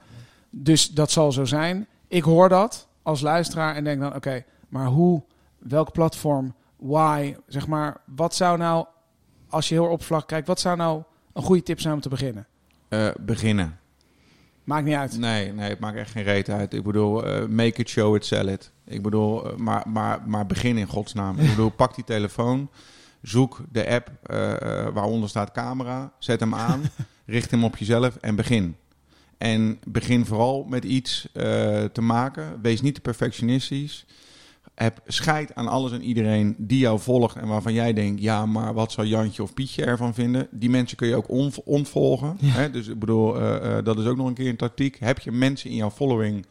Dus 0.50 0.90
dat 0.90 1.10
zal 1.10 1.32
zo 1.32 1.44
zijn. 1.44 1.86
Ik 2.08 2.22
hoor 2.22 2.48
dat 2.48 2.88
als 3.02 3.20
luisteraar 3.20 3.74
en 3.74 3.84
denk 3.84 4.00
dan, 4.00 4.14
oké, 4.14 4.44
maar 4.68 4.86
hoe, 4.86 5.22
welk 5.58 5.92
platform, 5.92 6.54
why, 6.76 7.36
zeg 7.46 7.66
maar, 7.66 8.00
wat 8.04 8.34
zou 8.34 8.58
nou, 8.58 8.86
als 9.48 9.68
je 9.68 9.74
heel 9.74 9.88
oppervlakkig 9.88 10.28
kijkt, 10.28 10.46
wat 10.46 10.60
zou 10.60 10.76
nou 10.76 11.02
een 11.32 11.42
goede 11.42 11.62
tip 11.62 11.80
zijn 11.80 11.94
om 11.94 12.00
te 12.00 12.08
beginnen? 12.08 12.46
Eh, 12.88 13.08
beginnen. 13.20 13.78
Maakt 14.64 14.84
niet 14.84 14.94
uit. 14.94 15.18
Nee, 15.18 15.52
nee, 15.52 15.68
het 15.68 15.78
maakt 15.78 15.96
echt 15.96 16.10
geen 16.10 16.22
reet 16.22 16.48
uit. 16.48 16.74
Ik 16.74 16.82
bedoel, 16.82 17.26
eh, 17.26 17.46
make 17.46 17.80
it, 17.80 17.88
show 17.88 18.16
it, 18.16 18.24
sell 18.24 18.52
it. 18.52 18.70
Ik 18.84 19.02
bedoel, 19.02 19.50
eh, 19.50 19.56
maar, 19.56 19.88
maar, 19.88 20.22
maar 20.26 20.46
begin 20.46 20.76
in 20.76 20.86
godsnaam. 20.86 21.38
Ik 21.38 21.48
bedoel, 21.54 21.70
pak 21.70 21.94
die 21.94 22.04
telefoon, 22.04 22.70
zoek 23.22 23.60
de 23.72 23.88
app 23.88 24.10
eh, 24.22 24.36
waaronder 24.92 25.28
staat 25.28 25.52
camera, 25.52 26.12
zet 26.18 26.40
hem 26.40 26.54
aan, 26.54 26.82
richt 27.26 27.50
hem 27.50 27.64
op 27.64 27.76
jezelf 27.76 28.16
en 28.16 28.36
begin. 28.36 28.76
En 29.38 29.78
begin 29.86 30.26
vooral 30.26 30.64
met 30.68 30.84
iets 30.84 31.28
te 31.92 32.00
maken. 32.00 32.58
Wees 32.62 32.80
niet 32.82 32.94
te 32.94 33.00
perfectionistisch. 33.00 34.06
Heb 34.74 35.00
scheid 35.06 35.54
aan 35.54 35.68
alles 35.68 35.92
en 35.92 36.02
iedereen 36.02 36.54
die 36.58 36.78
jou 36.78 36.98
volgt 37.00 37.36
en 37.36 37.48
waarvan 37.48 37.72
jij 37.72 37.92
denkt, 37.92 38.22
ja, 38.22 38.46
maar 38.46 38.74
wat 38.74 38.92
zal 38.92 39.04
Jantje 39.04 39.42
of 39.42 39.54
Pietje 39.54 39.84
ervan 39.84 40.14
vinden? 40.14 40.48
Die 40.50 40.70
mensen 40.70 40.96
kun 40.96 41.08
je 41.08 41.14
ook 41.16 41.28
onv- 41.28 41.58
ontvolgen. 41.64 42.36
Ja. 42.40 42.48
Hè? 42.48 42.70
Dus 42.70 42.88
ik 42.88 42.98
bedoel, 42.98 43.40
eh, 43.40 43.78
eh, 43.78 43.84
dat 43.84 43.98
is 43.98 44.06
ook 44.06 44.16
nog 44.16 44.26
een 44.26 44.34
keer 44.34 44.48
een 44.48 44.56
tactiek. 44.56 44.96
Heb 45.00 45.18
je 45.18 45.32
mensen 45.32 45.70
in 45.70 45.76
jouw 45.76 45.90
following? 45.90 46.46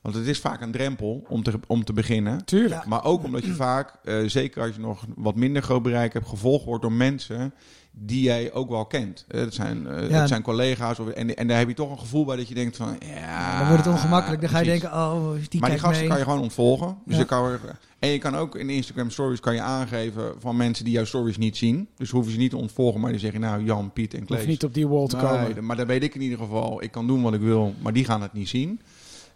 Want 0.00 0.14
het 0.14 0.26
is 0.26 0.38
vaak 0.38 0.60
een 0.60 0.70
drempel 0.72 1.24
om 1.28 1.42
te, 1.42 1.52
om 1.66 1.84
te 1.84 1.92
beginnen. 1.92 2.44
Tuurlijk. 2.44 2.86
Maar 2.86 3.04
ook 3.04 3.24
omdat 3.24 3.44
je 3.44 3.52
vaak, 3.52 3.94
eh, 4.04 4.16
zeker 4.26 4.62
als 4.62 4.74
je 4.74 4.80
nog 4.80 5.04
wat 5.16 5.34
minder 5.34 5.62
groot 5.62 5.82
bereik 5.82 6.12
hebt, 6.12 6.28
gevolgd 6.28 6.64
wordt 6.64 6.82
door 6.82 6.92
mensen 6.92 7.54
die 7.98 8.22
jij 8.22 8.52
ook 8.52 8.68
wel 8.70 8.84
kent. 8.86 9.24
Eh, 9.28 9.40
dat, 9.40 9.54
zijn, 9.54 9.86
eh, 9.86 10.10
Ja. 10.10 10.18
dat 10.18 10.28
zijn 10.28 10.42
collega's. 10.42 10.98
Of, 10.98 11.08
en, 11.08 11.36
en 11.36 11.46
daar 11.46 11.58
heb 11.58 11.68
je 11.68 11.74
toch 11.74 11.90
een 11.90 11.98
gevoel 11.98 12.24
bij 12.24 12.36
dat 12.36 12.48
je 12.48 12.54
denkt 12.54 12.76
van... 12.76 12.96
Ja, 13.14 13.58
dan 13.58 13.68
wordt 13.68 13.84
het 13.84 13.94
ongemakkelijk. 13.94 14.40
Dan 14.40 14.50
ga 14.50 14.58
je 14.58 14.64
denken, 14.64 14.92
oh, 14.92 15.30
die 15.48 15.60
maar 15.60 15.70
die 15.70 15.78
gasten 15.78 15.98
mee. 16.00 16.08
kan 16.08 16.18
je 16.18 16.24
gewoon 16.24 16.40
ontvolgen. 16.40 16.96
Dus 17.04 17.14
Ja. 17.14 17.20
je 17.20 17.26
kan, 17.26 17.44
er- 17.44 17.78
en 17.98 18.08
je 18.08 18.18
kan 18.18 18.36
ook 18.36 18.56
in 18.56 18.70
Instagram 18.70 19.10
stories 19.10 19.40
kan 19.40 19.54
je 19.54 19.60
aangeven 19.60 20.34
van 20.38 20.56
mensen 20.56 20.84
die 20.84 20.94
jouw 20.94 21.04
stories 21.04 21.36
niet 21.38 21.56
zien. 21.56 21.88
Dus 21.96 22.10
hoeven 22.10 22.32
ze 22.32 22.38
niet 22.38 22.50
te 22.50 22.56
ontvolgen, 22.56 23.00
maar 23.00 23.10
die 23.10 23.20
zeggen 23.20 23.40
nou 23.40 23.64
Jan, 23.64 23.92
Piet 23.92 24.14
en 24.14 24.24
Klees. 24.24 24.38
Hoef 24.40 24.48
niet 24.48 24.64
op 24.64 24.74
die 24.74 24.88
wall 24.88 25.06
te 25.06 25.16
Nee, 25.16 25.24
komen. 25.26 25.64
maar 25.64 25.76
dan 25.76 25.86
weet 25.86 26.02
ik 26.02 26.14
in 26.14 26.20
ieder 26.22 26.38
geval. 26.38 26.82
Ik 26.82 26.90
kan 26.90 27.06
doen 27.06 27.22
wat 27.22 27.34
ik 27.34 27.40
wil, 27.40 27.74
maar 27.82 27.92
die 27.92 28.04
gaan 28.04 28.22
het 28.22 28.32
niet 28.32 28.48
zien. 28.48 28.80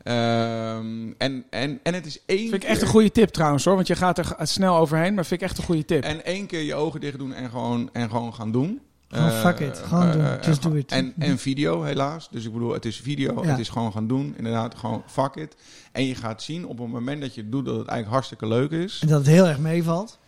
Ehm, 0.03 1.13
en, 1.19 1.45
en, 1.51 1.81
en 1.83 1.95
het 1.95 2.07
is 2.07 2.23
één 2.27 2.39
Vind 2.51 2.63
ik 2.63 2.69
echt 2.69 2.83
een 2.83 2.89
goede 2.89 3.11
tip 3.13 3.29
trouwens 3.29 3.65
hoor. 3.65 3.75
Want 3.75 3.87
je 3.87 3.97
gaat 3.97 4.19
er 4.19 4.35
snel 4.43 4.77
overheen. 4.77 5.15
Maar 5.15 5.25
vind 5.27 5.41
ik 5.43 5.49
echt 5.49 5.59
een 5.59 5.65
goede 5.65 5.85
tip. 5.85 6.03
En 6.03 6.25
één 6.25 6.47
keer 6.47 6.63
je 6.63 6.75
ogen 6.75 7.01
dicht 7.01 7.19
doen 7.19 7.33
en 7.33 7.51
gewoon, 7.51 7.91
en 7.93 8.11
gewoon 8.11 8.35
gaan 8.35 8.53
doen. 8.53 8.81
Gewoon 9.09 9.29
Eh, 9.31 9.41
fuck 9.41 9.59
it. 9.59 9.79
Gewoon 9.79 10.07
eh, 10.07 10.13
doen. 10.13 10.23
eh, 10.25 10.43
Just 10.43 10.63
do 10.63 10.73
it. 10.75 10.93
En, 10.93 11.15
en 11.19 11.39
video 11.39 11.83
helaas. 11.83 12.29
Dus 12.31 12.45
ik 12.45 12.53
bedoel, 12.53 12.73
het 12.73 12.85
is 12.85 12.97
video. 13.01 13.43
Ja. 13.45 13.49
Het 13.51 13.59
is 13.59 13.69
gewoon 13.69 13.93
gaan 13.93 14.07
doen. 14.07 14.35
Inderdaad, 14.37 14.75
gewoon 14.75 15.03
fuck 15.07 15.35
it. 15.35 15.57
En 15.93 16.05
je 16.07 16.15
gaat 16.15 16.43
zien 16.43 16.67
op 16.67 16.79
het 16.79 16.89
moment 16.89 17.21
dat 17.21 17.35
je 17.35 17.41
het 17.41 17.53
doet 17.53 17.65
dat 17.65 17.77
het 17.79 17.87
eigenlijk 17.87 18.11
hartstikke 18.13 18.47
leuk 18.47 18.71
is. 18.71 18.99
En 19.03 19.09
dat 19.09 19.19
het 19.19 19.27
heel 19.27 19.47
erg 19.47 19.59
meevalt. 19.59 20.19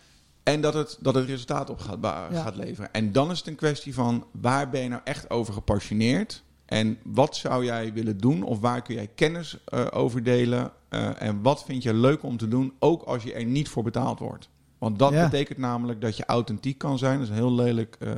En 0.43 0.61
dat 0.61 0.73
het, 0.73 0.97
dat 1.01 1.15
het 1.15 1.25
resultaat 1.25 1.69
op 1.69 1.79
gaat, 1.79 1.97
Ja. 2.01 2.41
gaat 2.41 2.55
leveren. 2.55 2.93
En 2.93 3.11
dan 3.11 3.31
is 3.31 3.37
het 3.37 3.47
een 3.47 3.55
kwestie 3.55 3.93
van 3.93 4.25
waar 4.31 4.69
ben 4.69 4.81
je 4.81 4.89
nou 4.89 5.01
echt 5.03 5.29
over 5.29 5.53
gepassioneerd? 5.53 6.43
En 6.73 6.97
wat 7.03 7.35
zou 7.35 7.65
jij 7.65 7.93
willen 7.93 8.17
doen? 8.17 8.43
Of 8.43 8.59
waar 8.59 8.81
kun 8.81 8.95
jij 8.95 9.09
kennis 9.15 9.57
eh, 9.65 9.85
over 9.91 10.23
delen? 10.23 10.71
Eh, 10.89 11.21
en 11.21 11.41
wat 11.41 11.63
vind 11.63 11.83
je 11.83 11.93
leuk 11.93 12.23
om 12.23 12.37
te 12.37 12.47
doen, 12.47 12.73
ook 12.79 13.03
als 13.03 13.23
je 13.23 13.33
er 13.33 13.45
niet 13.45 13.69
voor 13.69 13.83
betaald 13.83 14.19
wordt? 14.19 14.49
Want 14.77 14.99
dat 14.99 15.11
Ja. 15.11 15.23
betekent 15.29 15.57
namelijk 15.57 16.01
dat 16.01 16.17
je 16.17 16.25
authentiek 16.25 16.77
kan 16.77 16.97
zijn. 16.97 17.13
Dat 17.13 17.23
is 17.23 17.29
een 17.29 17.35
heel 17.35 17.53
lelijk 17.53 17.97
eh, 17.99 18.11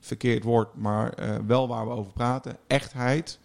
verkeerd 0.00 0.44
woord, 0.44 0.74
maar 0.74 1.14
wel 1.46 1.68
waar 1.68 1.86
we 1.86 1.92
over 1.92 2.12
praten. 2.12 2.56
Echtheid. 2.66 3.38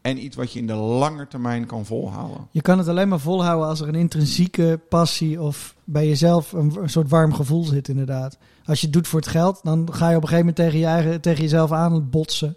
En 0.00 0.24
iets 0.24 0.36
wat 0.36 0.52
je 0.52 0.58
in 0.58 0.66
de 0.66 0.74
lange 0.74 1.28
termijn 1.28 1.66
kan 1.66 1.84
volhouden. 1.84 2.46
Je 2.50 2.62
kan 2.62 2.78
het 2.78 2.88
alleen 2.88 3.08
maar 3.08 3.20
volhouden 3.20 3.68
als 3.68 3.80
er 3.80 3.88
een 3.88 3.94
intrinsieke 3.94 4.80
passie 4.88 5.40
of 5.40 5.74
bij 5.84 6.08
jezelf 6.08 6.52
een, 6.52 6.76
een 6.80 6.90
soort 6.90 7.08
warm 7.08 7.32
gevoel 7.34 7.64
zit, 7.64 7.88
inderdaad. 7.88 8.38
Als 8.64 8.80
je 8.80 8.86
het 8.86 8.94
doet 8.94 9.08
voor 9.08 9.20
het 9.20 9.28
geld, 9.28 9.60
dan 9.62 9.88
ga 9.92 10.10
je 10.10 10.16
op 10.16 10.22
een 10.22 10.28
gegeven 10.28 10.46
moment 10.46 10.56
tegen, 10.56 10.78
je 10.78 10.86
eigen, 10.86 11.20
tegen 11.20 11.42
jezelf 11.42 11.72
aan 11.72 12.10
botsen. 12.10 12.56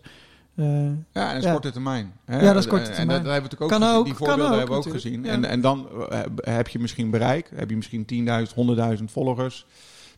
Eh, 0.55 0.65
Ja, 0.65 1.27
en 1.27 1.27
dat 1.27 1.35
is 1.37 1.43
Ja. 1.43 1.51
korte 1.51 1.71
termijn. 1.71 2.13
Hè? 2.25 2.39
Ja, 2.41 2.53
dat 2.53 2.63
is 2.63 2.67
korte 2.69 2.83
En- 2.83 2.89
En 2.89 2.95
termijn. 2.95 3.23
dat 3.23 3.31
hebben 3.31 3.49
we 3.49 3.55
natuurlijk 3.57 3.61
ook 3.61 3.69
Kan 3.69 3.81
gezien. 3.81 3.95
ook, 3.97 4.05
Die 4.05 4.13
voorbeelden 4.13 4.45
ook, 4.51 4.57
hebben 4.57 4.77
we 4.81 4.85
ook 4.87 4.91
gezien. 4.93 5.23
Ja. 5.23 5.31
En, 5.31 5.45
en 5.45 5.61
dan 5.61 5.87
eh, 6.09 6.19
heb 6.35 6.67
je 6.67 6.79
misschien 6.79 7.09
bereik. 7.09 7.51
Heb 7.55 7.69
je 7.69 7.75
misschien 7.75 8.05
10.000, 8.05 8.53
100.000 8.99 9.11
volgers. 9.11 9.65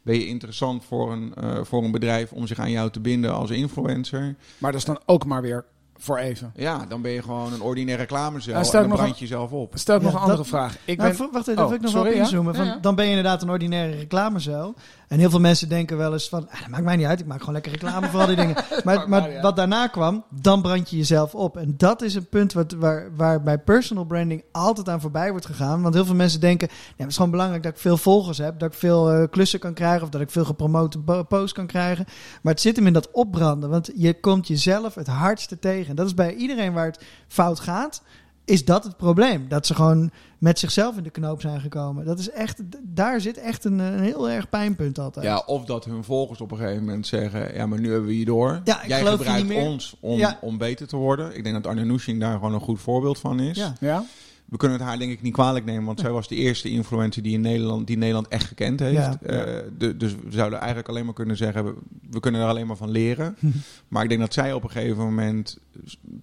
Ben 0.01 0.15
je 0.15 0.27
interessant 0.27 0.85
voor 0.85 1.11
een, 1.11 1.33
eh, 1.35 1.57
voor 1.63 1.83
een 1.83 1.91
bedrijf 1.91 2.31
om 2.31 2.47
zich 2.47 2.59
aan 2.59 2.71
jou 2.71 2.89
te 2.89 2.99
binden 2.99 3.33
als 3.33 3.49
influencer. 3.49 4.35
Maar 4.57 4.71
dat 4.71 4.79
is 4.79 4.85
dan 4.87 4.99
ook 5.05 5.25
maar 5.25 5.41
weer 5.41 5.65
voor 5.99 6.17
even. 6.17 6.51
Ja, 6.55 6.85
dan 6.89 7.01
ben 7.01 7.11
je 7.11 7.21
gewoon 7.21 7.53
een 7.53 7.61
ordinaire 7.61 8.01
reclamecel. 8.01 8.51
Ja, 8.51 8.57
en 8.63 8.71
dan 8.71 8.87
nog 8.87 8.97
brand 8.97 9.13
je 9.19 9.19
jezelf 9.25 9.51
op. 9.51 9.71
Stel 9.75 9.95
ik 9.95 10.01
Ja, 10.01 10.05
nog 10.07 10.15
een 10.15 10.21
andere 10.21 10.37
dat- 10.37 10.47
vraag. 10.47 10.77
Ik 10.85 10.97
nou, 10.97 11.17
ben, 11.17 11.29
wacht 11.31 11.47
even, 11.47 11.61
Oh, 11.63 11.67
wil 11.67 11.75
ik 11.77 11.81
nog 11.81 11.91
sorry, 11.91 12.07
wel 12.07 12.17
ja? 12.17 12.23
inzoomen. 12.23 12.55
Van, 12.55 12.65
Ja, 12.65 12.71
ja. 12.71 12.77
Dan 12.81 12.95
ben 12.95 13.03
je 13.05 13.09
inderdaad 13.09 13.41
een 13.41 13.49
ordinaire 13.49 13.95
reclamezuil. 13.97 14.73
En 15.07 15.19
heel 15.19 15.29
veel 15.29 15.39
mensen 15.39 15.69
denken 15.69 15.97
wel 15.97 16.13
eens 16.13 16.29
van, 16.29 16.49
ah, 16.49 16.59
dat 16.59 16.67
maakt 16.69 16.83
mij 16.83 16.95
niet 16.95 17.05
uit, 17.05 17.19
ik 17.19 17.25
maak 17.25 17.39
gewoon 17.39 17.53
lekker 17.53 17.71
reclame 17.71 18.07
voor 18.07 18.19
al 18.19 18.27
die 18.27 18.35
dingen. 18.35 18.55
Maar, 18.83 19.09
maar 19.09 19.41
wat 19.41 19.55
daarna 19.55 19.87
kwam, 19.87 20.23
dan 20.29 20.61
brand 20.61 20.89
je 20.89 20.97
jezelf 20.97 21.35
op. 21.35 21.57
En 21.57 21.73
dat 21.77 22.01
is 22.01 22.15
een 22.15 22.29
punt 22.29 22.53
wat, 22.53 22.71
waar, 22.71 23.09
waar 23.15 23.43
bij 23.43 23.57
personal 23.57 24.05
branding 24.05 24.43
altijd 24.51 24.89
aan 24.89 25.01
voorbij 25.01 25.31
wordt 25.31 25.45
gegaan. 25.45 25.81
Want 25.81 25.93
heel 25.93 26.05
veel 26.05 26.15
mensen 26.15 26.39
denken, 26.39 26.69
het 26.95 27.07
is 27.07 27.15
gewoon 27.15 27.31
belangrijk 27.31 27.63
dat 27.63 27.71
ik 27.71 27.79
veel 27.79 27.97
volgers 27.97 28.37
heb, 28.37 28.59
dat 28.59 28.71
ik 28.71 28.77
veel 28.79 29.11
eh, 29.11 29.23
klussen 29.29 29.59
kan 29.59 29.73
krijgen 29.73 30.03
of 30.03 30.09
dat 30.09 30.21
ik 30.21 30.29
veel 30.29 30.45
gepromote 30.45 30.99
posts 31.27 31.53
kan 31.53 31.67
krijgen. 31.67 32.05
Maar 32.41 32.53
het 32.53 32.61
zit 32.61 32.75
hem 32.75 32.87
in 32.87 32.93
dat 32.93 33.11
opbranden, 33.11 33.69
want 33.69 33.91
je 33.95 34.19
komt 34.19 34.47
jezelf 34.47 34.95
het 34.95 35.07
hardste 35.07 35.59
tegen. 35.59 35.95
Dat 35.95 36.05
is 36.05 36.13
bij 36.13 36.35
iedereen 36.35 36.73
waar 36.73 36.85
het 36.85 37.03
fout 37.27 37.59
gaat, 37.59 38.01
is 38.47 38.65
dat 38.65 38.83
het 38.83 38.97
probleem. 38.97 39.45
Dat 39.49 39.65
ze 39.65 39.75
gewoon 39.75 40.11
met 40.37 40.59
zichzelf 40.59 40.97
in 40.97 41.03
de 41.03 41.09
knoop 41.09 41.41
zijn 41.41 41.61
gekomen. 41.61 42.05
Dat 42.05 42.19
is 42.19 42.29
echt, 42.29 42.61
daar 42.83 43.21
zit 43.21 43.37
echt 43.37 43.63
een, 43.65 43.79
een 43.79 43.99
heel 43.99 44.29
erg 44.29 44.49
pijnpunt 44.49 44.99
altijd. 44.99 45.25
Ja, 45.25 45.43
of 45.45 45.65
dat 45.65 45.85
hun 45.85 46.03
volgers 46.03 46.41
op 46.41 46.51
een 46.51 46.57
gegeven 46.57 46.83
moment 46.85 47.07
zeggen... 47.07 47.53
ja, 47.55 47.65
maar 47.65 47.79
nu 47.79 47.89
hebben 47.91 48.07
we 48.07 48.19
je 48.19 48.25
door. 48.25 48.61
Ja, 48.63 48.81
Jij 48.87 49.05
gebruikt 49.05 49.37
niet 49.43 49.47
meer. 49.47 49.65
ons 49.65 49.95
om, 49.99 50.17
Ja. 50.17 50.37
om 50.41 50.57
beter 50.57 50.87
te 50.87 50.95
worden. 50.95 51.35
Ik 51.37 51.43
denk 51.43 51.55
dat 51.55 51.67
Arne 51.67 51.85
Nushin 51.85 52.19
daar 52.19 52.33
gewoon 52.33 52.53
een 52.53 52.59
goed 52.59 52.79
voorbeeld 52.79 53.19
van 53.19 53.39
is. 53.39 53.57
Ja. 53.57 53.73
ja? 53.79 54.03
We 54.45 54.57
kunnen 54.57 54.77
het 54.77 54.87
haar 54.87 54.97
denk 54.97 55.11
ik 55.11 55.21
niet 55.21 55.33
kwalijk 55.33 55.65
nemen, 55.65 55.85
want 55.85 55.99
zij 55.99 56.11
was 56.11 56.27
de 56.27 56.35
eerste 56.35 56.69
influencer 56.69 57.23
die 57.23 57.33
in 57.33 57.41
Nederland, 57.41 57.87
die 57.87 57.97
Nederland 57.97 58.27
echt 58.27 58.45
gekend 58.47 58.79
heeft. 58.79 58.93
Ja. 58.95 59.17
Eh, 59.21 59.63
de- 59.77 59.97
dus 59.97 60.15
we 60.15 60.31
zouden 60.31 60.59
eigenlijk 60.59 60.89
alleen 60.89 61.05
maar 61.05 61.13
kunnen 61.13 61.37
zeggen, 61.37 61.65
we, 61.65 61.73
we 62.09 62.19
kunnen 62.19 62.41
er 62.41 62.47
alleen 62.47 62.67
maar 62.67 62.75
van 62.75 62.89
leren. 62.91 63.35
maar 63.87 64.03
ik 64.03 64.09
denk 64.09 64.21
dat 64.21 64.33
zij 64.33 64.53
op 64.53 64.63
een 64.63 64.69
gegeven 64.69 64.97
moment 65.03 65.57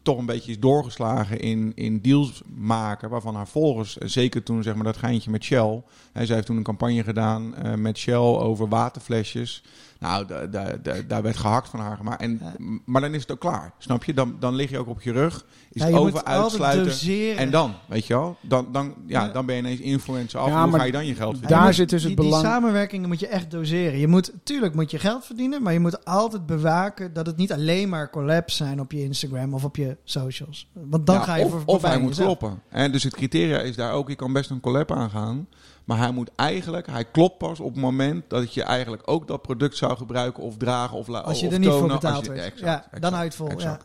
toch 0.03 0.19
een 0.19 0.27
beetje 0.27 0.51
is 0.51 0.59
doorgeslagen 0.61 1.41
in, 1.41 1.73
in 1.75 2.01
deals 2.01 2.43
maken. 2.55 3.11
Waarvan 3.11 3.35
haar 3.35 3.49
volgers, 3.49 3.99
eh, 3.99 4.09
zeker 4.09 4.43
toen 4.43 4.63
zeg 4.63 4.75
maar 4.75 4.85
dat 4.85 4.97
geintje 4.97 5.31
met 5.31 5.45
Shell. 5.45 5.83
Hè, 6.13 6.27
zij 6.27 6.35
heeft 6.35 6.47
toen 6.47 6.57
een 6.57 6.63
campagne 6.63 7.03
gedaan 7.05 7.55
eh, 7.55 7.75
met 7.75 7.99
Shell 7.99 8.15
over 8.17 8.69
waterflesjes. 8.69 9.63
Nou, 9.99 10.27
da- 10.27 10.47
da- 10.47 10.77
da- 10.83 11.03
daar 11.09 11.23
werd 11.23 11.37
gehakt 11.37 11.69
van 11.69 11.81
haar 11.81 11.97
gemaakt. 11.97 12.21
En, 12.21 12.41
Maar 12.85 13.01
dan 13.01 13.15
is 13.15 13.21
het 13.21 13.33
ook 13.33 13.41
klaar, 13.41 13.73
snap 13.79 14.05
je? 14.05 14.15
Dan, 14.15 14.37
dan 14.41 14.55
lig 14.55 14.71
je 14.71 14.79
ook 14.79 14.89
op 14.89 15.03
je 15.03 15.13
rug. 15.13 15.47
Is 15.73 15.83
Ja, 15.83 15.89
je 15.89 15.95
over, 15.99 16.13
moet 16.13 16.25
uitsluiten. 16.25 17.37
En 17.37 17.51
dan, 17.51 17.75
weet 17.89 18.07
je 18.07 18.15
wel? 18.15 18.37
Dan, 18.41 18.67
dan, 18.73 18.95
ja, 19.07 19.25
Ja. 19.25 19.33
dan 19.33 19.47
ben 19.47 19.55
je 19.55 19.61
ineens 19.61 19.81
influencer 19.81 20.41
af. 20.41 20.49
Ja, 20.49 20.69
Hoe 20.69 20.79
ga 20.79 20.85
je 20.85 20.93
dan 20.93 21.07
je 21.07 21.15
geld 21.15 21.31
verdienen? 21.39 21.63
Daar 21.65 21.75
zit 21.75 21.89
dus 21.91 22.03
het 22.03 22.17
die, 22.17 22.25
belang- 22.25 22.43
Die 22.43 22.51
samenwerkingen 22.53 23.09
moet 23.09 23.21
je 23.21 23.27
echt 23.27 23.51
doseren. 23.51 23.99
Je 23.99 24.09
moet, 24.09 24.33
tuurlijk 24.43 24.75
moet 24.75 24.91
je 24.91 24.99
geld 24.99 25.25
verdienen, 25.25 25.63
maar 25.63 25.73
je 25.73 25.81
moet 25.81 26.05
altijd 26.05 26.47
bewaken 26.47 27.13
dat 27.13 27.27
het 27.27 27.37
niet 27.37 27.53
alleen 27.53 27.89
maar 27.89 28.11
collabs 28.11 28.57
zijn 28.57 28.81
op 28.81 28.93
je 28.93 29.03
Instagram 29.03 29.44
of 29.53 29.65
op 29.65 29.77
je 29.77 29.97
socials. 30.05 30.69
Want 30.73 31.07
dan 31.07 31.15
Ja, 31.17 31.23
ga 31.23 31.35
je 31.35 31.45
of, 31.45 31.51
voor, 31.51 31.63
of 31.65 31.83
hij 31.83 31.99
moet 31.99 32.09
jezelf. 32.09 32.39
kloppen. 32.39 32.63
En 32.69 32.93
dus 32.93 33.03
het 33.03 33.15
criteria 33.15 33.59
is 33.61 33.77
daar 33.77 33.93
ook, 33.93 34.09
je 34.09 34.15
kan 34.15 34.33
best 34.33 34.51
een 34.51 34.61
collab 34.61 34.93
aangaan. 34.93 35.49
Maar 35.85 35.99
hij 35.99 36.11
moet 36.11 36.31
eigenlijk, 36.37 36.87
hij 36.87 37.05
klopt 37.05 37.39
pas 37.39 37.61
op 37.61 37.73
het 37.73 37.81
moment 37.83 38.25
dat 38.31 38.55
je 38.55 38.63
eigenlijk 38.63 39.03
ook 39.05 39.27
dat 39.29 39.43
product 39.43 39.77
zou 39.77 39.97
gebruiken 39.97 40.43
of 40.43 40.57
dragen 40.57 40.97
of 40.97 41.07
laten. 41.07 41.29
Als 41.29 41.41
je 41.41 41.47
of 41.47 41.53
er 41.53 41.59
niet 41.59 41.69
voor 41.69 41.79
tonen, 41.79 41.95
betaald 41.95 42.15
als 42.17 42.25
je- 42.25 42.31
wordt. 42.33 42.41
Ja, 42.45 42.51
exact, 42.51 42.69
ja, 42.71 42.85
exact, 42.85 43.03
dan 43.03 43.13
houdt 43.13 43.35
vol. 43.35 43.47
Ja. 43.47 43.53
exact. 43.53 43.85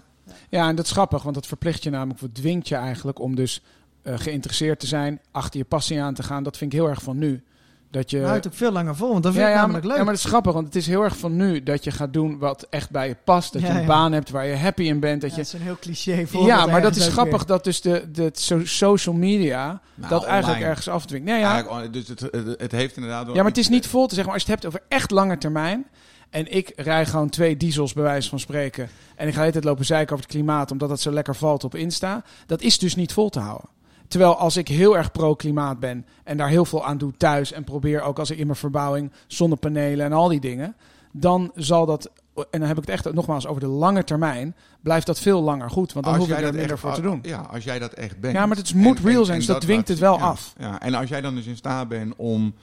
Ja, 0.49 0.67
en 0.67 0.75
dat 0.75 0.85
is 0.85 0.91
grappig, 0.91 1.23
want 1.23 1.35
dat 1.35 1.47
verplicht 1.47 1.83
je 1.83 1.89
namelijk, 1.89 2.21
of 2.21 2.27
dwingt 2.33 2.67
je 2.67 2.75
eigenlijk 2.75 3.19
om 3.19 3.35
dus 3.35 3.61
eh, 4.01 4.13
geïnteresseerd 4.17 4.79
te 4.79 4.87
zijn, 4.87 5.19
achter 5.31 5.59
je 5.59 5.65
passie 5.65 6.01
aan 6.01 6.13
te 6.13 6.23
gaan. 6.23 6.43
Dat 6.43 6.57
vind 6.57 6.73
ik 6.73 6.79
heel 6.79 6.89
erg 6.89 7.01
van 7.01 7.17
nu. 7.17 7.43
Dat 7.91 8.09
je, 8.09 8.19
Maar 8.19 8.29
houdt 8.29 8.47
ook 8.47 8.53
veel 8.53 8.71
langer 8.71 8.95
vol, 8.95 9.11
want 9.11 9.23
dat 9.23 9.33
vind 9.33 9.43
ja, 9.45 9.49
ik 9.49 9.55
ja, 9.55 9.61
namelijk 9.61 9.83
maar, 9.85 9.91
leuk. 9.91 9.99
ja, 9.99 10.05
maar 10.05 10.13
dat 10.15 10.23
is 10.23 10.29
grappig, 10.29 10.53
want 10.53 10.65
het 10.65 10.75
is 10.75 10.87
heel 10.87 11.03
erg 11.03 11.17
van 11.17 11.35
nu 11.35 11.63
dat 11.63 11.83
je 11.83 11.91
gaat 11.91 12.13
doen 12.13 12.37
wat 12.37 12.67
echt 12.69 12.89
bij 12.89 13.07
je 13.07 13.15
past. 13.23 13.53
Dat 13.53 13.61
je 13.61 13.67
een 13.67 13.79
ja. 13.81 13.85
baan 13.85 14.11
hebt 14.11 14.29
waar 14.29 14.45
je 14.45 14.55
happy 14.55 14.83
in 14.83 14.99
bent. 14.99 15.21
Dat 15.21 15.29
Ja, 15.29 15.35
je, 15.35 15.41
dat 15.43 15.53
is 15.53 15.59
een 15.59 15.65
heel 15.65 15.77
cliché 15.79 16.27
voorbeeld 16.27 16.59
ja, 16.59 16.65
maar 16.65 16.81
dat 16.81 16.95
is 16.95 17.07
grappig 17.07 17.37
weer. 17.37 17.47
dat 17.47 17.63
dus 17.63 17.81
de, 17.81 18.11
de 18.11 18.29
so- 18.33 18.65
social 18.65 19.15
media 19.15 19.81
Nou, 19.95 20.09
dat 20.09 20.23
eigenlijk 20.23 20.61
ergens 20.61 20.87
afdwingt. 20.89 21.25
Nee, 21.25 21.39
ja, 21.39 21.51
Eigenlijk, 21.53 21.93
dus 21.93 22.07
het, 22.07 22.19
het, 22.19 22.59
het 22.61 22.71
heeft 22.71 22.95
inderdaad 22.95 23.25
wel 23.25 23.35
ja, 23.35 23.41
maar 23.41 23.49
het 23.51 23.59
is 23.59 23.69
niet 23.69 23.87
vol 23.87 24.07
te 24.07 24.15
zeggen. 24.15 24.25
Maar 24.25 24.33
als 24.33 24.43
je 24.45 24.51
het 24.51 24.61
hebt 24.61 24.73
over 24.75 24.85
echt 24.89 25.11
lange 25.11 25.37
termijn. 25.37 25.85
En 26.29 26.51
ik 26.55 26.71
rij 26.75 27.05
gewoon 27.05 27.29
twee 27.29 27.57
diesels, 27.57 27.93
bij 27.93 28.03
wijze 28.03 28.29
van 28.29 28.39
spreken. 28.39 28.89
En 29.15 29.27
ik 29.27 29.33
ga 29.33 29.37
de 29.37 29.39
hele 29.39 29.51
tijd 29.51 29.63
lopen 29.63 29.85
zeiken 29.85 30.13
over 30.13 30.25
het 30.25 30.35
klimaat, 30.35 30.71
omdat 30.71 30.89
het 30.89 30.99
zo 31.01 31.11
lekker 31.11 31.35
valt 31.35 31.63
op 31.63 31.75
Insta. 31.75 32.23
Dat 32.45 32.61
is 32.61 32.79
dus 32.79 32.95
niet 32.95 33.13
vol 33.13 33.29
te 33.29 33.39
houden. 33.39 33.69
Terwijl 34.09 34.35
als 34.35 34.57
ik 34.57 34.67
heel 34.67 34.97
erg 34.97 35.11
pro-klimaat 35.11 35.79
ben 35.79 36.05
en 36.23 36.37
daar 36.37 36.49
heel 36.49 36.65
veel 36.65 36.85
aan 36.85 36.97
doe 36.97 37.13
thuis. 37.17 37.51
En 37.51 37.63
probeer 37.63 38.01
ook 38.01 38.19
als 38.19 38.29
ik 38.29 38.37
in 38.37 38.45
mijn 38.45 38.57
verbouwing 38.57 39.11
zonnepanelen 39.27 40.05
en 40.05 40.13
al 40.13 40.27
die 40.27 40.39
dingen. 40.39 40.75
Dan 41.11 41.51
zal 41.55 41.85
dat, 41.85 42.11
en 42.35 42.59
dan 42.59 42.67
heb 42.67 42.77
ik 42.77 42.85
het 42.85 42.89
echt 42.89 43.13
nogmaals 43.13 43.47
over 43.47 43.61
de 43.61 43.67
lange 43.67 44.03
termijn. 44.03 44.55
Blijft 44.81 45.05
dat 45.05 45.19
veel 45.19 45.41
langer 45.41 45.69
goed. 45.69 45.93
Want 45.93 46.05
dan 46.05 46.13
Als 46.13 46.23
hoef 46.23 46.31
jij 46.31 46.37
er 46.37 46.43
dat 46.43 46.53
minder 46.53 46.71
echt- 46.71 46.81
voor 46.81 46.93
te 46.93 47.01
doen. 47.01 47.19
Ja, 47.21 47.39
als 47.39 47.63
jij 47.63 47.79
dat 47.79 47.93
echt 47.93 48.19
bent. 48.19 48.33
Ja, 48.33 48.45
maar 48.45 48.57
het 48.57 48.73
moet 48.73 48.99
real 48.99 49.25
zijn, 49.25 49.37
dus 49.37 49.47
dat 49.47 49.61
dwingt 49.61 49.89
laat 49.89 49.97
het 49.97 49.99
wel. 49.99 50.17
Ja, 50.17 50.23
af. 50.23 50.53
Ja, 50.59 50.81
en 50.81 50.93
als 50.93 51.09
jij 51.09 51.21
dan 51.21 51.35
dus 51.35 51.45
in 51.45 51.55
staat 51.55 51.87
bent 51.87 52.13
om 52.15 52.53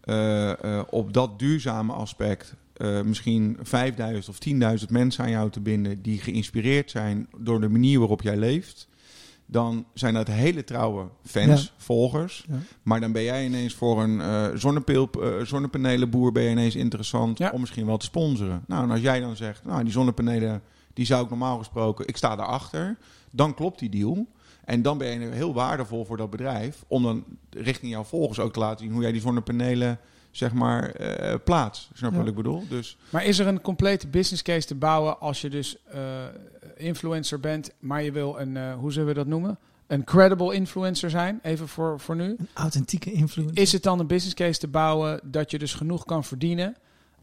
eh, 0.00 0.50
eh, 0.50 0.82
op 0.90 1.12
dat 1.12 1.38
duurzame 1.38 1.92
aspect 1.92 2.54
eh, 2.76 3.00
misschien 3.00 3.58
5000 3.62 4.28
of 4.28 4.38
10.000 4.78 4.90
mensen 4.90 5.24
aan 5.24 5.30
jou 5.30 5.50
te 5.50 5.60
binden 5.60 6.02
die 6.02 6.18
geïnspireerd 6.20 6.90
zijn 6.90 7.28
door 7.38 7.60
de 7.60 7.68
manier 7.68 7.98
waarop 7.98 8.22
jij 8.22 8.36
leeft, 8.36 8.88
dan 9.54 9.84
zijn 9.94 10.14
dat 10.14 10.26
hele 10.28 10.64
trouwe 10.64 11.08
fans, 11.24 11.62
Ja. 11.62 11.68
volgers. 11.76 12.44
Ja. 12.48 12.54
Maar 12.82 13.00
dan 13.00 13.12
ben 13.12 13.22
jij 13.22 13.44
ineens 13.44 13.74
voor 13.74 14.02
een 14.02 14.20
eh 14.20 14.46
zonnepeel, 14.54 15.08
eh, 15.22 15.28
zonnepanelenboer 15.44 16.32
ben 16.32 16.42
je 16.42 16.50
ineens 16.50 16.74
interessant 16.76 17.38
Ja. 17.38 17.50
om 17.50 17.60
misschien 17.60 17.86
wel 17.86 17.96
te 17.96 18.04
sponsoren. 18.04 18.64
Nou, 18.66 18.84
en 18.84 18.90
als 18.90 19.00
jij 19.00 19.20
dan 19.20 19.36
zegt, 19.36 19.64
nou, 19.64 19.82
die 19.82 19.92
zonnepanelen, 19.92 20.62
die 20.92 21.06
zou 21.06 21.22
ik 21.24 21.28
normaal 21.30 21.58
gesproken, 21.58 22.06
ik 22.08 22.16
sta 22.16 22.36
daarachter, 22.36 22.96
dan 23.30 23.54
klopt 23.54 23.78
die 23.78 23.88
deal. 23.90 24.26
En 24.64 24.82
dan 24.82 24.98
ben 24.98 25.20
je 25.20 25.26
heel 25.28 25.54
waardevol 25.54 26.04
voor 26.04 26.16
dat 26.16 26.30
bedrijf 26.30 26.84
om 26.86 27.02
dan 27.02 27.24
richting 27.50 27.92
jouw 27.92 28.04
volgers 28.04 28.38
ook 28.38 28.52
te 28.52 28.58
laten 28.58 28.78
zien 28.84 28.92
hoe 28.92 29.02
jij 29.02 29.12
die 29.12 29.20
zonnepanelen 29.20 29.98
zeg 30.30 30.52
maar 30.52 30.90
eh 30.90 31.34
plaats. 31.44 31.90
Snap 31.94 32.10
je 32.10 32.16
Ja. 32.16 32.22
wat 32.22 32.30
ik 32.30 32.36
bedoel? 32.36 32.62
Dus 32.68 32.96
Maar 33.10 33.24
is 33.24 33.38
er 33.38 33.46
een 33.46 33.60
complete 33.60 34.08
business 34.08 34.42
case 34.42 34.66
te 34.66 34.74
bouwen 34.74 35.20
als 35.20 35.40
je 35.40 35.50
dus 35.50 35.76
eh, 35.86 36.00
influencer 36.76 37.40
bent, 37.40 37.70
maar 37.78 38.02
je 38.02 38.12
wil 38.12 38.38
een, 38.38 38.56
eh, 38.56 38.74
hoe 38.74 38.92
zullen 38.92 39.08
we 39.08 39.14
dat 39.14 39.26
noemen? 39.26 39.58
Een 39.86 40.04
credible 40.04 40.54
influencer 40.54 41.10
zijn, 41.10 41.38
even 41.42 41.68
voor, 41.68 42.00
voor 42.00 42.16
nu. 42.16 42.24
Een 42.38 42.48
authentieke 42.54 43.12
influencer. 43.12 43.62
Is 43.62 43.72
het 43.72 43.82
dan 43.82 43.98
een 43.98 44.06
business 44.06 44.34
case 44.34 44.58
te 44.58 44.68
bouwen 44.68 45.20
dat 45.22 45.50
je 45.50 45.58
dus 45.58 45.74
genoeg 45.74 46.04
kan 46.04 46.24
verdienen? 46.24 46.76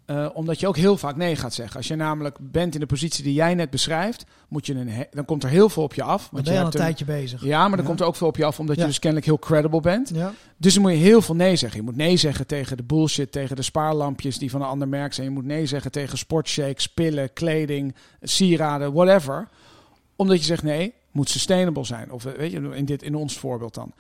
Eh, 0.05 0.27
omdat 0.33 0.59
je 0.59 0.67
ook 0.67 0.77
heel 0.77 0.97
vaak 0.97 1.15
nee 1.15 1.35
gaat 1.35 1.53
zeggen. 1.53 1.77
Als 1.77 1.87
je 1.87 1.95
namelijk 1.95 2.37
bent 2.41 2.73
in 2.73 2.79
de 2.79 2.85
positie 2.85 3.23
die 3.23 3.33
jij 3.33 3.55
net 3.55 3.69
beschrijft, 3.69 4.25
moet 4.47 4.65
je 4.65 4.73
een 4.75 5.05
dan 5.11 5.25
komt 5.25 5.43
er 5.43 5.49
heel 5.49 5.69
veel 5.69 5.83
op 5.83 5.93
je 5.93 6.03
af. 6.03 6.21
Dan 6.21 6.29
Want 6.31 6.43
ben 6.43 6.53
je 6.53 6.59
al 6.59 6.65
een 6.65 6.71
tijdje 6.71 7.05
bezig. 7.05 7.43
ja, 7.43 7.59
maar 7.59 7.69
dan 7.69 7.79
Ja. 7.79 7.85
komt 7.85 7.99
er 7.99 8.05
ook 8.05 8.15
veel 8.15 8.27
op 8.27 8.37
je 8.37 8.45
af 8.45 8.59
omdat 8.59 8.75
Ja. 8.75 8.81
je 8.81 8.87
dus 8.87 8.99
kennelijk 8.99 9.27
heel 9.27 9.39
credible 9.39 9.81
bent. 9.81 10.11
Ja. 10.13 10.33
Dus 10.57 10.73
dan 10.73 10.81
moet 10.83 10.91
je 10.91 10.97
heel 10.97 11.21
veel 11.21 11.35
nee 11.35 11.55
zeggen. 11.55 11.79
Je 11.79 11.85
moet 11.85 11.95
nee 11.95 12.17
zeggen 12.17 12.47
tegen 12.47 12.77
de 12.77 12.83
bullshit, 12.83 13.31
tegen 13.31 13.55
de 13.55 13.61
spaarlampjes 13.61 14.37
die 14.37 14.49
van 14.49 14.61
een 14.61 14.67
ander 14.67 14.87
merk 14.87 15.13
zijn. 15.13 15.27
Je 15.27 15.33
moet 15.33 15.45
nee 15.45 15.65
zeggen 15.65 15.91
tegen 15.91 16.17
sportshakes, 16.17 16.87
pillen, 16.87 17.33
kleding, 17.33 17.95
sieraden, 18.21 18.93
whatever. 18.93 19.47
Omdat 20.15 20.37
je 20.39 20.45
zegt 20.45 20.63
nee, 20.63 20.93
moet 21.11 21.29
sustainable 21.29 21.83
zijn. 21.85 22.11
Of 22.11 22.25
eh, 22.25 22.33
weet 22.37 22.51
je, 22.51 22.69
in, 22.75 22.85
dit, 22.85 23.03
in 23.03 23.15
ons 23.15 23.37
voorbeeld 23.37 23.73
dan. 23.73 23.91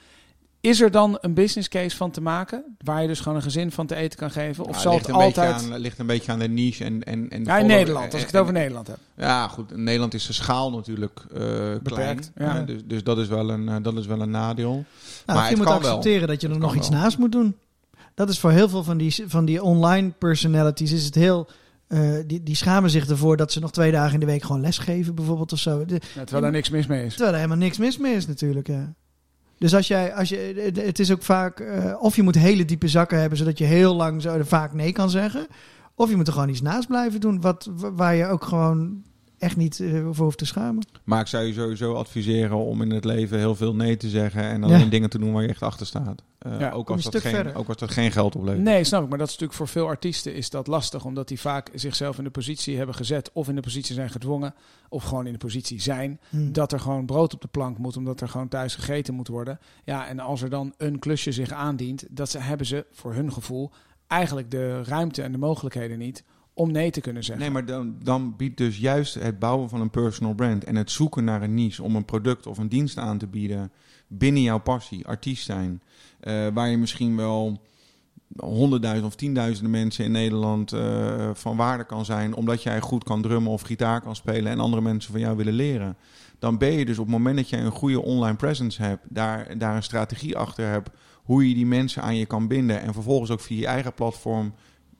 Is 0.61 0.81
er 0.81 0.91
dan 0.91 1.17
een 1.21 1.33
business 1.33 1.69
case 1.69 1.97
van 1.97 2.11
te 2.11 2.21
maken? 2.21 2.63
Waar 2.83 3.01
je 3.01 3.07
dus 3.07 3.19
gewoon 3.19 3.37
een 3.37 3.43
gezin 3.43 3.71
van 3.71 3.85
te 3.87 3.95
eten 3.95 4.19
kan 4.19 4.31
geven? 4.31 4.65
Of 4.65 4.75
ja, 4.75 4.81
zal 4.81 4.91
ligt 4.93 5.05
het 5.07 5.15
een 5.15 5.21
altijd... 5.21 5.53
beetje 5.57 5.73
aan, 5.73 5.79
ligt 5.79 5.99
een 5.99 6.05
beetje 6.05 6.31
aan 6.31 6.39
de 6.39 6.47
niche 6.47 6.83
en 6.83 7.03
en 7.03 7.29
en 7.29 7.43
de 7.43 7.49
Ja, 7.49 7.57
in 7.57 7.65
Nederland, 7.65 8.13
als 8.13 8.21
ik 8.21 8.27
het 8.27 8.37
over 8.37 8.53
Nederland 8.53 8.87
heb. 8.87 8.97
Ja, 9.17 9.47
goed. 9.47 9.71
In 9.71 9.83
Nederland 9.83 10.13
is 10.13 10.25
de 10.27 10.33
schaal 10.33 10.71
natuurlijk 10.71 11.19
eh, 11.33 11.39
klein. 11.39 11.79
Beperkt, 11.83 12.31
ja. 12.35 12.59
Eh, 12.59 12.65
dus, 12.65 12.81
dus 12.85 13.03
dat 13.03 13.17
is 13.17 13.27
wel 13.27 13.49
een, 13.49 13.69
eh, 13.69 13.75
dat 13.81 13.97
is 13.97 14.05
wel 14.05 14.21
een 14.21 14.29
nadeel. 14.29 14.71
Nou, 14.73 14.83
Maar 15.25 15.35
je 15.35 15.41
het 15.49 15.57
moet 15.57 15.65
kan 15.67 15.81
wel. 15.81 15.95
accepteren 15.95 16.27
dat 16.27 16.41
je 16.41 16.47
er 16.47 16.53
Het 16.53 16.61
nog 16.61 16.75
iets 16.75 16.89
wel. 16.89 16.99
naast 16.99 17.17
moet 17.17 17.31
doen. 17.31 17.55
Dat 18.15 18.29
is 18.29 18.39
voor 18.39 18.51
heel 18.51 18.69
veel 18.69 18.83
van 18.83 18.97
die, 18.97 19.23
van 19.27 19.45
die 19.45 19.63
online 19.63 20.09
personalities 20.17 20.91
is 20.91 21.05
het 21.05 21.15
heel... 21.15 21.47
eh, 21.87 21.99
die, 22.25 22.43
die 22.43 22.55
schamen 22.55 22.89
zich 22.89 23.07
ervoor 23.09 23.37
dat 23.37 23.51
ze 23.51 23.59
nog 23.59 23.71
twee 23.71 23.91
dagen 23.91 24.13
in 24.13 24.19
de 24.19 24.25
week 24.25 24.43
gewoon 24.43 24.61
lesgeven 24.61 25.15
bijvoorbeeld 25.15 25.51
of 25.51 25.59
zo. 25.59 25.85
De- 25.85 25.93
Ja, 25.93 25.99
terwijl 26.21 26.41
daar 26.41 26.51
niks 26.51 26.69
mis 26.69 26.87
mee 26.87 27.05
is. 27.05 27.09
terwijl 27.09 27.31
er 27.31 27.35
helemaal 27.41 27.57
niks 27.63 27.77
mis 27.77 27.97
mee 27.97 28.15
is 28.15 28.27
natuurlijk. 28.27 28.67
Ja. 28.67 28.93
Dus 29.61 29.75
als 29.75 29.87
jij, 29.87 30.13
als 30.13 30.29
je, 30.29 30.71
het- 30.75 30.99
is 30.99 31.11
ook 31.11 31.23
vaak, 31.23 31.59
eh, 31.59 31.95
of 31.99 32.15
je 32.15 32.23
moet 32.23 32.35
hele 32.35 32.65
diepe 32.65 32.87
zakken 32.87 33.19
hebben 33.19 33.37
zodat 33.37 33.57
je 33.57 33.63
heel 33.63 33.95
lang 33.95 34.21
zo 34.21 34.37
vaak 34.43 34.73
nee 34.73 34.91
kan 34.91 35.09
zeggen. 35.09 35.47
Of 35.95 36.09
je 36.09 36.15
moet 36.15 36.27
er 36.27 36.33
gewoon 36.33 36.49
iets 36.49 36.61
naast 36.61 36.87
blijven 36.87 37.19
doen 37.19 37.41
wat, 37.41 37.69
wa- 37.75 37.91
waar 37.93 38.15
je 38.15 38.25
ook 38.25 38.43
gewoon 38.43 39.03
echt 39.41 39.57
niet 39.57 39.79
eh, 39.79 40.07
voor 40.11 40.25
hoeft 40.25 40.37
te 40.37 40.45
schamen. 40.45 40.85
Maar 41.03 41.19
ik 41.21 41.27
zou 41.27 41.43
je 41.45 41.53
sowieso 41.53 41.93
adviseren 41.93 42.57
om 42.57 42.81
in 42.81 42.89
het 42.91 43.05
leven 43.05 43.37
heel 43.37 43.55
veel 43.55 43.75
nee 43.75 43.97
te 43.97 44.09
zeggen 44.09 44.43
en 44.43 44.63
alleen 44.63 44.79
Ja. 44.79 44.85
dingen 44.85 45.09
te 45.09 45.19
doen 45.19 45.33
waar 45.33 45.41
je 45.41 45.47
echt 45.47 45.61
achter 45.61 45.85
staat. 45.85 46.21
Eh, 46.37 46.59
Ja, 46.59 46.71
ook, 46.71 46.89
als 46.89 47.03
dat 47.03 47.21
geen, 47.21 47.31
verder. 47.31 47.55
ook 47.55 47.67
als 47.67 47.77
dat 47.77 47.91
geen 47.91 48.11
geld 48.11 48.35
oplevert. 48.35 48.63
Nee, 48.63 48.83
snap 48.83 49.03
ik. 49.03 49.09
Maar 49.09 49.17
dat 49.17 49.27
is 49.27 49.33
natuurlijk 49.33 49.59
voor 49.59 49.67
veel 49.67 49.87
artiesten 49.87 50.33
is 50.35 50.49
dat 50.49 50.67
lastig. 50.67 51.05
Omdat 51.05 51.27
die 51.27 51.39
vaak 51.39 51.69
zichzelf 51.73 52.17
in 52.17 52.23
de 52.23 52.29
positie 52.29 52.77
hebben 52.77 52.95
gezet. 52.95 53.29
Of 53.33 53.49
in 53.49 53.55
de 53.55 53.61
positie 53.61 53.95
zijn 53.95 54.09
gedwongen. 54.09 54.53
Of 54.89 55.03
gewoon 55.03 55.25
in 55.25 55.31
de 55.31 55.37
positie 55.37 55.81
zijn. 55.81 56.19
Hm. 56.29 56.51
Dat 56.51 56.71
er 56.71 56.79
gewoon 56.79 57.05
brood 57.05 57.33
op 57.33 57.41
de 57.41 57.47
plank 57.47 57.77
moet. 57.77 57.97
Omdat 57.97 58.21
er 58.21 58.29
gewoon 58.29 58.47
thuis 58.47 58.75
gegeten 58.75 59.13
moet 59.13 59.27
worden. 59.27 59.59
Ja, 59.83 60.07
en 60.07 60.19
als 60.19 60.41
er 60.41 60.49
dan 60.49 60.73
een 60.77 60.99
klusje 60.99 61.31
zich 61.31 61.51
aandient. 61.51 62.05
Dat 62.09 62.29
ze, 62.29 62.39
hebben 62.39 62.67
ze 62.67 62.85
voor 62.91 63.13
hun 63.13 63.33
gevoel 63.33 63.71
eigenlijk 64.07 64.51
de 64.51 64.83
ruimte 64.83 65.21
en 65.21 65.31
de 65.31 65.37
mogelijkheden 65.37 65.97
niet. 65.97 66.23
Om 66.53 66.71
nee 66.71 66.91
te 66.91 67.01
kunnen 67.01 67.23
zeggen. 67.23 67.43
Nee, 67.43 67.53
maar 67.53 67.65
dan, 67.65 67.95
dan 68.03 68.35
biedt 68.37 68.57
dus 68.57 68.77
juist 68.77 69.13
het 69.13 69.39
bouwen 69.39 69.69
van 69.69 69.81
een 69.81 69.89
personal 69.89 70.33
brand 70.33 70.63
en 70.63 70.75
het 70.75 70.91
zoeken 70.91 71.23
naar 71.23 71.41
een 71.41 71.53
niche 71.53 71.83
om 71.83 71.95
een 71.95 72.05
product 72.05 72.47
of 72.47 72.57
een 72.57 72.69
dienst 72.69 72.97
aan 72.97 73.17
te 73.17 73.27
bieden 73.27 73.71
binnen 74.07 74.41
jouw 74.41 74.59
passie, 74.59 75.07
artiest 75.07 75.45
zijn, 75.45 75.81
eh, 76.19 76.47
waar 76.53 76.69
je 76.69 76.77
misschien 76.77 77.15
wel 77.15 77.61
honderdduizend 78.35 79.07
of 79.07 79.15
tienduizenden 79.15 79.71
mensen 79.71 80.05
in 80.05 80.11
Nederland 80.11 80.73
eh, 80.73 81.29
van 81.33 81.57
waarde 81.57 81.83
kan 81.83 82.05
zijn, 82.05 82.35
omdat 82.35 82.63
jij 82.63 82.79
goed 82.81 83.03
kan 83.03 83.21
drummen 83.21 83.51
of 83.51 83.61
gitaar 83.61 84.01
kan 84.01 84.15
spelen 84.15 84.51
en 84.51 84.59
andere 84.59 84.81
mensen 84.81 85.11
van 85.11 85.21
jou 85.21 85.37
willen 85.37 85.53
leren. 85.53 85.97
Dan 86.39 86.57
ben 86.57 86.71
je 86.71 86.85
dus 86.85 86.97
op 86.97 87.05
het 87.05 87.13
moment 87.13 87.35
dat 87.35 87.49
je 87.49 87.57
een 87.57 87.71
goede 87.71 88.01
online 88.01 88.35
presence 88.35 88.81
hebt, 88.81 89.05
daar, 89.09 89.57
daar 89.57 89.75
een 89.75 89.83
strategie 89.83 90.37
achter 90.37 90.69
hebt, 90.69 90.89
hoe 91.23 91.47
je 91.49 91.55
die 91.55 91.65
mensen 91.65 92.01
aan 92.01 92.15
je 92.15 92.25
kan 92.25 92.47
binden 92.47 92.81
en 92.81 92.93
vervolgens 92.93 93.31
ook 93.31 93.39
via 93.39 93.59
je 93.59 93.65
eigen 93.65 93.93
platform 93.93 94.53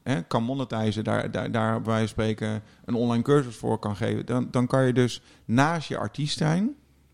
hè, 0.04 0.22
kan 0.24 0.44
monetizen, 0.44 1.04
daar, 1.04 1.32
daar, 1.32 1.52
daar 1.52 1.74
bij 1.82 1.92
wijze 1.92 2.00
van 2.14 2.24
spreken 2.24 2.62
een 2.86 2.94
online 2.96 3.24
cursus 3.24 3.56
voor 3.56 3.80
kan 3.80 3.96
geven, 3.96 4.26
dan, 4.26 4.48
dan 4.52 4.68
kan 4.68 4.86
je 4.86 4.94
dus 4.94 5.22
naast 5.46 5.88
je 5.88 5.98
artiest 5.98 6.38
zijn, 6.38 6.70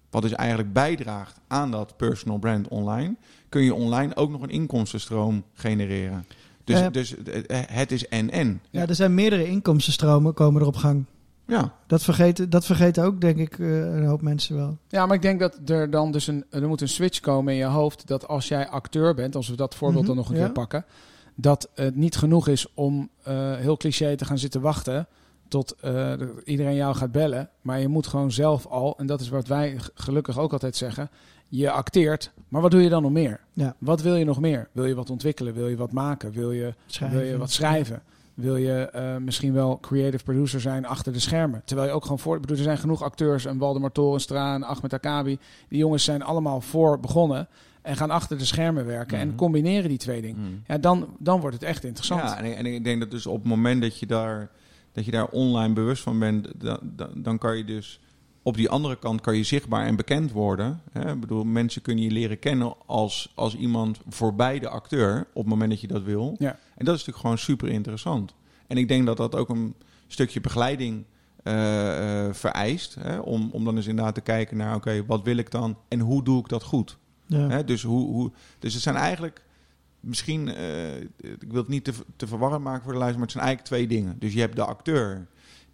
wat 0.09 0.21
dus 0.21 0.33
eigenlijk 0.33 0.73
bijdraagt 0.73 1.39
aan 1.47 1.71
dat 1.71 1.97
personal 1.97 2.38
brand 2.38 2.67
online, 2.67 3.15
kun 3.49 3.61
je 3.61 3.73
online 3.73 4.15
ook 4.15 4.29
nog 4.31 4.41
een 4.41 4.49
inkomstenstroom 4.49 5.43
genereren. 5.53 6.25
Dus, 6.63 6.79
Ja. 6.79 6.89
dus 6.89 7.15
het- 7.67 7.91
is 7.91 8.07
en-en. 8.07 8.61
Ja, 8.69 8.88
er 8.88 8.95
zijn 8.95 9.13
meerdere 9.13 9.47
inkomstenstromen 9.47 10.33
komen 10.33 10.61
er 10.61 10.67
op 10.67 10.75
gang. 10.75 11.05
Ja, 11.45 11.73
Dat 11.88 12.03
vergeten, 12.03 12.49
dat 12.49 12.65
vergeten 12.65 13.03
ook, 13.03 13.21
denk 13.21 13.38
ik, 13.38 13.59
eh, 13.59 13.79
een 13.79 14.05
hoop 14.05 14.21
mensen 14.21 14.55
wel. 14.55 14.77
Ja, 14.88 15.05
maar 15.05 15.15
ik 15.15 15.21
denk 15.21 15.39
dat 15.39 15.59
er 15.65 15.89
dan 15.89 16.11
dus 16.11 16.27
een, 16.27 16.45
er 16.49 16.67
moet 16.67 16.81
een 16.81 16.88
switch 16.88 17.19
komen 17.19 17.53
in 17.53 17.59
je 17.59 17.65
hoofd. 17.65 18.07
Dat 18.07 18.27
als 18.27 18.47
jij 18.47 18.67
acteur 18.69 19.13
bent, 19.13 19.35
als 19.35 19.47
we 19.49 19.55
dat 19.55 19.75
voorbeeld 19.75 19.99
Mhm, 20.05 20.07
dan 20.07 20.15
nog 20.17 20.29
een 20.29 20.35
ja. 20.35 20.43
keer 20.43 20.51
pakken. 20.51 20.85
Dat 21.39 21.69
het 21.75 21.95
niet 21.95 22.15
genoeg 22.15 22.47
is 22.47 22.67
om 22.73 23.09
eh, 23.23 23.55
heel 23.55 23.77
cliché 23.77 24.15
te 24.15 24.25
gaan 24.25 24.38
zitten 24.38 24.61
wachten. 24.61 25.07
tot 25.47 25.75
eh, 25.81 25.91
de- 25.91 26.41
iedereen 26.45 26.75
jou 26.75 26.95
gaat 26.95 27.11
bellen. 27.11 27.49
Maar 27.61 27.79
je 27.79 27.88
moet 27.88 28.07
gewoon 28.07 28.31
zelf 28.31 28.65
al, 28.65 28.97
en 28.97 29.05
dat 29.07 29.21
is 29.21 29.29
wat 29.29 29.47
wij 29.47 29.77
gelukkig 29.93 30.39
ook 30.39 30.51
altijd 30.53 30.75
zeggen, 30.75 31.09
je 31.47 31.71
acteert, 31.71 32.31
maar 32.47 32.61
wat 32.61 32.71
doe 32.71 32.81
je 32.81 32.89
dan 32.89 33.01
nog 33.01 33.11
meer? 33.11 33.39
Ja. 33.53 33.75
Wat 33.77 34.01
wil 34.01 34.15
je 34.15 34.25
nog 34.25 34.39
meer? 34.39 34.67
Wil 34.71 34.85
je 34.85 34.95
wat 34.95 35.09
ontwikkelen? 35.09 35.53
Wil 35.53 35.67
je 35.67 35.75
wat 35.75 35.91
maken? 35.91 36.31
Wil 36.31 36.51
je, 36.51 36.73
Schrijven. 36.85 37.17
wil 37.19 37.27
je 37.27 37.38
wat 37.38 37.51
schrijven? 37.51 38.01
Wil 38.33 38.55
je 38.55 38.73
eh, 38.89 39.15
misschien 39.17 39.53
wel 39.53 39.79
creative 39.81 40.23
producer 40.23 40.61
zijn 40.61 40.85
achter 40.85 41.13
de 41.13 41.19
schermen? 41.19 41.61
Terwijl 41.65 41.88
je 41.88 41.93
ook 41.95 42.01
gewoon 42.03 42.19
voor... 42.19 42.39
Bedoel, 42.39 42.57
er 42.57 42.63
zijn 42.63 42.77
genoeg 42.77 43.01
acteurs, 43.03 43.45
een 43.45 43.57
Waldemar 43.57 43.91
Torenstra, 43.91 44.55
een 44.55 44.63
Ahmed 44.63 44.93
Akabi. 44.93 45.39
Die 45.69 45.77
jongens 45.79 46.03
zijn 46.03 46.21
allemaal 46.23 46.61
voor 46.61 46.99
begonnen 46.99 47.47
en 47.88 47.95
gaan 47.97 48.09
achter 48.11 48.38
de 48.38 48.45
schermen 48.45 48.85
werken 48.85 49.17
en 49.19 49.27
Mhm. 49.27 49.35
combineren 49.38 49.89
die 49.89 49.97
twee 49.97 50.21
dingen. 50.21 50.41
Mm. 50.41 50.63
Ja, 50.67 50.77
dan, 50.77 51.07
dan 51.19 51.39
wordt 51.39 51.55
het 51.55 51.65
echt 51.65 51.83
interessant. 51.83 52.21
Ja, 52.21 52.38
en, 52.38 52.45
ik- 52.45 52.55
en 52.55 52.65
ik 52.65 52.83
denk 52.83 52.99
dat 52.99 53.11
dus 53.11 53.25
op 53.27 53.38
het 53.39 53.47
moment 53.47 53.81
dat 53.81 53.99
je 53.99 54.05
daar, 54.05 54.49
dat 54.91 55.05
je 55.05 55.11
daar 55.11 55.27
online 55.27 55.73
bewust 55.73 56.03
van 56.03 56.19
bent, 56.19 56.47
dan, 56.57 56.79
dan, 56.83 57.09
dan 57.15 57.38
kan 57.38 57.57
je 57.57 57.65
dus 57.65 57.99
op 58.41 58.55
die 58.55 58.69
andere 58.69 58.95
kant 58.99 59.21
kan 59.21 59.35
je 59.38 59.43
zichtbaar 59.43 59.85
en 59.85 59.95
bekend 59.95 60.31
worden. 60.31 60.81
Hè? 60.91 61.11
Ik 61.13 61.19
bedoel, 61.19 61.43
mensen 61.43 61.81
kunnen 61.81 62.03
je 62.03 62.11
leren 62.11 62.39
kennen 62.39 62.73
als, 62.85 63.31
als 63.35 63.55
iemand 63.55 63.99
voorbij 64.09 64.59
de 64.59 64.69
acteur 64.69 65.19
op 65.33 65.41
het 65.43 65.45
moment 65.51 65.69
dat 65.69 65.81
je 65.81 65.88
dat 65.88 66.03
wil. 66.03 66.35
Ja. 66.39 66.49
En 66.49 66.85
dat 66.85 66.95
is 66.95 67.05
natuurlijk 67.05 67.17
gewoon 67.17 67.38
super 67.38 67.67
interessant. 67.69 68.33
En 68.67 68.77
ik 68.77 68.88
denk 68.88 69.05
dat 69.05 69.17
dat 69.17 69.35
ook 69.35 69.49
een 69.49 69.73
stukje 70.07 70.41
begeleiding 70.41 71.03
eh, 71.43 72.25
eh, 72.27 72.33
vereist. 72.33 72.95
Hè? 72.99 73.17
Om, 73.19 73.49
om 73.51 73.63
dan 73.65 73.75
eens 73.75 73.88
inderdaad 73.88 74.15
te 74.15 74.21
kijken 74.21 74.57
naar, 74.57 74.75
oké, 74.75 75.05
wat 75.05 75.23
wil 75.23 75.38
ik 75.38 75.51
dan 75.51 75.77
en 75.88 75.99
hoe 75.99 76.23
doe 76.23 76.39
ik 76.39 76.47
dat 76.49 76.63
goed? 76.63 76.97
Hè, 77.28 77.63
dus, 77.63 77.84
hoe, 77.84 78.05
hoe, 78.05 78.32
dus 78.59 78.73
het 78.73 78.84
zijn 78.84 78.95
eigenlijk 78.95 79.45
misschien, 79.99 80.47
eh, 80.47 80.99
ik 81.17 81.47
wil 81.47 81.61
het 81.61 81.67
niet 81.67 81.84
te, 81.84 81.93
te 82.15 82.28
verwarrend 82.28 82.63
maken 82.63 82.84
voor 82.84 82.93
de 82.93 82.99
luisteraar, 82.99 83.28
maar 83.28 83.34
het 83.34 83.43
zijn 83.43 83.45
eigenlijk 83.45 83.88
twee 83.88 83.99
dingen. 83.99 84.19
Dus 84.19 84.34
je 84.34 84.39
hebt 84.39 84.55
de 84.55 84.65
acteur 84.65 85.28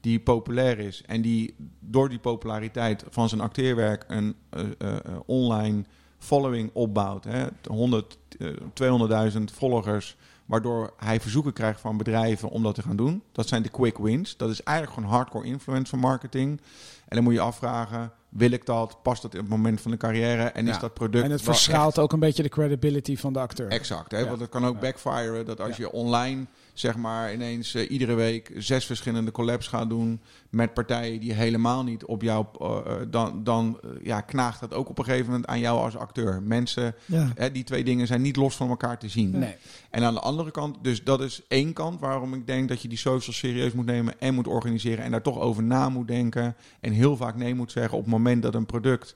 die 0.04 0.20
populair 0.20 0.80
is 0.80 1.04
en 1.06 1.22
die 1.22 1.56
door 1.80 2.10
die 2.10 2.20
populariteit 2.20 3.06
van 3.10 3.30
zijn 3.30 3.42
acteerwerk 3.42 4.06
een 4.08 4.36
eh, 4.50 4.66
eh, 4.78 4.98
online 5.26 5.84
following 6.18 6.70
opbouwt. 6.74 7.24
Hè, 7.24 7.48
100, 7.68 8.18
eh, 8.40 8.48
200.000 8.74 9.52
volgers, 9.54 10.16
waardoor 10.46 10.94
hij 10.98 11.20
verzoeken 11.20 11.54
krijgt 11.54 11.80
van 11.80 11.98
bedrijven 11.98 12.50
om 12.50 12.64
dat 12.64 12.76
te 12.76 12.82
gaan 12.82 12.96
doen. 12.96 13.24
Dat 13.32 13.48
zijn 13.48 13.64
de 13.64 13.70
quick 13.70 13.98
wins. 13.98 14.38
Dat 14.38 14.50
is 14.50 14.64
eigenlijk 14.64 14.98
gewoon 14.98 15.16
hardcore 15.16 15.46
influencer 15.46 16.00
marketing. 16.00 16.62
En 17.08 17.16
dan 17.16 17.24
moet 17.24 17.34
je 17.34 17.40
afvragen, 17.40 18.12
wil 18.36 18.52
ik 18.52 18.66
dat? 18.66 18.98
Past 19.04 19.22
dat 19.22 19.34
in 19.34 19.40
het 19.40 19.50
moment 19.50 19.82
van 19.82 19.92
de 19.92 19.98
carrière? 19.98 20.44
En 20.44 20.66
Ja. 20.66 20.72
is 20.72 20.80
dat 20.80 20.94
product 20.94 21.24
En 21.26 21.32
het 21.32 21.42
verschaalt 21.42 22.00
ook 22.00 22.12
een 22.14 22.20
beetje 22.20 22.44
de 22.44 22.50
credibility 22.50 23.18
van 23.18 23.34
de 23.34 23.40
acteur. 23.40 23.68
Exact, 23.68 24.12
hè? 24.12 24.18
Ja. 24.20 24.28
want 24.28 24.40
het 24.40 24.50
kan 24.50 24.66
ook 24.66 24.74
Ja. 24.74 24.80
backfiren 24.80 25.46
dat 25.46 25.60
als 25.60 25.70
Ja. 25.78 25.84
je 25.84 25.92
online 25.92 26.46
zeg 26.74 26.96
maar 26.98 27.34
ineens 27.34 27.74
eh, 27.76 27.92
iedere 27.92 28.14
week 28.14 28.52
zes 28.58 28.86
verschillende 28.86 29.32
collabs 29.32 29.68
gaat 29.68 29.90
doen 29.90 30.22
met 30.50 30.74
partijen 30.74 31.20
die 31.20 31.34
helemaal 31.34 31.84
niet 31.84 32.06
op 32.06 32.22
jou, 32.22 32.46
eh, 32.60 32.78
eh, 32.86 33.08
dan, 33.10 33.44
dan 33.44 33.80
ja, 34.04 34.22
knaagt 34.22 34.60
dat 34.60 34.74
ook 34.74 34.90
op 34.90 34.98
een 34.98 35.06
gegeven 35.06 35.26
moment 35.26 35.48
aan 35.48 35.60
jou 35.60 35.80
als 35.80 35.98
acteur. 35.98 36.42
Mensen, 36.44 36.96
Ja. 37.06 37.32
hè, 37.36 37.52
die 37.52 37.64
twee 37.64 37.84
dingen 37.84 38.08
zijn 38.08 38.22
niet 38.22 38.36
los 38.36 38.56
van 38.56 38.70
elkaar 38.70 39.00
te 39.00 39.10
zien. 39.10 39.40
Nee. 39.40 39.56
En 39.90 40.04
aan 40.04 40.14
de 40.14 40.20
andere 40.20 40.52
kant, 40.52 40.78
dus 40.82 41.04
dat 41.04 41.22
is 41.22 41.42
één 41.48 41.74
kant 41.74 42.00
waarom 42.00 42.34
ik 42.34 42.48
denk 42.48 42.70
dat 42.70 42.82
je 42.82 42.88
die 42.88 42.98
social 42.98 43.36
serieus 43.36 43.72
moet 43.72 43.86
nemen 43.86 44.20
en 44.20 44.34
moet 44.34 44.48
organiseren 44.48 45.04
en 45.04 45.12
daar 45.12 45.22
toch 45.22 45.40
over 45.40 45.64
na 45.64 45.90
moet 45.90 46.08
denken 46.08 46.56
en 46.80 46.92
heel 46.92 47.18
vaak 47.18 47.36
nee 47.36 47.56
moet 47.56 47.72
zeggen 47.72 47.98
op 47.98 48.04
het 48.04 48.14
moment 48.14 48.42
dat 48.44 48.56
een 48.56 48.66
product 48.66 49.16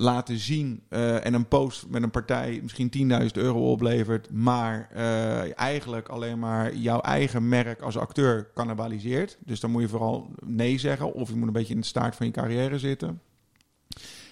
laten 0.00 0.38
zien 0.38 0.82
eh, 0.88 1.26
en 1.26 1.34
een 1.34 1.48
post 1.48 1.86
met 1.88 2.02
een 2.02 2.10
partij 2.10 2.60
misschien 2.62 3.10
10.000 3.22 3.26
euro 3.32 3.70
oplevert, 3.70 4.30
maar 4.32 4.88
eh, 4.92 5.58
eigenlijk 5.58 6.08
alleen 6.08 6.38
maar 6.38 6.74
jouw 6.74 7.00
eigen 7.00 7.48
merk 7.48 7.80
als 7.80 7.96
acteur 7.96 8.50
cannibaliseert. 8.54 9.38
Dus 9.44 9.60
dan 9.60 9.70
moet 9.70 9.82
je 9.82 9.88
vooral 9.88 10.30
nee 10.44 10.78
zeggen 10.78 11.12
of 11.12 11.28
je 11.28 11.34
moet 11.36 11.46
een 11.46 11.52
beetje 11.52 11.74
in 11.74 11.80
de 11.80 11.86
staart 11.86 12.16
van 12.16 12.26
je 12.26 12.32
carrière 12.32 12.78
zitten. 12.78 13.20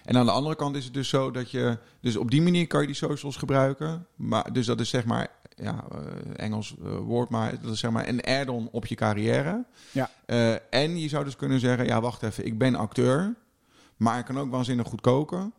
En 0.04 0.16
aan 0.16 0.26
de 0.26 0.32
andere 0.32 0.56
kant 0.56 0.76
is 0.76 0.84
het 0.84 0.94
dus 0.94 1.08
zo 1.08 1.30
dat 1.30 1.50
je, 1.50 1.78
dus 2.00 2.16
op 2.16 2.30
die 2.30 2.42
manier 2.42 2.66
kan 2.66 2.80
je 2.80 2.86
die 2.86 2.96
socials 2.96 3.36
gebruiken. 3.36 4.06
Maar, 4.16 4.52
dus 4.52 4.66
dat 4.66 4.80
is 4.80 4.88
zeg 4.88 5.04
maar, 5.04 5.28
ja, 5.56 5.84
eh, 5.92 5.98
Engels 6.44 6.74
woord, 7.02 7.28
maar 7.28 7.60
dat 7.62 7.72
is 7.72 7.80
zeg 7.80 7.90
maar 7.90 8.08
een 8.08 8.24
add-on 8.24 8.68
op 8.70 8.86
je 8.86 8.94
carrière. 8.94 9.64
Ja. 9.90 10.10
En 10.70 10.98
je 10.98 11.08
zou 11.08 11.24
dus 11.24 11.36
kunnen 11.36 11.60
zeggen, 11.60 11.86
ja, 11.86 12.00
wacht 12.00 12.22
even, 12.22 12.46
ik 12.46 12.58
ben 12.58 12.74
acteur, 12.74 13.34
maar 13.96 14.18
ik 14.18 14.24
kan 14.24 14.38
ook 14.38 14.50
waanzinnig 14.50 14.86
goed 14.86 15.00
koken. 15.00 15.52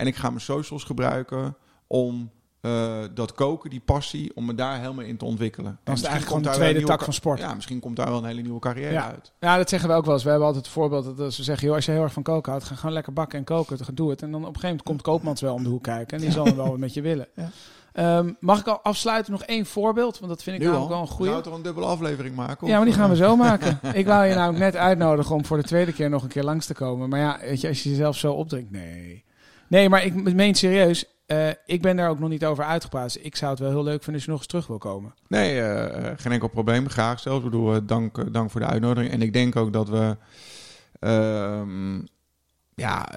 En 0.00 0.06
ik 0.06 0.16
ga 0.16 0.28
mijn 0.28 0.40
socials 0.40 0.84
gebruiken 0.84 1.56
om 1.86 2.30
eh, 2.60 2.98
dat 3.14 3.32
koken, 3.32 3.70
die 3.70 3.80
passie, 3.80 4.32
om 4.34 4.44
me 4.44 4.54
daar 4.54 4.80
helemaal 4.80 5.04
in 5.04 5.16
te 5.16 5.24
ontwikkelen. 5.24 5.70
En 5.70 5.78
Dat 5.84 5.96
is 5.96 6.02
eigenlijk 6.02 6.32
gewoon 6.32 6.52
de 6.52 6.58
tweede 6.58 6.82
tak 6.82 7.02
van 7.04 7.12
sport. 7.12 7.38
Ja, 7.38 7.54
misschien 7.54 7.80
komt 7.80 7.96
daar 7.96 8.08
wel 8.08 8.18
een 8.18 8.24
hele 8.24 8.40
nieuwe 8.42 8.58
carrière 8.58 8.92
Ja. 8.92 9.10
uit. 9.10 9.32
Ja, 9.40 9.56
dat 9.56 9.68
zeggen 9.68 9.88
we 9.88 9.94
ook 9.94 10.04
wel 10.04 10.14
eens. 10.14 10.22
We 10.22 10.28
hebben 10.28 10.46
altijd 10.46 10.64
het 10.64 10.74
voorbeeld 10.74 11.16
dat 11.16 11.32
ze 11.32 11.42
zeggen... 11.42 11.66
Joh, 11.66 11.76
als 11.76 11.84
je 11.84 11.92
heel 11.92 12.02
erg 12.02 12.12
van 12.12 12.22
koken 12.22 12.50
houdt, 12.50 12.66
ga 12.66 12.74
gewoon 12.74 12.92
lekker 12.92 13.12
bakken 13.12 13.38
en 13.38 13.44
koken. 13.44 13.78
Dan 13.78 13.94
doe 13.94 14.10
het. 14.10 14.22
En 14.22 14.30
dan 14.30 14.40
op 14.40 14.46
een 14.46 14.54
gegeven 14.54 14.68
moment 14.68 14.86
komt 14.86 15.02
Koopmans 15.02 15.40
wel 15.40 15.54
om 15.54 15.62
de 15.62 15.68
hoek 15.68 15.82
kijken. 15.82 16.16
En 16.16 16.22
die 16.22 16.32
zal 16.32 16.44
dan 16.44 16.56
wel 16.56 16.68
wat 16.68 16.78
met 16.78 16.94
je 16.94 17.00
willen. 17.00 17.28
Ja. 17.36 17.50
Ehm, 17.92 18.32
mag 18.40 18.60
ik 18.60 18.66
al 18.66 18.80
afsluiten 18.82 19.32
nog 19.32 19.42
één 19.42 19.66
voorbeeld? 19.66 20.18
Want 20.18 20.30
dat 20.30 20.42
vind 20.42 20.56
ik 20.56 20.62
Nu 20.62 20.68
namelijk 20.68 20.90
wel 20.90 21.00
een 21.00 21.06
goede. 21.06 21.24
Zou 21.24 21.36
het 21.36 21.46
er 21.46 21.52
een 21.52 21.62
dubbele 21.62 21.86
aflevering 21.86 22.34
maken? 22.36 22.66
Ja, 22.66 22.76
maar 22.76 22.84
die 22.84 22.94
Of, 22.94 23.00
gaan 23.00 23.10
we 23.10 23.16
eh, 23.16 23.22
zo 23.22 23.36
maken. 23.36 23.80
Ik 24.00 24.06
wou 24.06 24.26
je 24.26 24.34
namelijk 24.34 24.64
net 24.64 24.76
uitnodigen 24.76 25.34
om 25.34 25.44
voor 25.44 25.56
de 25.56 25.62
tweede 25.62 25.92
keer 25.92 26.10
nog 26.10 26.22
een 26.22 26.28
keer 26.28 26.44
langs 26.44 26.66
te 26.66 26.74
komen. 26.74 27.08
Maar 27.08 27.20
ja, 27.20 27.38
weet 27.40 27.60
je, 27.60 27.68
als 27.68 27.82
je 27.82 27.90
jezelf 27.90 28.16
zo 28.16 28.32
opdringt, 28.32 28.70
nee. 28.70 29.24
Nee, 29.70 29.88
maar 29.88 30.04
ik 30.04 30.34
meen 30.34 30.54
serieus. 30.54 31.04
eh, 31.26 31.48
ik 31.66 31.82
ben 31.82 31.96
daar 31.96 32.08
ook 32.10 32.18
nog 32.18 32.28
niet 32.28 32.44
over 32.44 32.64
uitgepraat. 32.64 33.16
Ik 33.20 33.36
zou 33.36 33.50
het 33.50 33.60
wel 33.60 33.70
heel 33.70 33.82
leuk 33.82 34.02
vinden 34.02 34.14
als 34.14 34.24
je 34.24 34.30
nog 34.30 34.38
eens 34.38 34.48
terug 34.48 34.66
wil 34.66 34.78
komen. 34.78 35.14
Nee, 35.28 35.60
eh, 35.60 36.06
eh, 36.10 36.12
geen 36.18 36.32
enkel 36.32 36.48
probleem. 36.48 36.88
Graag 36.88 37.20
zelfs. 37.20 37.38
Ik 37.44 37.50
bedoel, 37.50 37.86
dank, 37.86 38.32
dank 38.32 38.50
voor 38.50 38.60
de 38.60 38.66
uitnodiging. 38.66 39.12
En 39.12 39.22
ik 39.22 39.32
denk 39.32 39.56
ook 39.56 39.72
dat 39.72 39.88
we... 39.88 40.16
ehm, 40.98 41.96
ja, 42.74 43.08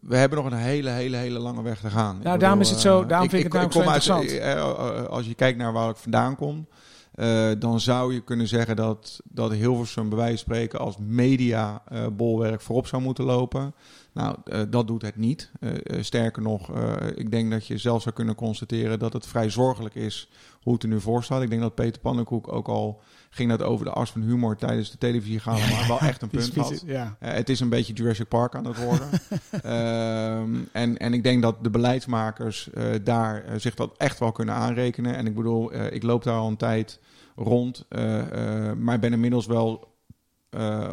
we 0.00 0.16
hebben 0.16 0.38
nog 0.42 0.52
een 0.52 0.58
hele, 0.58 0.90
hele, 0.90 1.16
hele 1.16 1.38
lange 1.38 1.62
weg 1.62 1.80
te 1.80 1.90
gaan. 1.90 2.16
Ik 2.16 2.22
Nou, 2.22 2.38
daarom 2.38 2.60
is 2.60 2.70
het 2.70 2.80
zo- 2.80 3.06
daarom 3.06 3.28
vind 3.28 3.44
ik 3.44 3.52
het 3.52 3.62
namelijk 3.62 3.86
kom 3.92 4.02
zo 4.02 4.12
uit- 4.12 4.30
interessant. 4.30 5.08
als 5.08 5.26
je 5.26 5.34
kijkt 5.34 5.58
naar 5.58 5.72
waar 5.72 5.90
ik 5.90 5.96
vandaan 5.96 6.36
kom... 6.36 6.68
eh, 7.14 7.50
dan 7.58 7.80
zou 7.80 8.14
je 8.14 8.20
kunnen 8.24 8.48
zeggen 8.48 8.76
dat, 8.76 9.20
dat 9.24 9.52
Hilversum 9.52 10.08
bij 10.08 10.18
wijze 10.18 10.32
van 10.44 10.54
spreken 10.54 10.78
als 10.78 10.96
media 10.98 11.82
eh, 11.88 12.06
bolwerk 12.12 12.60
voorop 12.60 12.86
zou 12.86 13.02
moeten 13.02 13.24
lopen. 13.24 13.74
Nou, 14.16 14.36
eh, 14.44 14.60
dat 14.70 14.86
doet 14.86 15.02
het 15.02 15.16
niet. 15.16 15.50
Eh, 15.60 15.70
eh, 15.72 16.02
sterker 16.02 16.42
nog, 16.42 16.70
ik 17.14 17.30
denk 17.30 17.50
dat 17.50 17.66
je 17.66 17.78
zelf 17.78 18.02
zou 18.02 18.14
kunnen 18.14 18.34
constateren 18.34 18.98
dat 18.98 19.12
het 19.12 19.26
vrij 19.26 19.50
zorgelijk 19.50 19.94
is 19.94 20.28
hoe 20.62 20.72
het 20.72 20.82
er 20.82 20.88
nu 20.88 21.00
voor 21.00 21.24
staat. 21.24 21.42
Ik 21.42 21.50
denk 21.50 21.60
dat 21.60 21.74
Peter 21.74 22.00
Pannenkoek 22.00 22.52
ook 22.52 22.68
al 22.68 23.00
ging 23.30 23.50
dat 23.50 23.62
over 23.62 23.84
de 23.84 23.90
as 23.90 24.10
van 24.10 24.22
humor 24.22 24.56
tijdens 24.56 24.90
de 24.90 24.98
televisie 24.98 25.38
gaan, 25.38 25.58
maar 25.58 25.84
wel 25.88 25.98
echt 25.98 26.22
een 26.22 26.28
punt 26.38 26.54
had. 26.54 26.82
Ja. 26.86 27.16
Het 27.18 27.48
is 27.48 27.60
een 27.60 27.68
beetje 27.68 27.92
Jurassic 27.92 28.28
Park 28.28 28.54
aan 28.54 28.66
het 28.66 28.84
worden. 28.84 29.08
Ehm, 29.62 30.54
en, 30.72 30.96
en 30.96 31.14
ik 31.14 31.22
denk 31.22 31.42
dat 31.42 31.64
de 31.64 31.70
beleidsmakers 31.70 32.70
daar 33.02 33.44
zich 33.56 33.74
dat 33.74 33.94
echt 33.96 34.18
wel 34.18 34.32
kunnen 34.32 34.54
aanrekenen. 34.54 35.16
En 35.16 35.26
ik 35.26 35.34
bedoel, 35.34 35.74
ik 35.74 36.02
loop 36.02 36.22
daar 36.22 36.38
al 36.38 36.48
een 36.48 36.56
tijd 36.56 37.00
rond. 37.36 37.86
maar 38.78 38.98
ben 38.98 39.12
inmiddels 39.12 39.46
wel 39.46 39.94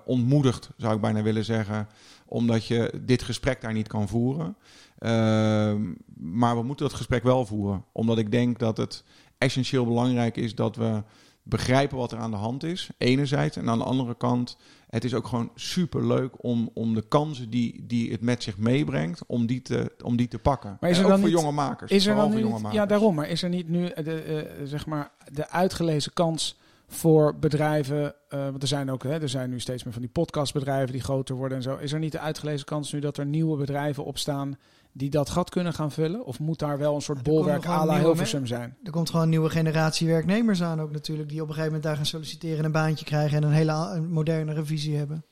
ontmoedigd, 0.05 0.69
zou 0.77 0.95
ik 0.95 1.01
bijna 1.01 1.21
willen 1.21 1.45
zeggen. 1.45 1.87
Omdat 2.33 2.65
je 2.65 2.93
dit 3.01 3.21
gesprek 3.23 3.61
daar 3.61 3.73
niet 3.73 3.87
kan 3.87 4.07
voeren. 4.07 4.55
Ehm, 4.99 5.81
maar 6.15 6.55
we 6.55 6.63
moeten 6.63 6.85
dat 6.87 6.95
gesprek 6.95 7.23
wel 7.23 7.45
voeren. 7.45 7.85
Omdat 7.91 8.17
ik 8.17 8.31
denk 8.31 8.59
dat 8.59 8.77
het 8.77 9.03
essentieel 9.37 9.85
belangrijk 9.85 10.37
is 10.37 10.55
dat 10.55 10.75
we 10.75 11.03
begrijpen 11.43 11.97
wat 11.97 12.11
er 12.11 12.17
aan 12.17 12.31
de 12.31 12.37
hand 12.37 12.63
is. 12.63 12.89
Enerzijds. 12.97 13.57
En 13.57 13.69
aan 13.69 13.77
de 13.77 13.83
andere 13.83 14.15
kant, 14.17 14.57
het 14.89 15.03
is 15.03 15.13
ook 15.13 15.27
gewoon 15.27 15.49
super 15.55 16.07
leuk 16.07 16.43
om, 16.43 16.69
om 16.73 16.93
de 16.93 17.01
kansen 17.07 17.49
die, 17.49 17.83
die 17.87 18.11
het 18.11 18.21
met 18.21 18.43
zich 18.43 18.57
meebrengt, 18.57 19.21
om 19.27 19.45
die 19.45 19.61
te, 19.61 19.91
om 20.03 20.15
die 20.15 20.27
te 20.27 20.39
pakken. 20.39 20.77
Maar 20.79 20.89
is 20.89 20.97
En 20.97 21.03
er 21.03 21.09
ook 21.09 21.11
dan 21.15 21.21
voor 21.21 21.29
niet- 21.29 21.39
jonge 21.39 21.55
makers. 21.55 21.91
Is 21.91 22.05
er 22.05 22.15
dan 22.15 22.31
voor 22.31 22.39
jonge 22.39 22.53
niet, 22.53 22.61
makers. 22.61 22.81
ja, 22.81 22.85
daarom. 22.87 23.15
Maar 23.15 23.29
is 23.29 23.43
er 23.43 23.49
niet 23.49 23.69
nu 23.69 23.91
de, 24.03 24.21
eh, 24.21 24.65
zeg 24.65 24.85
maar, 24.85 25.11
de 25.31 25.49
uitgelezen 25.49 26.13
kans 26.13 26.57
voor 26.87 27.35
bedrijven? 27.39 28.13
eh, 28.29 28.43
want 28.43 28.61
er 28.61 28.67
zijn 28.67 28.91
ook, 28.91 29.03
hè, 29.03 29.21
er 29.21 29.29
zijn 29.29 29.49
nu 29.49 29.59
steeds 29.59 29.83
meer 29.83 29.93
van 29.93 30.01
die 30.01 30.11
podcastbedrijven 30.11 30.91
die 30.91 31.01
groter 31.01 31.35
worden 31.35 31.57
en 31.57 31.63
zo. 31.63 31.75
Is 31.75 31.91
er 31.93 31.99
niet 31.99 32.11
de 32.11 32.19
uitgelezen 32.19 32.65
kans 32.65 32.91
nu 32.93 32.99
dat 32.99 33.17
er 33.17 33.25
nieuwe 33.25 33.57
bedrijven 33.57 34.05
opstaan 34.05 34.57
die 34.91 35.09
dat 35.09 35.29
gat 35.29 35.49
kunnen 35.49 35.73
gaan 35.73 35.91
vullen? 35.91 36.25
Of 36.25 36.39
moet 36.39 36.59
daar 36.59 36.77
wel 36.77 36.95
een 36.95 37.01
soort 37.01 37.17
Er 37.17 37.23
bolwerk 37.23 37.65
à 37.67 37.85
la 37.85 37.99
Hilversum 37.99 38.45
zijn? 38.45 38.77
Er 38.83 38.91
komt 38.91 39.09
gewoon 39.09 39.23
een 39.23 39.29
nieuwe 39.29 39.49
generatie 39.49 40.07
werknemers 40.07 40.63
aan 40.63 40.81
ook 40.81 40.91
natuurlijk. 40.91 41.29
Die 41.29 41.41
op 41.41 41.47
een 41.47 41.53
gegeven 41.53 41.73
moment 41.73 41.83
daar 41.83 41.95
gaan 41.95 42.05
solliciteren 42.05 42.57
en 42.57 42.65
een 42.65 42.71
baantje 42.71 43.05
krijgen. 43.05 43.37
En 43.37 43.43
een 43.43 43.51
hele 43.51 43.71
a- 43.71 43.95
een 43.95 44.09
moderne 44.11 44.65
visie 44.65 44.95
hebben. 44.97 45.25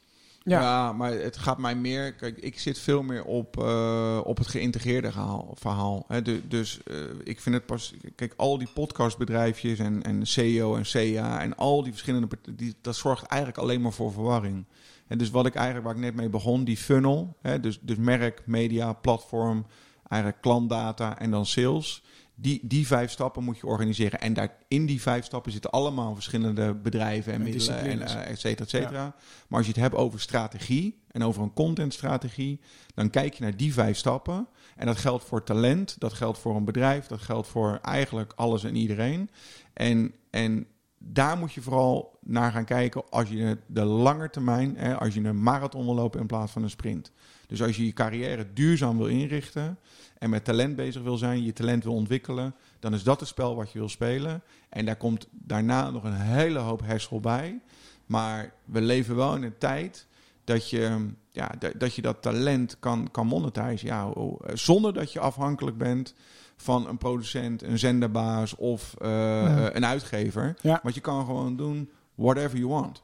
Ja. 0.44 0.92
Maar 0.94 1.12
het 1.12 1.38
gaat 1.38 1.58
mij 1.58 1.76
meer. 1.76 2.14
Kijk, 2.14 2.38
ik 2.38 2.60
zit 2.60 2.80
veel 2.80 3.04
meer 3.04 3.24
op, 3.24 3.60
eh, 3.60 4.20
op 4.24 4.38
het 4.38 4.48
geïntegreerde 4.48 5.12
verhaal. 5.54 6.06
Hè. 6.08 6.22
Du- 6.22 6.48
dus 6.48 6.80
eh, 6.84 6.96
ik 7.24 7.42
vind 7.42 7.56
het 7.56 7.66
pas. 7.66 7.94
Kijk, 8.16 8.34
al 8.38 8.58
die 8.58 8.70
podcastbedrijfjes 8.74 9.80
en, 9.80 10.04
en 10.04 10.26
CEO 10.28 10.76
en 10.76 10.84
CA 10.84 11.42
en 11.42 11.56
al 11.56 11.84
die 11.84 11.92
verschillende. 11.92 12.28
Die, 12.56 12.76
dat 12.82 12.96
zorgt 12.96 13.26
eigenlijk 13.26 13.62
alleen 13.62 13.82
maar 13.82 13.92
voor 13.94 14.12
verwarring. 14.12 14.66
En 15.08 15.18
dus 15.18 15.30
wat 15.30 15.46
ik 15.46 15.56
eigenlijk, 15.56 15.86
waar 15.86 15.96
ik 15.96 16.02
net 16.02 16.16
mee 16.16 16.30
begon, 16.30 16.64
die 16.64 16.78
funnel. 16.78 17.36
Hè, 17.42 17.60
dus, 17.60 17.80
dus 17.82 17.98
merk, 17.98 18.42
media, 18.46 18.94
platform, 18.94 19.66
eigenlijk 20.08 20.42
klantdata 20.42 21.20
en 21.20 21.32
dan 21.32 21.46
sales. 21.46 22.04
Die, 22.36 22.60
die 22.64 22.88
vijf 22.88 23.12
stappen 23.12 23.44
moet 23.44 23.58
je 23.58 23.66
organiseren. 23.66 24.20
En 24.20 24.34
daar, 24.34 24.58
in 24.68 24.86
die 24.86 25.02
vijf 25.02 25.26
stappen 25.26 25.52
zitten 25.52 25.72
allemaal 25.72 26.14
verschillende 26.14 26.74
bedrijven 26.74 27.34
en 27.34 27.40
En 27.40 27.44
middelen 27.44 27.80
en 27.80 28.02
eh, 28.02 28.30
et 28.30 28.40
cetera, 28.40 28.64
et 28.64 28.70
cetera. 28.70 29.16
Maar 29.48 29.58
als 29.58 29.68
je 29.68 29.74
het 29.74 29.82
hebt 29.82 29.96
over 29.96 30.20
strategie 30.20 31.00
en 31.12 31.24
over 31.24 31.42
een 31.42 31.54
contentstrategie, 31.54 32.60
dan 32.94 33.10
kijk 33.10 33.34
je 33.34 33.44
naar 33.44 33.58
die 33.58 33.74
vijf 33.74 33.98
stappen. 33.98 34.48
En 34.76 34.86
dat 34.86 34.98
geldt 34.98 35.24
voor 35.24 35.44
talent, 35.44 35.96
dat 36.00 36.14
geldt 36.14 36.38
voor 36.38 36.56
een 36.56 36.66
bedrijf, 36.66 37.08
dat 37.08 37.22
geldt 37.22 37.48
voor 37.48 37.80
eigenlijk 37.82 38.34
alles 38.36 38.64
en 38.64 38.76
iedereen. 38.76 39.30
En, 39.74 40.14
en 40.30 40.68
daar 40.98 41.38
moet 41.38 41.54
je 41.54 41.62
vooral 41.62 42.20
naar 42.22 42.52
gaan 42.52 42.66
kijken 42.66 43.10
als 43.10 43.30
je 43.30 43.58
de 43.68 43.84
lange 43.84 44.30
termijn, 44.30 44.76
hè, 44.78 44.98
als 44.98 45.14
je 45.14 45.24
een 45.24 45.44
marathon 45.44 45.86
wil 45.86 45.96
lopen 45.96 46.20
in 46.20 46.28
plaats 46.28 46.52
van 46.52 46.64
een 46.64 46.70
sprint. 46.70 47.12
Dus 47.48 47.62
als 47.62 47.78
je 47.78 47.86
je 47.86 47.94
carrière 47.94 48.54
duurzaam 48.54 48.98
wil 48.98 49.08
inrichten 49.08 49.78
en 50.22 50.30
met 50.30 50.44
talent 50.46 50.76
bezig 50.76 51.02
wil 51.02 51.18
zijn, 51.18 51.44
je 51.44 51.54
talent 51.54 51.84
wil 51.84 51.94
ontwikkelen, 51.94 52.56
dan 52.80 52.94
is 52.94 53.04
dat 53.04 53.20
het 53.20 53.30
spel 53.30 53.56
wat 53.56 53.72
je 53.72 53.80
wil 53.80 53.90
spelen. 53.90 54.42
En 54.70 54.86
daar 54.86 54.96
komt 54.96 55.28
daarna 55.32 55.90
nog 55.90 56.04
een 56.04 56.14
hele 56.20 56.60
hoop 56.60 56.82
hersel 56.86 57.20
bij. 57.20 57.60
Maar 58.06 58.54
we 58.66 58.82
leven 58.82 59.16
wel 59.16 59.36
in 59.36 59.44
een 59.44 59.58
tijd 59.58 60.08
dat 60.44 60.70
je 60.70 61.10
ja, 61.32 61.52
dat, 61.78 61.96
je 61.96 62.02
dat 62.02 62.22
talent 62.22 62.80
kan, 62.80 63.08
kan 63.12 63.28
monetizen. 63.28 63.88
Ja, 63.88 64.10
oh, 64.10 64.40
eh, 64.46 64.56
zonder 64.56 64.94
dat 64.94 65.14
je 65.14 65.20
afhankelijk 65.20 65.78
bent 65.78 66.14
van 66.56 66.88
een 66.88 66.98
producent, 66.98 67.64
een 67.64 67.80
zenderbaas 67.80 68.56
of 68.56 68.96
eh, 68.98 69.10
Ja. 69.10 69.76
een 69.76 69.86
uitgever. 69.86 70.56
Ja. 70.62 70.80
Want 70.84 70.96
je 70.96 71.02
kan 71.02 71.26
gewoon 71.26 71.56
doen 71.56 71.90
whatever 72.16 72.58
you 72.58 72.70
want. 72.70 73.04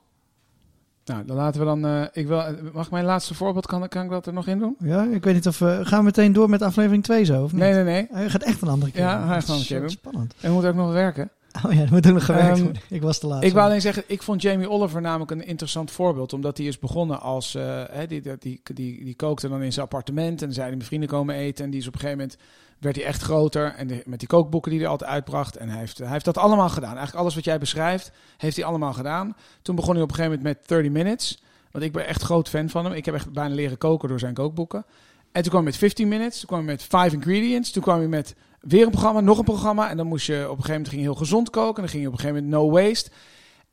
Nou, 1.07 1.25
dan 1.25 1.35
laten 1.35 1.59
we 1.59 1.65
dan... 1.65 1.85
eh, 1.85 2.01
ik 2.13 2.27
wil, 2.27 2.43
mag 2.73 2.85
ik 2.85 2.91
mijn 2.91 3.05
laatste 3.05 3.33
voorbeeld, 3.33 3.65
kan, 3.65 3.87
kan 3.87 4.03
ik 4.03 4.09
dat 4.09 4.25
er 4.25 4.33
nog 4.33 4.47
in 4.47 4.59
doen? 4.59 4.75
Ja, 4.79 5.03
ik 5.03 5.23
weet 5.23 5.33
niet 5.33 5.47
of 5.47 5.59
we... 5.59 5.79
Gaan 5.83 5.99
we 5.99 6.05
meteen 6.05 6.33
door 6.33 6.49
met 6.49 6.61
aflevering 6.61 7.03
2 7.03 7.23
zo, 7.25 7.43
of 7.43 7.51
niet? 7.51 7.61
Nee, 7.61 7.73
nee, 7.73 7.83
nee. 7.83 8.07
Hij 8.11 8.29
gaat 8.29 8.43
echt 8.43 8.61
een 8.61 8.67
andere 8.67 8.91
keer. 8.91 9.01
Ja, 9.01 9.27
hij 9.27 9.41
gaat 9.41 9.49
een 9.49 9.55
is 9.55 9.67
keer 9.67 9.79
doen. 9.79 9.89
Spannend. 9.89 10.33
En 10.39 10.47
we 10.47 10.53
moeten 10.53 10.69
ook 10.71 10.75
nog 10.77 10.91
werken. 10.91 11.29
Oh 11.65 11.73
ja, 11.73 11.79
dat 11.79 11.89
moet 11.89 12.07
ook 12.07 12.13
nog 12.13 12.25
gewerkt 12.25 12.55
Ehm, 12.55 12.63
worden. 12.63 12.81
Ik 12.89 13.01
was 13.01 13.19
te 13.19 13.27
laat. 13.27 13.35
Ik 13.37 13.41
wou 13.41 13.53
sorry. 13.53 13.67
alleen 13.69 13.81
zeggen, 13.81 14.03
ik 14.07 14.21
vond 14.23 14.41
Jamie 14.41 14.69
Oliver 14.69 15.01
namelijk 15.01 15.31
een 15.31 15.45
interessant 15.45 15.91
voorbeeld. 15.91 16.33
Omdat 16.33 16.57
hij 16.57 16.67
is 16.67 16.79
begonnen 16.79 17.21
als... 17.21 17.55
eh, 17.55 17.83
hè, 17.91 18.07
die, 18.07 18.21
die, 18.21 18.33
die, 18.39 18.61
die, 18.73 19.03
die 19.03 19.15
kookte 19.15 19.49
dan 19.49 19.61
in 19.61 19.73
zijn 19.73 19.85
appartement. 19.85 20.39
En 20.39 20.45
dan 20.45 20.51
zei 20.53 20.65
hij, 20.67 20.75
mijn 20.75 20.87
vrienden 20.87 21.09
komen 21.09 21.35
eten. 21.35 21.65
En 21.65 21.71
die 21.71 21.79
is 21.79 21.87
op 21.87 21.93
een 21.93 21.99
gegeven 21.99 22.19
moment... 22.19 22.39
werd 22.79 22.95
hij 22.95 23.05
echt 23.05 23.21
groter. 23.21 23.73
En 23.73 24.01
met 24.05 24.19
die 24.19 24.27
kookboeken 24.27 24.71
die 24.71 24.79
hij 24.79 24.89
altijd 24.89 25.09
uitbracht. 25.09 25.57
En 25.57 25.69
hij 25.69 25.79
heeft, 25.79 25.97
hij 25.97 26.07
heeft 26.07 26.25
dat 26.25 26.37
allemaal 26.37 26.69
gedaan. 26.69 26.95
Eigenlijk 26.95 27.19
alles 27.19 27.35
wat 27.35 27.43
jij 27.43 27.57
beschrijft, 27.57 28.11
heeft 28.37 28.55
hij 28.55 28.65
allemaal 28.65 28.93
gedaan. 28.93 29.35
Toen 29.61 29.75
begon 29.75 29.93
hij 29.93 30.03
op 30.03 30.09
een 30.09 30.15
gegeven 30.15 30.37
moment 30.37 30.57
met 30.57 30.67
30 30.67 30.91
Minutes. 30.91 31.41
Want 31.71 31.83
ik 31.83 31.91
ben 31.91 32.07
echt 32.07 32.21
groot 32.21 32.49
fan 32.49 32.69
van 32.69 32.85
hem. 32.85 32.93
Ik 32.93 33.05
heb 33.05 33.15
echt 33.15 33.31
bijna 33.31 33.55
leren 33.55 33.77
koken 33.77 34.09
door 34.09 34.19
zijn 34.19 34.33
kookboeken. 34.33 34.85
En 35.31 35.41
toen 35.41 35.51
kwam 35.51 35.63
hij 35.63 35.71
met 35.71 35.77
15 35.77 36.07
Minutes. 36.07 36.39
Toen 36.39 36.47
kwam 36.47 36.59
hij 36.59 36.67
met 36.67 36.83
5 36.83 37.13
Ingredients. 37.13 37.71
Toen 37.71 37.83
kwam 37.83 37.97
hij 37.97 38.07
met 38.07 38.35
weer 38.59 38.83
een 38.83 38.91
programma, 38.91 39.19
nog 39.19 39.37
een 39.37 39.43
programma. 39.43 39.89
En 39.89 39.97
dan 39.97 40.07
moest 40.07 40.25
je 40.25 40.35
op 40.35 40.41
een 40.41 40.47
gegeven 40.49 40.71
moment 40.71 40.89
ging 40.89 41.01
je 41.01 41.07
heel 41.07 41.17
gezond 41.17 41.49
koken. 41.49 41.75
En 41.75 41.81
dan 41.81 41.89
ging 41.89 42.01
je 42.01 42.07
op 42.07 42.13
een 42.13 42.19
gegeven 42.19 42.43
moment 42.43 42.63
no 42.63 42.71
waste. 42.71 43.09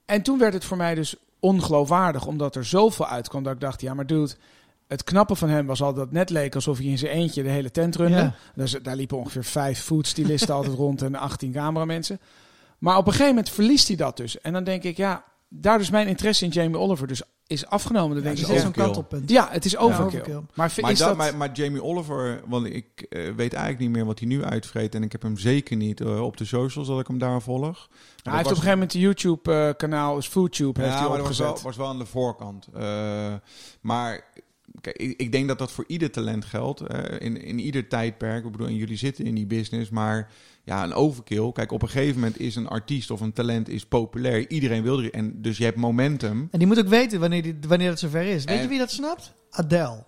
En 0.05 0.23
toen 0.23 0.39
werd 0.39 0.53
het 0.53 0.65
voor 0.65 0.77
mij 0.77 0.95
dus 0.95 1.17
ongeloofwaardig, 1.41 2.27
omdat 2.27 2.57
er 2.57 2.65
zoveel 2.65 3.07
uitkwam 3.07 3.43
dat 3.43 3.53
ik 3.53 3.61
dacht, 3.61 3.81
ja 3.81 3.95
maar 3.95 4.07
dude, 4.07 4.35
het 4.89 5.05
knappe 5.05 5.35
van 5.35 5.49
hem 5.49 5.67
was 5.67 5.83
al 5.83 5.95
dat 5.95 6.05
het 6.05 6.13
net 6.13 6.31
leek 6.31 6.55
alsof 6.55 6.79
hij 6.79 6.87
in 6.87 6.99
zijn 6.99 7.13
eentje 7.13 7.43
de 7.43 7.49
hele 7.49 7.71
tent 7.71 7.97
runde. 7.97 8.17
Ja. 8.17 8.35
Dus 8.55 8.73
daar 8.83 8.97
liepen 8.97 9.19
ongeveer 9.19 9.45
vijf 9.45 9.81
foodstylisten 9.81 10.55
altijd 10.59 10.75
rond 10.75 11.03
en 11.03 11.15
18 11.15 11.53
cameramensen. 11.53 12.21
Maar 12.79 12.97
op 12.97 13.07
een 13.07 13.13
gegeven 13.13 13.35
moment 13.35 13.53
verliest 13.53 13.89
hij 13.89 13.97
dat 13.97 14.17
dus. 14.17 14.41
En 14.41 14.53
dan 14.53 14.65
denk 14.65 14.83
ik, 14.83 14.97
ja, 14.97 15.25
daar 15.49 15.79
dus 15.79 15.91
mijn 15.91 16.07
interesse 16.09 16.45
in 16.45 16.51
Jamie 16.51 16.79
Oliver 16.79 17.07
dus 17.07 17.23
is 17.47 17.67
afgenomen. 17.67 18.09
Dan 18.17 18.19
Ja, 18.19 18.23
denk 18.23 18.37
dat 18.37 18.49
ik, 18.49 18.55
is 18.57 18.63
ja, 18.63 18.69
ook 18.69 18.75
zo'n 18.75 18.85
overkill. 18.85 19.03
kantelpunt. 19.05 19.31
ja, 19.31 19.49
het 19.51 19.65
is 19.65 19.77
overkill. 19.77 20.05
overkill. 20.21 20.41
Maar, 20.55 20.73
Maar, 20.81 20.91
is 20.91 20.99
dat, 20.99 21.09
dat... 21.09 21.17
maar, 21.17 21.37
maar 21.37 21.53
Jamie 21.53 21.83
Oliver, 21.83 22.41
want 22.47 22.67
ik 22.67 23.07
eh, 23.09 23.21
weet 23.23 23.53
eigenlijk 23.53 23.79
niet 23.79 23.91
meer 23.91 24.05
wat 24.05 24.19
hij 24.19 24.29
nu 24.29 24.45
uitvreet. 24.45 24.95
En 24.95 25.03
ik 25.03 25.13
heb 25.13 25.23
hem 25.23 25.39
zeker 25.39 25.77
niet 25.77 26.01
eh, 26.01 26.21
op 26.25 26.37
de 26.37 26.45
socials 26.45 26.89
dat 26.89 27.01
ik 27.01 27.07
hem 27.07 27.19
daar 27.19 27.43
volg. 27.43 27.89
Hij 28.23 28.33
heeft 28.33 28.45
op 28.45 28.51
een 28.51 28.57
gegeven 28.57 28.71
moment 28.71 28.93
de 28.93 28.99
YouTube-kanaal, 29.01 30.19
is 30.19 30.27
FoodTube, 30.27 30.81
heeft 30.81 30.93
ja, 30.93 30.99
hij 30.99 31.09
maar 31.09 31.19
dat 31.19 31.27
was 31.27 31.39
wel, 31.39 31.47
opgezet. 31.49 31.67
was 31.69 31.77
wel 31.77 31.89
aan 31.89 31.99
de 31.99 32.07
voorkant. 32.07 32.67
Eh, 32.75 33.35
maar 33.81 34.25
kijk, 34.81 34.97
ik, 34.97 35.21
ik 35.21 35.33
denk 35.33 35.49
dat 35.49 35.59
dat 35.59 35.73
voor 35.73 35.85
ieder 35.87 36.11
talent 36.11 36.45
geldt. 36.45 36.83
in, 37.19 37.43
in 37.43 37.59
ieder 37.59 37.89
tijdperk. 37.89 38.45
Ik 38.45 38.51
bedoel, 38.51 38.67
en 38.67 38.77
jullie 38.77 38.97
zitten 38.97 39.25
in 39.25 39.35
die 39.35 39.47
business. 39.47 39.91
Maar 39.91 40.31
ja, 40.65 40.85
een 40.85 40.93
overkill. 40.93 41.53
Kijk, 41.53 41.73
op 41.73 41.83
een 41.83 41.89
gegeven 41.89 42.15
moment 42.15 42.41
is 42.41 42.57
een 42.57 42.69
artiest 42.69 43.11
of 43.11 43.21
een 43.21 43.33
talent 43.33 43.69
is 43.69 43.87
populair. 43.87 44.51
Iedereen 44.51 44.83
wil 44.83 45.03
er. 45.03 45.13
En 45.13 45.43
dus 45.43 45.59
je 45.59 45.65
hebt 45.65 45.77
momentum. 45.77 46.49
En 46.51 46.59
die 46.59 46.69
moet 46.69 46.79
ook 46.79 46.89
weten 46.89 47.21
wanneer, 47.21 47.43
die, 47.43 47.57
wanneer 47.69 47.89
het 47.91 47.99
zover 47.99 48.23
is. 48.23 48.45
Weet 48.45 48.57
En- 48.57 48.63
je 48.63 48.69
wie 48.69 48.79
dat 48.79 48.91
snapt? 48.91 49.33
Adele. 49.51 50.05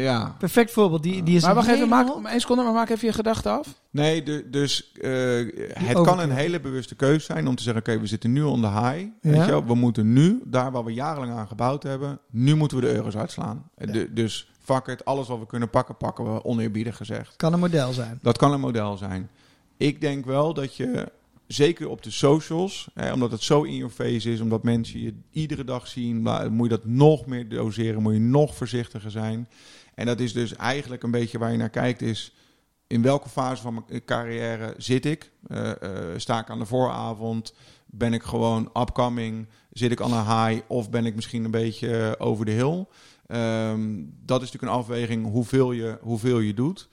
Ja. 0.00 0.36
Perfect 0.38 0.70
voorbeeld. 0.70 1.02
Die, 1.02 1.22
die 1.22 1.36
is 1.36 1.42
Maar 1.42 1.54
wacht 1.54 1.68
even, 1.68 1.88
maak, 1.88 2.08
één 2.26 2.40
seconde, 2.40 2.62
maar 2.62 2.72
maak 2.72 2.88
even 2.88 3.06
je 3.08 3.12
gedachten 3.14 3.52
af. 3.52 3.68
Nee, 3.90 4.22
de- 4.22 4.46
dus 4.50 4.92
eh, 4.92 5.10
het 5.10 5.76
overkill. 5.76 6.02
kan 6.02 6.20
een 6.20 6.30
hele 6.30 6.60
bewuste 6.60 6.94
keuze 6.94 7.24
zijn 7.24 7.46
om 7.48 7.54
te 7.54 7.62
zeggen: 7.62 7.82
oké, 7.82 8.00
we 8.00 8.06
zitten 8.06 8.32
nu 8.32 8.42
on 8.42 8.60
the 8.60 8.68
high. 8.68 9.04
Weet 9.20 9.44
je 9.44 9.50
wel, 9.50 9.64
we 9.66 9.74
moeten 9.74 10.12
nu, 10.12 10.40
daar 10.44 10.70
waar 10.70 10.84
we 10.84 10.92
jarenlang 10.92 11.32
aan 11.32 11.46
gebouwd 11.48 11.82
hebben, 11.82 12.18
nu 12.30 12.54
moeten 12.54 12.76
we 12.80 12.82
de 12.86 12.92
euro's 12.94 13.16
uitslaan. 13.16 13.70
Ja. 13.78 13.86
De- 13.86 14.12
dus 14.12 14.50
fuck 14.60 14.86
it, 14.86 15.04
alles 15.04 15.28
wat 15.28 15.38
we 15.38 15.46
kunnen 15.46 15.70
pakken, 15.70 15.96
pakken 15.96 16.34
we 16.34 16.44
oneerbiedig 16.44 16.96
gezegd. 16.96 17.36
Kan 17.36 17.52
een 17.52 17.58
model 17.60 17.92
zijn. 17.92 18.18
Dat 18.22 18.38
kan 18.38 18.52
een 18.52 18.60
model 18.60 18.96
zijn. 18.96 19.30
Ik 19.76 20.00
denk 20.00 20.24
wel 20.24 20.54
dat 20.54 20.76
je, 20.76 21.08
zeker 21.46 21.88
op 21.88 22.02
de 22.02 22.10
socials, 22.10 22.88
hè, 22.94 23.12
omdat 23.12 23.30
het 23.30 23.42
zo 23.42 23.62
in 23.62 23.76
your 23.76 23.92
face 23.92 24.32
is, 24.32 24.40
omdat 24.40 24.62
mensen 24.62 25.00
je 25.00 25.14
iedere 25.30 25.64
dag 25.64 25.88
zien, 25.88 26.22
moet 26.50 26.70
je 26.70 26.76
dat 26.76 26.84
nog 26.84 27.26
meer 27.26 27.48
doseren, 27.48 28.02
moet 28.02 28.12
je 28.12 28.20
nog 28.20 28.54
voorzichtiger 28.56 29.10
zijn. 29.10 29.48
En 30.02 30.08
dat 30.08 30.20
is 30.20 30.32
dus 30.32 30.56
eigenlijk 30.56 31.02
een 31.02 31.10
beetje 31.10 31.38
waar 31.38 31.50
je 31.50 31.56
naar 31.56 31.70
kijkt, 31.70 32.02
is 32.02 32.34
in 32.86 33.02
welke 33.02 33.28
fase 33.28 33.62
van 33.62 33.74
mijn 33.74 34.04
carrière 34.04 34.74
zit 34.76 35.04
ik? 35.04 35.30
Eh, 35.46 35.70
eh, 35.82 36.18
sta 36.18 36.40
ik 36.40 36.50
aan 36.50 36.58
de 36.58 36.66
vooravond? 36.66 37.54
Ben 37.86 38.12
ik 38.12 38.22
gewoon 38.22 38.70
upcoming? 38.76 39.46
Zit 39.72 39.92
ik 39.92 40.00
aan 40.00 40.12
een 40.12 40.46
high? 40.46 40.64
Of 40.68 40.90
ben 40.90 41.06
ik 41.06 41.14
misschien 41.14 41.44
een 41.44 41.50
beetje 41.50 42.14
eh, 42.16 42.26
over 42.26 42.44
de 42.44 42.50
hill? 42.50 42.86
Ehm, 43.26 44.02
dat 44.24 44.42
is 44.42 44.52
natuurlijk 44.52 44.72
een 44.72 44.78
afweging 44.78 45.30
hoeveel 45.30 45.72
je, 45.72 45.98
hoeveel 46.00 46.38
je 46.38 46.54
doet. 46.54 46.88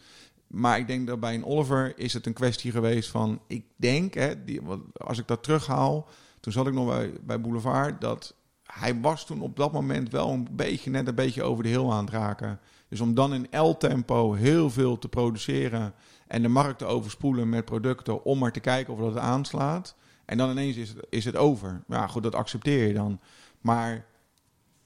Maar 0.48 0.78
ik 0.78 0.88
denk 0.88 1.08
dat 1.08 1.20
bij 1.20 1.36
een 1.36 1.46
Oliver 1.46 1.94
is 1.96 2.14
het 2.14 2.26
een 2.26 2.34
kwestie 2.34 2.72
geweest 2.72 3.10
van... 3.10 3.42
Ik 3.48 3.66
denk, 3.76 4.14
hè, 4.14 4.44
die, 4.44 4.62
als 4.94 5.18
ik 5.18 5.28
dat 5.28 5.44
terughaal... 5.44 6.08
Toen 6.40 6.54
zat 6.54 6.68
ik 6.68 6.74
nog 6.74 6.88
bij, 6.88 7.14
bij 7.22 7.42
Boulevard... 7.42 8.02
dat 8.02 8.36
hij 8.64 9.00
was 9.00 9.26
toen 9.26 9.42
op 9.42 9.56
dat 9.56 9.72
moment 9.72 10.10
wel 10.12 10.30
een 10.30 10.48
beetje... 10.52 10.90
net 10.90 11.08
een 11.08 11.16
beetje 11.16 11.44
over 11.44 11.64
de 11.64 11.70
hill 11.70 11.90
aan 11.90 12.06
het 12.06 12.14
raken. 12.14 12.60
Dus 12.90 13.02
om 13.02 13.14
dan 13.14 13.34
in 13.34 13.48
L-tempo 13.52 14.34
heel 14.34 14.70
veel 14.70 14.98
te 14.98 15.10
produceren... 15.10 15.94
en 16.28 16.42
de 16.42 16.48
markt 16.48 16.80
te 16.80 16.86
overspoelen 16.86 17.50
met 17.50 17.66
producten... 17.66 18.24
om 18.24 18.40
maar 18.40 18.52
te 18.52 18.60
kijken 18.60 18.94
of 18.94 19.00
dat 19.00 19.18
aanslaat... 19.18 19.96
en 20.26 20.38
dan 20.38 20.50
ineens 20.50 20.76
is 20.76 20.90
het, 20.90 21.06
is 21.10 21.26
het 21.26 21.36
over. 21.36 21.84
Ja, 21.88 22.08
goed, 22.08 22.24
dat 22.24 22.36
accepteer 22.36 22.88
je 22.88 22.94
dan. 22.94 23.20
Maar 23.62 24.06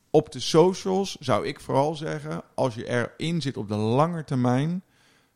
op 0.10 0.32
de 0.32 0.40
socials 0.40 1.18
zou 1.20 1.48
ik 1.48 1.60
vooral 1.60 1.96
zeggen... 1.96 2.42
als 2.56 2.76
je 2.76 2.88
erin 2.88 3.42
zit 3.42 3.58
op 3.58 3.68
de 3.68 3.76
lange 3.76 4.24
termijn 4.24 4.84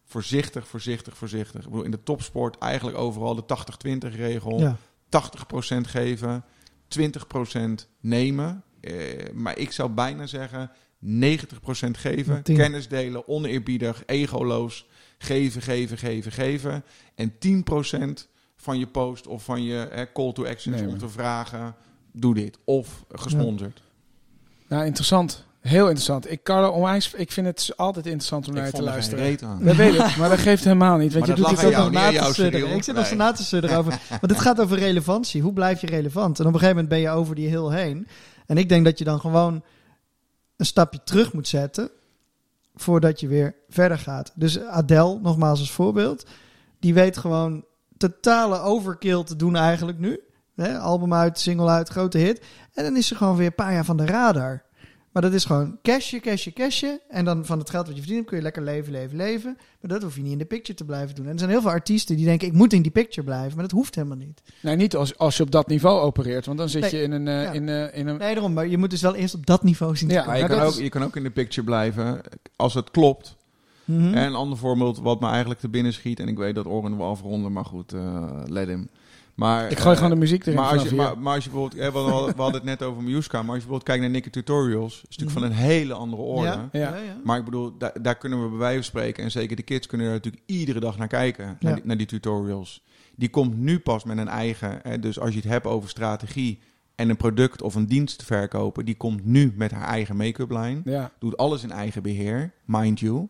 voorzichtig, 0.07 0.67
voorzichtig, 0.67 1.17
voorzichtig. 1.17 1.63
Ik 1.63 1.69
bedoel, 1.69 1.85
in 1.85 1.91
de 1.91 2.03
topsport 2.03 2.57
eigenlijk 2.57 2.97
overal 2.97 3.35
de 3.35 3.43
80-20 4.11 4.15
regel. 4.15 4.59
Ja. 4.59 4.77
80% 5.75 5.81
geven, 5.81 6.45
20% 6.99 7.87
nemen. 7.99 8.63
Eh, 8.79 9.33
maar 9.33 9.57
ik 9.57 9.71
zou 9.71 9.89
bijna 9.89 10.25
zeggen 10.25 10.71
90% 11.05 11.07
geven. 11.91 12.41
Kennis 12.43 12.87
delen, 12.87 13.27
oneerbiedig, 13.27 14.03
egoloos. 14.05 14.87
Geven, 15.17 15.61
geven, 15.61 15.97
geven, 15.97 16.31
geven. 16.31 16.83
En 17.15 17.31
10% 17.31 18.27
van 18.55 18.79
je 18.79 18.87
post 18.87 19.27
of 19.27 19.43
van 19.43 19.63
je 19.63 19.79
eh, 19.81 20.05
call 20.13 20.33
to 20.33 20.45
action 20.45 20.87
om 20.87 20.97
te 20.97 21.09
vragen... 21.09 21.75
doe 22.11 22.33
dit. 22.33 22.57
Of 22.63 23.05
gesponsord. 23.09 23.81
Nou, 24.67 24.85
interessant. 24.85 25.45
Heel 25.61 25.83
interessant. 25.85 26.31
Ik, 26.31 26.43
Carlo, 26.43 26.69
onwijs, 26.69 27.13
ik 27.13 27.31
vind 27.31 27.47
het 27.47 27.73
altijd 27.75 28.05
interessant 28.05 28.47
om 28.47 28.53
naar 28.53 28.63
je 28.63 28.69
ik 28.69 28.75
te 28.75 28.81
er 28.81 28.87
luisteren. 28.87 29.39
aan. 29.43 29.63
Dat 29.63 29.75
weet 29.75 29.93
ik, 29.93 30.15
maar 30.17 30.29
dat 30.29 30.39
geeft 30.39 30.63
helemaal 30.63 30.97
niet. 30.97 31.13
Want 31.13 31.27
Maar 31.27 31.35
je 31.37 31.43
doet 31.43 31.59
jou, 31.59 31.73
nog 31.73 31.91
na 31.91 32.11
te 32.11 32.33
sudderen. 32.33 32.75
Ik 32.75 32.83
zit 32.83 32.95
nog 32.95 33.09
Nee. 33.09 33.15
na 33.17 33.31
te 33.31 33.43
sudderen 33.43 33.77
over. 33.77 33.91
Want 34.21 34.31
het 34.31 34.39
gaat 34.39 34.61
over 34.61 34.77
relevantie. 34.77 35.41
Hoe 35.41 35.53
blijf 35.53 35.81
je 35.81 35.87
relevant? 35.87 36.39
En 36.39 36.45
op 36.45 36.53
een 36.53 36.59
gegeven 36.59 36.83
moment 36.83 36.89
ben 36.89 36.99
je 36.99 37.09
over 37.09 37.35
die 37.35 37.47
heel 37.47 37.71
heen. 37.71 38.07
En 38.45 38.57
ik 38.57 38.69
denk 38.69 38.85
dat 38.85 38.97
je 38.97 39.03
dan 39.03 39.19
gewoon 39.19 39.63
een 40.57 40.65
stapje 40.65 41.03
terug 41.03 41.33
moet 41.33 41.47
zetten. 41.47 41.89
Voordat 42.75 43.19
je 43.19 43.27
weer 43.27 43.55
verder 43.69 43.99
gaat. 43.99 44.31
Dus 44.35 44.59
Adele, 44.59 45.19
nogmaals 45.19 45.59
als 45.59 45.71
voorbeeld. 45.71 46.25
Die 46.79 46.93
weet 46.93 47.17
gewoon 47.17 47.65
totale 47.97 48.59
overkill 48.59 49.23
te 49.23 49.35
doen 49.35 49.55
eigenlijk 49.55 49.99
nu. 49.99 50.19
Album 50.79 51.13
uit, 51.13 51.39
single 51.39 51.69
uit, 51.69 51.89
grote 51.89 52.17
hit. 52.17 52.45
En 52.73 52.83
dan 52.83 52.95
is 52.95 53.07
ze 53.07 53.15
gewoon 53.15 53.35
weer 53.35 53.47
een 53.47 53.55
paar 53.55 53.73
jaar 53.73 53.85
van 53.85 53.97
de 53.97 54.05
radar. 54.05 54.63
Maar 55.17 55.25
dat 55.25 55.35
is 55.35 55.45
gewoon 55.45 55.77
cashje, 55.81 56.19
cashje, 56.19 56.53
cashje. 56.53 57.01
En 57.09 57.25
dan 57.25 57.45
van 57.45 57.59
het 57.59 57.69
geld 57.69 57.85
wat 57.87 57.95
je 57.95 58.01
verdient 58.01 58.25
kun 58.25 58.37
je 58.37 58.43
lekker 58.43 58.61
leven, 58.63 58.91
leven, 58.91 59.17
leven. 59.17 59.57
Maar 59.81 59.91
dat 59.91 60.01
hoef 60.03 60.15
je 60.15 60.21
niet 60.21 60.31
in 60.31 60.37
de 60.37 60.45
picture 60.45 60.77
te 60.77 60.85
blijven 60.85 61.15
doen. 61.15 61.25
En 61.25 61.31
er 61.31 61.37
zijn 61.39 61.49
heel 61.51 61.61
veel 61.61 61.69
artiesten 61.69 62.15
die 62.15 62.25
denken, 62.25 62.47
ik 62.47 62.53
moet 62.53 62.73
in 62.73 62.81
die 62.81 62.91
picture 62.91 63.23
blijven. 63.25 63.53
Maar 63.53 63.61
dat 63.63 63.71
hoeft 63.71 63.95
helemaal 63.95 64.17
niet. 64.17 64.41
Nee, 64.61 64.75
niet 64.75 64.95
als, 64.95 65.17
als 65.17 65.37
je 65.37 65.43
op 65.43 65.51
dat 65.51 65.67
niveau 65.67 66.01
opereert. 66.01 66.45
Want 66.45 66.57
dan 66.57 66.69
zit 66.69 66.81
Nee. 66.81 66.95
je 66.95 67.01
in 67.01 67.11
een... 67.11 67.27
eh, 67.27 67.43
Ja. 67.43 67.51
in, 67.51 67.69
eh, 67.69 67.99
in 67.99 68.07
een 68.07 68.17
Nee, 68.17 68.33
daarom. 68.33 68.53
Maar 68.53 68.67
je 68.67 68.77
moet 68.77 68.89
dus 68.89 69.01
wel 69.01 69.15
eerst 69.15 69.33
op 69.35 69.45
dat 69.45 69.63
niveau 69.63 69.95
zien. 69.95 70.07
te 70.07 70.13
Ja, 70.13 70.21
komen. 70.23 70.39
Maar 70.39 70.49
je 70.49 70.55
kan, 70.55 70.65
ook, 70.65 70.71
is- 70.73 70.77
je 70.79 70.89
kan 70.89 71.03
ook 71.03 71.15
in 71.15 71.23
de 71.23 71.31
picture 71.31 71.65
blijven 71.65 72.21
als 72.55 72.73
het 72.73 72.91
klopt. 72.91 73.35
Mhm. 73.85 74.13
En 74.13 74.25
een 74.25 74.35
ander 74.35 74.57
voorbeeld 74.57 74.99
wat 74.99 75.19
me 75.19 75.27
eigenlijk 75.27 75.59
te 75.59 75.69
binnen 75.69 75.93
schiet. 75.93 76.19
En 76.19 76.27
ik 76.27 76.37
weet 76.37 76.55
dat 76.55 76.65
Oren 76.65 76.97
wel 76.97 77.07
afronden, 77.09 77.51
maar 77.51 77.65
goed, 77.65 77.93
eh 77.93 78.31
let 78.45 78.67
hem. 78.67 78.89
Maar, 79.37 79.71
Ik 79.71 79.77
gooi 79.77 79.91
eh, 79.95 80.01
gewoon 80.01 80.13
de 80.13 80.19
muziek 80.19 80.41
erin 80.45 80.55
maar 80.59 80.69
als, 80.69 80.83
je, 80.89 80.95
maar, 80.95 81.17
maar 81.17 81.33
als 81.35 81.43
je 81.43 81.49
bijvoorbeeld, 81.49 81.81
eh, 81.81 81.91
we, 81.91 81.97
hadden, 81.97 82.35
we 82.35 82.41
hadden 82.41 82.61
het 82.61 82.69
net 82.69 82.83
over 82.83 83.03
Miuska, 83.03 83.37
maar 83.41 83.53
als 83.53 83.63
je 83.63 83.67
bijvoorbeeld 83.67 83.83
kijkt 83.83 84.01
naar 84.01 84.09
Nikke 84.11 84.29
Tutorials, 84.29 84.93
is 85.09 85.17
natuurlijk 85.17 85.31
van 85.39 85.43
een 85.43 85.51
hele 85.67 85.93
andere 85.93 86.21
orde. 86.21 86.47
Ja, 86.47 86.69
Ja. 86.71 86.79
ja, 86.79 86.95
ja. 86.95 87.17
Maar 87.23 87.37
ik 87.37 87.45
bedoel, 87.45 87.77
daar, 87.77 88.01
daar 88.01 88.17
kunnen 88.17 88.43
we 88.43 88.49
bij 88.49 88.57
wijze 88.57 88.75
van 88.75 88.83
spreken, 88.83 89.23
en 89.23 89.31
zeker 89.31 89.55
de 89.55 89.61
kids 89.63 89.87
kunnen 89.87 90.07
er 90.07 90.13
natuurlijk 90.13 90.43
iedere 90.45 90.79
dag 90.79 90.97
naar 90.97 91.07
kijken, 91.07 91.45
Ja. 91.45 91.55
naar, 91.59 91.75
die, 91.75 91.85
naar 91.85 91.97
die 91.97 92.05
tutorials. 92.07 92.83
Die 93.15 93.29
komt 93.29 93.57
nu 93.57 93.79
pas 93.79 94.03
met 94.03 94.17
een 94.17 94.27
eigen, 94.27 94.79
hè, 94.83 94.99
dus 94.99 95.19
als 95.19 95.29
je 95.29 95.39
het 95.39 95.49
hebt 95.49 95.65
over 95.65 95.89
strategie 95.89 96.59
en 96.95 97.09
een 97.09 97.17
product 97.17 97.61
of 97.61 97.75
een 97.75 97.87
dienst 97.87 98.23
verkopen, 98.23 98.85
die 98.85 98.95
komt 98.97 99.25
nu 99.25 99.53
met 99.55 99.71
haar 99.71 99.87
eigen 99.87 100.15
make-up 100.15 100.51
lijn. 100.51 100.81
Ja. 100.85 101.11
Doet 101.19 101.37
alles 101.37 101.63
in 101.63 101.71
eigen 101.71 102.01
beheer, 102.03 102.51
mind 102.65 102.99
you. 102.99 103.27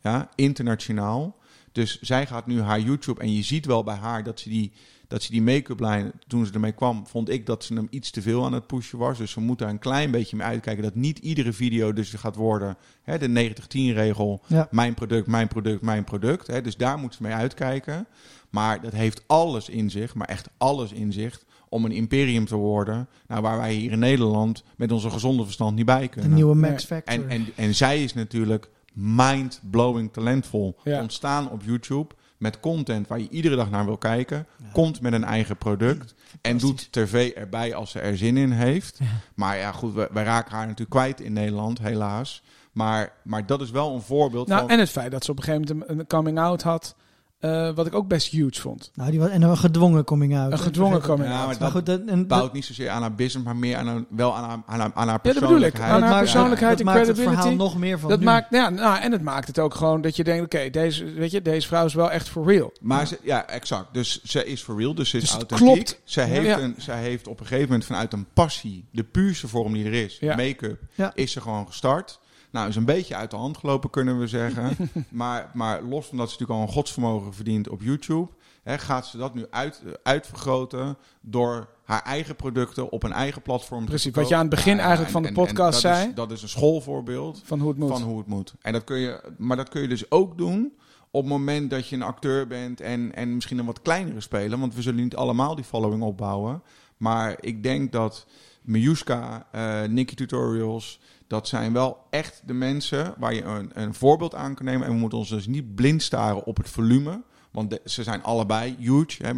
Ja, 0.00 0.28
internationaal. 0.34 1.36
Dus 1.72 2.00
zij 2.00 2.26
gaat 2.26 2.46
nu 2.46 2.60
haar 2.60 2.80
YouTube 2.80 3.20
en 3.20 3.32
je 3.32 3.42
ziet 3.42 3.66
wel 3.66 3.84
bij 3.84 3.94
haar 3.94 4.24
dat 4.24 4.40
ze 4.40 4.48
die, 4.48 4.72
dat 5.08 5.22
ze 5.22 5.30
die 5.30 5.42
make-up 5.42 5.80
lijn, 5.80 6.12
toen 6.26 6.46
ze 6.46 6.52
ermee 6.52 6.72
kwam, 6.72 7.06
vond 7.06 7.28
ik 7.28 7.46
dat 7.46 7.64
ze 7.64 7.74
hem 7.74 7.86
iets 7.90 8.10
te 8.10 8.22
veel 8.22 8.44
aan 8.44 8.52
het 8.52 8.66
pushen 8.66 8.98
was. 8.98 9.18
Dus 9.18 9.30
ze 9.30 9.40
moet 9.40 9.58
daar 9.58 9.68
een 9.68 9.78
klein 9.78 10.10
beetje 10.10 10.36
mee 10.36 10.46
uitkijken 10.46 10.82
dat 10.82 10.94
niet 10.94 11.18
iedere 11.18 11.52
video 11.52 11.92
dus 11.92 12.10
gaat 12.10 12.36
worden 12.36 12.76
hè, 13.02 13.18
de 13.18 13.54
90-10 13.54 13.54
regel. 13.72 14.42
Ja. 14.46 14.68
Mijn 14.70 14.94
product, 14.94 15.26
mijn 15.26 15.48
product, 15.48 15.82
mijn 15.82 16.04
product. 16.04 16.46
Hè. 16.46 16.60
Dus 16.60 16.76
daar 16.76 16.98
moet 16.98 17.14
ze 17.14 17.22
mee 17.22 17.32
uitkijken. 17.32 18.06
Maar 18.50 18.80
dat 18.80 18.92
heeft 18.92 19.22
alles 19.26 19.68
in 19.68 19.90
zich, 19.90 20.14
maar 20.14 20.28
echt 20.28 20.48
alles 20.56 20.92
in 20.92 21.12
zich, 21.12 21.42
om 21.68 21.84
een 21.84 21.92
imperium 21.92 22.46
te 22.46 22.56
worden. 22.56 23.08
Nou, 23.26 23.42
waar 23.42 23.58
wij 23.58 23.74
hier 23.74 23.92
in 23.92 23.98
Nederland 23.98 24.64
met 24.76 24.92
onze 24.92 25.10
gezonde 25.10 25.44
verstand 25.44 25.76
niet 25.76 25.86
bij 25.86 26.02
Een 26.02 26.08
kunnen. 26.08 26.34
nieuwe 26.34 26.54
Max. 26.54 26.84
Factor. 26.84 27.14
En, 27.14 27.28
en, 27.28 27.46
en 27.56 27.74
zij 27.74 28.02
is 28.02 28.14
natuurlijk 28.14 28.68
mind-blowing 28.92 30.12
talentvol. 30.12 30.76
Ja. 30.84 31.00
Ontstaan 31.00 31.50
op 31.50 31.62
YouTube 31.62 32.14
met 32.36 32.60
content 32.60 33.08
waar 33.08 33.20
je 33.20 33.28
iedere 33.28 33.56
dag 33.56 33.70
naar 33.70 33.84
wil 33.84 33.98
kijken. 33.98 34.46
Komt 34.72 35.00
met 35.00 35.12
een 35.12 35.24
eigen 35.24 35.56
product. 35.56 36.14
En 36.40 36.58
doet 36.58 36.92
tv 36.92 37.30
erbij 37.30 37.74
als 37.74 37.90
ze 37.90 38.00
er 38.00 38.16
zin 38.16 38.36
in 38.36 38.50
heeft. 38.50 38.98
Maar 39.34 39.56
ja, 39.56 39.72
goed, 39.72 39.94
we, 39.94 40.08
wij 40.12 40.24
raken 40.24 40.52
haar 40.52 40.66
natuurlijk 40.66 40.90
kwijt 40.90 41.20
in 41.20 41.32
Nederland, 41.32 41.78
helaas. 41.78 42.42
Maar, 42.72 43.12
maar 43.24 43.46
dat 43.46 43.60
is 43.60 43.70
wel 43.70 43.94
een 43.94 44.02
voorbeeld 44.02 44.48
Nou, 44.48 44.60
van... 44.60 44.70
en 44.70 44.78
het 44.78 44.90
feit 44.90 45.10
dat 45.10 45.24
ze 45.24 45.30
op 45.30 45.38
een 45.38 45.44
gegeven 45.44 45.68
moment 45.68 45.90
een, 45.90 45.98
een 45.98 46.06
coming-out 46.06 46.62
had, 46.62 46.94
eh, 47.40 47.70
wat 47.74 47.86
ik 47.86 47.94
ook 47.94 48.08
best 48.08 48.30
huge 48.30 48.60
vond. 48.60 48.90
Nou, 48.94 49.10
die 49.10 49.20
was, 49.20 49.28
en 49.28 49.42
een 49.42 49.56
gedwongen 49.56 50.04
coming 50.04 50.36
out. 50.38 50.52
Een 50.52 50.58
gedwongen 50.58 51.00
coming-out. 51.02 51.38
Ja, 51.40 51.46
maar 51.46 51.56
Maar 51.60 51.70
goed, 51.70 51.86
dat, 51.86 52.00
en, 52.06 52.26
bouwt 52.26 52.52
niet 52.52 52.64
zozeer 52.64 52.88
aan 52.88 53.00
haar 53.00 53.14
business, 53.14 53.46
maar 53.46 53.56
meer 53.56 53.76
aan 53.76 53.86
haar, 53.86 54.04
wel 54.08 54.36
aan 54.36 54.44
haar, 54.48 54.58
aan 54.66 54.80
haar, 54.80 54.90
aan 54.94 55.08
haar 55.08 55.18
Ja, 55.22 55.32
dat 55.32 55.34
bedoel 55.34 55.40
ik. 55.40 55.40
persoonlijkheid. 55.40 55.90
Aan 55.92 56.00
haar 56.00 56.10
maakt- 56.10 56.22
persoonlijkheid 56.22 56.70
dat 56.78 56.80
en 56.80 56.84
maakt 56.86 56.98
het 56.98 57.06
credibility. 57.16 57.42
verhaal 57.42 57.56
nog 57.66 57.78
meer 57.78 57.98
van 57.98 58.08
dat 58.10 58.18
nu. 58.18 58.24
maakt, 58.24 58.46
ja, 58.50 58.68
nou, 58.68 58.98
en 59.00 59.12
het 59.12 59.22
maakt 59.22 59.46
het 59.46 59.58
ook 59.58 59.74
gewoon 59.74 60.00
dat 60.00 60.16
je 60.16 60.24
denkt, 60.24 60.44
oké, 60.44 60.70
deze, 60.70 61.04
weet 61.04 61.30
je, 61.30 61.42
deze 61.42 61.66
vrouw 61.68 61.84
is 61.84 61.94
wel 61.94 62.10
echt 62.10 62.28
for 62.28 62.46
real. 62.46 62.72
Maar 62.80 63.06
ze, 63.06 63.18
ja, 63.22 63.46
exact. 63.46 63.94
Dus 63.94 64.22
ze 64.22 64.44
is 64.44 64.62
for 64.62 64.78
real, 64.78 64.94
dus 64.94 65.08
ze 65.10 65.16
is 65.16 65.22
Dus 65.22 65.32
authentiek. 65.32 65.66
klopt. 65.74 66.00
Zij 66.04 66.24
heeft, 66.24 66.46
Ja. 66.46 66.58
Een, 66.60 66.74
zij 66.78 67.00
heeft 67.00 67.28
op 67.28 67.40
een 67.40 67.46
gegeven 67.46 67.68
moment 67.68 67.84
vanuit 67.84 68.12
een 68.12 68.26
passie, 68.34 68.84
de 68.92 69.04
puurste 69.04 69.48
vorm 69.48 69.72
die 69.72 69.84
er 69.84 69.92
is, 69.92 70.16
Ja. 70.20 70.36
make-up, 70.36 70.80
Ja. 70.94 71.10
is 71.14 71.32
ze 71.32 71.40
gewoon 71.40 71.66
gestart. 71.66 72.18
Nou, 72.50 72.68
is 72.68 72.76
een 72.76 72.84
beetje 72.84 73.16
uit 73.16 73.30
de 73.30 73.36
hand 73.36 73.56
gelopen, 73.56 73.90
kunnen 73.90 74.18
we 74.18 74.26
zeggen. 74.26 74.76
maar, 75.10 75.50
maar 75.54 75.82
los 75.82 76.06
van 76.06 76.16
dat 76.18 76.30
ze 76.30 76.32
natuurlijk 76.32 76.60
al 76.60 76.66
een 76.66 76.72
godsvermogen 76.72 77.34
verdient 77.34 77.68
op 77.68 77.82
YouTube, 77.82 78.30
hè, 78.62 78.78
gaat 78.78 79.06
ze 79.06 79.16
dat 79.16 79.34
nu 79.34 79.46
uit, 79.50 79.82
uitvergroten 80.02 80.96
door 81.20 81.68
haar 81.84 82.02
eigen 82.02 82.36
producten 82.36 82.92
op 82.92 83.02
een 83.02 83.12
eigen 83.12 83.42
platform 83.42 83.80
te 83.80 83.90
Precies, 83.90 84.14
wat 84.14 84.28
je 84.28 84.34
aan 84.34 84.40
het 84.40 84.50
begin 84.50 84.78
eigenlijk 84.78 85.10
van 85.10 85.22
de 85.22 85.32
podcast 85.32 85.72
dat 85.72 85.80
zei. 85.80 86.08
Is, 86.08 86.14
dat 86.14 86.30
is 86.30 86.42
een 86.42 86.48
schoolvoorbeeld 86.48 87.40
Van 87.44 87.60
hoe 87.60 87.68
het 87.68 87.78
moet. 87.78 87.90
van 87.90 88.02
hoe 88.02 88.18
het 88.18 88.26
moet. 88.26 88.54
En 88.60 88.72
dat 88.72 88.84
kun 88.84 88.98
je, 88.98 89.32
maar 89.38 89.56
dat 89.56 89.68
kun 89.68 89.82
je 89.82 89.88
dus 89.88 90.10
ook 90.10 90.38
doen 90.38 90.72
op 91.10 91.20
het 91.20 91.30
moment 91.30 91.70
dat 91.70 91.88
je 91.88 91.96
een 91.96 92.02
acteur 92.02 92.46
bent 92.46 92.80
en, 92.80 93.14
en 93.14 93.34
misschien 93.34 93.58
een 93.58 93.66
wat 93.66 93.82
kleinere 93.82 94.20
speler. 94.20 94.58
Want 94.58 94.74
we 94.74 94.82
zullen 94.82 95.02
niet 95.02 95.16
allemaal 95.16 95.54
die 95.54 95.64
following 95.64 96.02
opbouwen. 96.02 96.62
Maar 96.96 97.36
ik 97.40 97.62
denk 97.62 97.92
dat 97.92 98.26
Miuska, 98.62 99.46
eh 99.52 99.82
Nicky 99.82 100.14
Tutorials, 100.14 101.00
dat 101.30 101.48
zijn 101.48 101.72
wel 101.72 102.06
echt 102.10 102.42
de 102.46 102.52
mensen 102.52 103.14
waar 103.18 103.34
je 103.34 103.42
een, 103.42 103.70
een 103.74 103.94
voorbeeld 103.94 104.34
aan 104.34 104.54
kan 104.54 104.64
nemen. 104.64 104.86
En 104.86 104.92
we 104.92 104.98
moeten 104.98 105.18
ons 105.18 105.28
dus 105.28 105.46
niet 105.46 105.74
blind 105.74 106.02
staren 106.02 106.44
op 106.44 106.56
het 106.56 106.68
volume. 106.68 107.22
Want 107.50 107.70
de- 107.70 107.80
ze 107.84 108.02
zijn 108.02 108.22
allebei 108.22 108.76
huge. 108.78 109.26
Hè. 109.26 109.34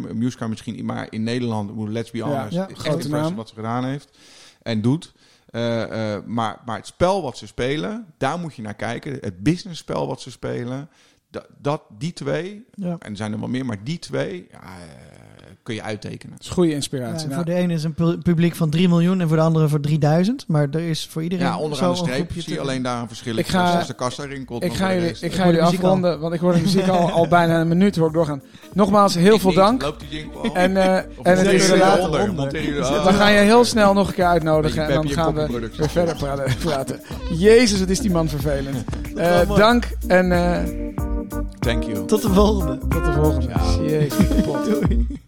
Misschien, 0.47 0.85
maar 0.85 1.07
in 1.09 1.23
Nederland, 1.23 1.89
let's 1.89 2.11
be 2.11 2.21
honest, 2.21 2.53
ja, 2.53 2.67
is 2.67 2.75
echt 2.77 2.85
impressive 3.05 3.35
wat 3.35 3.49
ze 3.49 3.55
gedaan 3.55 3.85
heeft 3.85 4.17
en 4.61 4.81
doet. 4.81 5.13
Eh, 5.49 6.13
eh, 6.15 6.23
maar, 6.25 6.61
maar 6.65 6.77
het 6.77 6.87
spel 6.87 7.21
wat 7.21 7.37
ze 7.37 7.47
spelen, 7.47 8.05
daar 8.17 8.39
moet 8.39 8.55
je 8.55 8.61
naar 8.61 8.75
kijken. 8.75 9.17
Het 9.21 9.43
businessspel 9.43 10.07
wat 10.07 10.21
ze 10.21 10.31
spelen, 10.31 10.89
dat, 11.29 11.47
dat 11.61 11.81
die 11.97 12.13
twee, 12.13 12.65
Ja. 12.73 12.95
en 12.99 13.09
er 13.11 13.17
zijn 13.17 13.33
er 13.33 13.39
wel 13.39 13.49
meer, 13.49 13.65
maar 13.65 13.83
die 13.83 13.99
twee 13.99 14.47
ja, 14.51 14.61
eh, 14.63 15.32
kun 15.63 15.75
je 15.75 15.81
uittekenen. 15.81 16.35
Dat 16.35 16.45
is 16.45 16.51
goede 16.51 16.69
Ja, 16.69 16.75
inspiratie. 16.75 17.27
Nou, 17.27 17.33
voor 17.43 17.53
de 17.53 17.59
ene 17.59 17.73
is 17.73 17.83
een 17.83 17.93
pu- 17.93 18.17
publiek 18.17 18.55
van 18.55 18.69
3 18.69 18.87
miljoen 18.89 19.21
en 19.21 19.27
voor 19.27 19.37
de 19.37 19.43
andere 19.43 19.67
voor 19.67 19.79
3000. 19.79 20.45
Maar 20.47 20.67
er 20.71 20.79
is 20.79 21.07
voor 21.11 21.23
iedereen 21.23 21.45
Ja, 21.45 21.57
onderaan 21.57 21.77
zo 21.77 21.83
de 21.85 21.89
een 21.89 21.97
streep 21.97 22.15
groepje 22.15 22.41
zie 22.41 22.49
je 22.51 22.55
te- 22.57 22.61
alleen 22.65 22.81
daar 22.81 23.01
een 23.01 23.07
verschil. 23.07 23.37
Ik 23.37 23.47
ga- 23.47 23.77
als 23.77 23.87
de 23.87 23.93
kassa 23.93 24.23
rinkelt. 24.25 24.63
ik 24.63 24.73
ga 24.73 24.93
jullie, 24.93 25.15
ik 25.21 25.33
ga 25.33 25.45
jullie 25.45 25.61
afronden, 25.63 26.19
want 26.19 26.33
ik 26.33 26.39
hoor 26.39 26.53
de 26.53 26.59
muziek 26.61 26.87
al, 26.87 27.11
al 27.11 27.27
bijna 27.27 27.61
een 27.61 27.67
minuut 27.67 27.95
hoor 27.95 28.07
ik 28.07 28.13
doorgaan. 28.13 28.41
Nogmaals, 28.73 29.15
heel 29.15 29.35
Ik 29.35 29.41
veel 29.41 29.53
dank. 29.53 29.81
Loopt 29.81 29.99
die 30.09 30.09
jingle 30.19 30.39
al? 30.49 30.55
En, 30.55 30.77
eh, 30.77 31.03
Of 31.17 31.25
en 31.25 31.37
het 31.37 31.47
is 31.47 31.69
later 31.69 32.35
Dan 33.03 33.13
ga 33.13 33.27
je 33.29 33.39
heel 33.39 33.65
snel 33.65 33.93
nog 33.93 34.07
een 34.07 34.13
keer 34.13 34.25
uitnodigen 34.25 34.83
en 34.87 34.93
dan 34.93 35.09
gaan 35.09 35.33
we 35.33 35.69
weer 35.77 35.89
verder 35.89 36.15
praten. 36.63 37.01
Jezus, 37.37 37.79
wat 37.79 37.89
is 37.89 37.99
die 37.99 38.11
man 38.11 38.27
vervelend. 38.27 38.83
Eh, 39.15 39.55
dank 39.55 39.87
en 40.07 40.31
eh, 40.31 40.81
Thank 41.59 41.83
you. 41.83 42.05
Tot 42.05 42.21
de 42.21 42.29
volgende. 42.29 42.77
tot 42.77 43.05
de 43.05 43.11
volgende. 43.13 43.47
Ciao. 43.49 43.83
Jezus, 43.85 44.27
kapot. 44.27 44.65
Doei. 44.65 45.21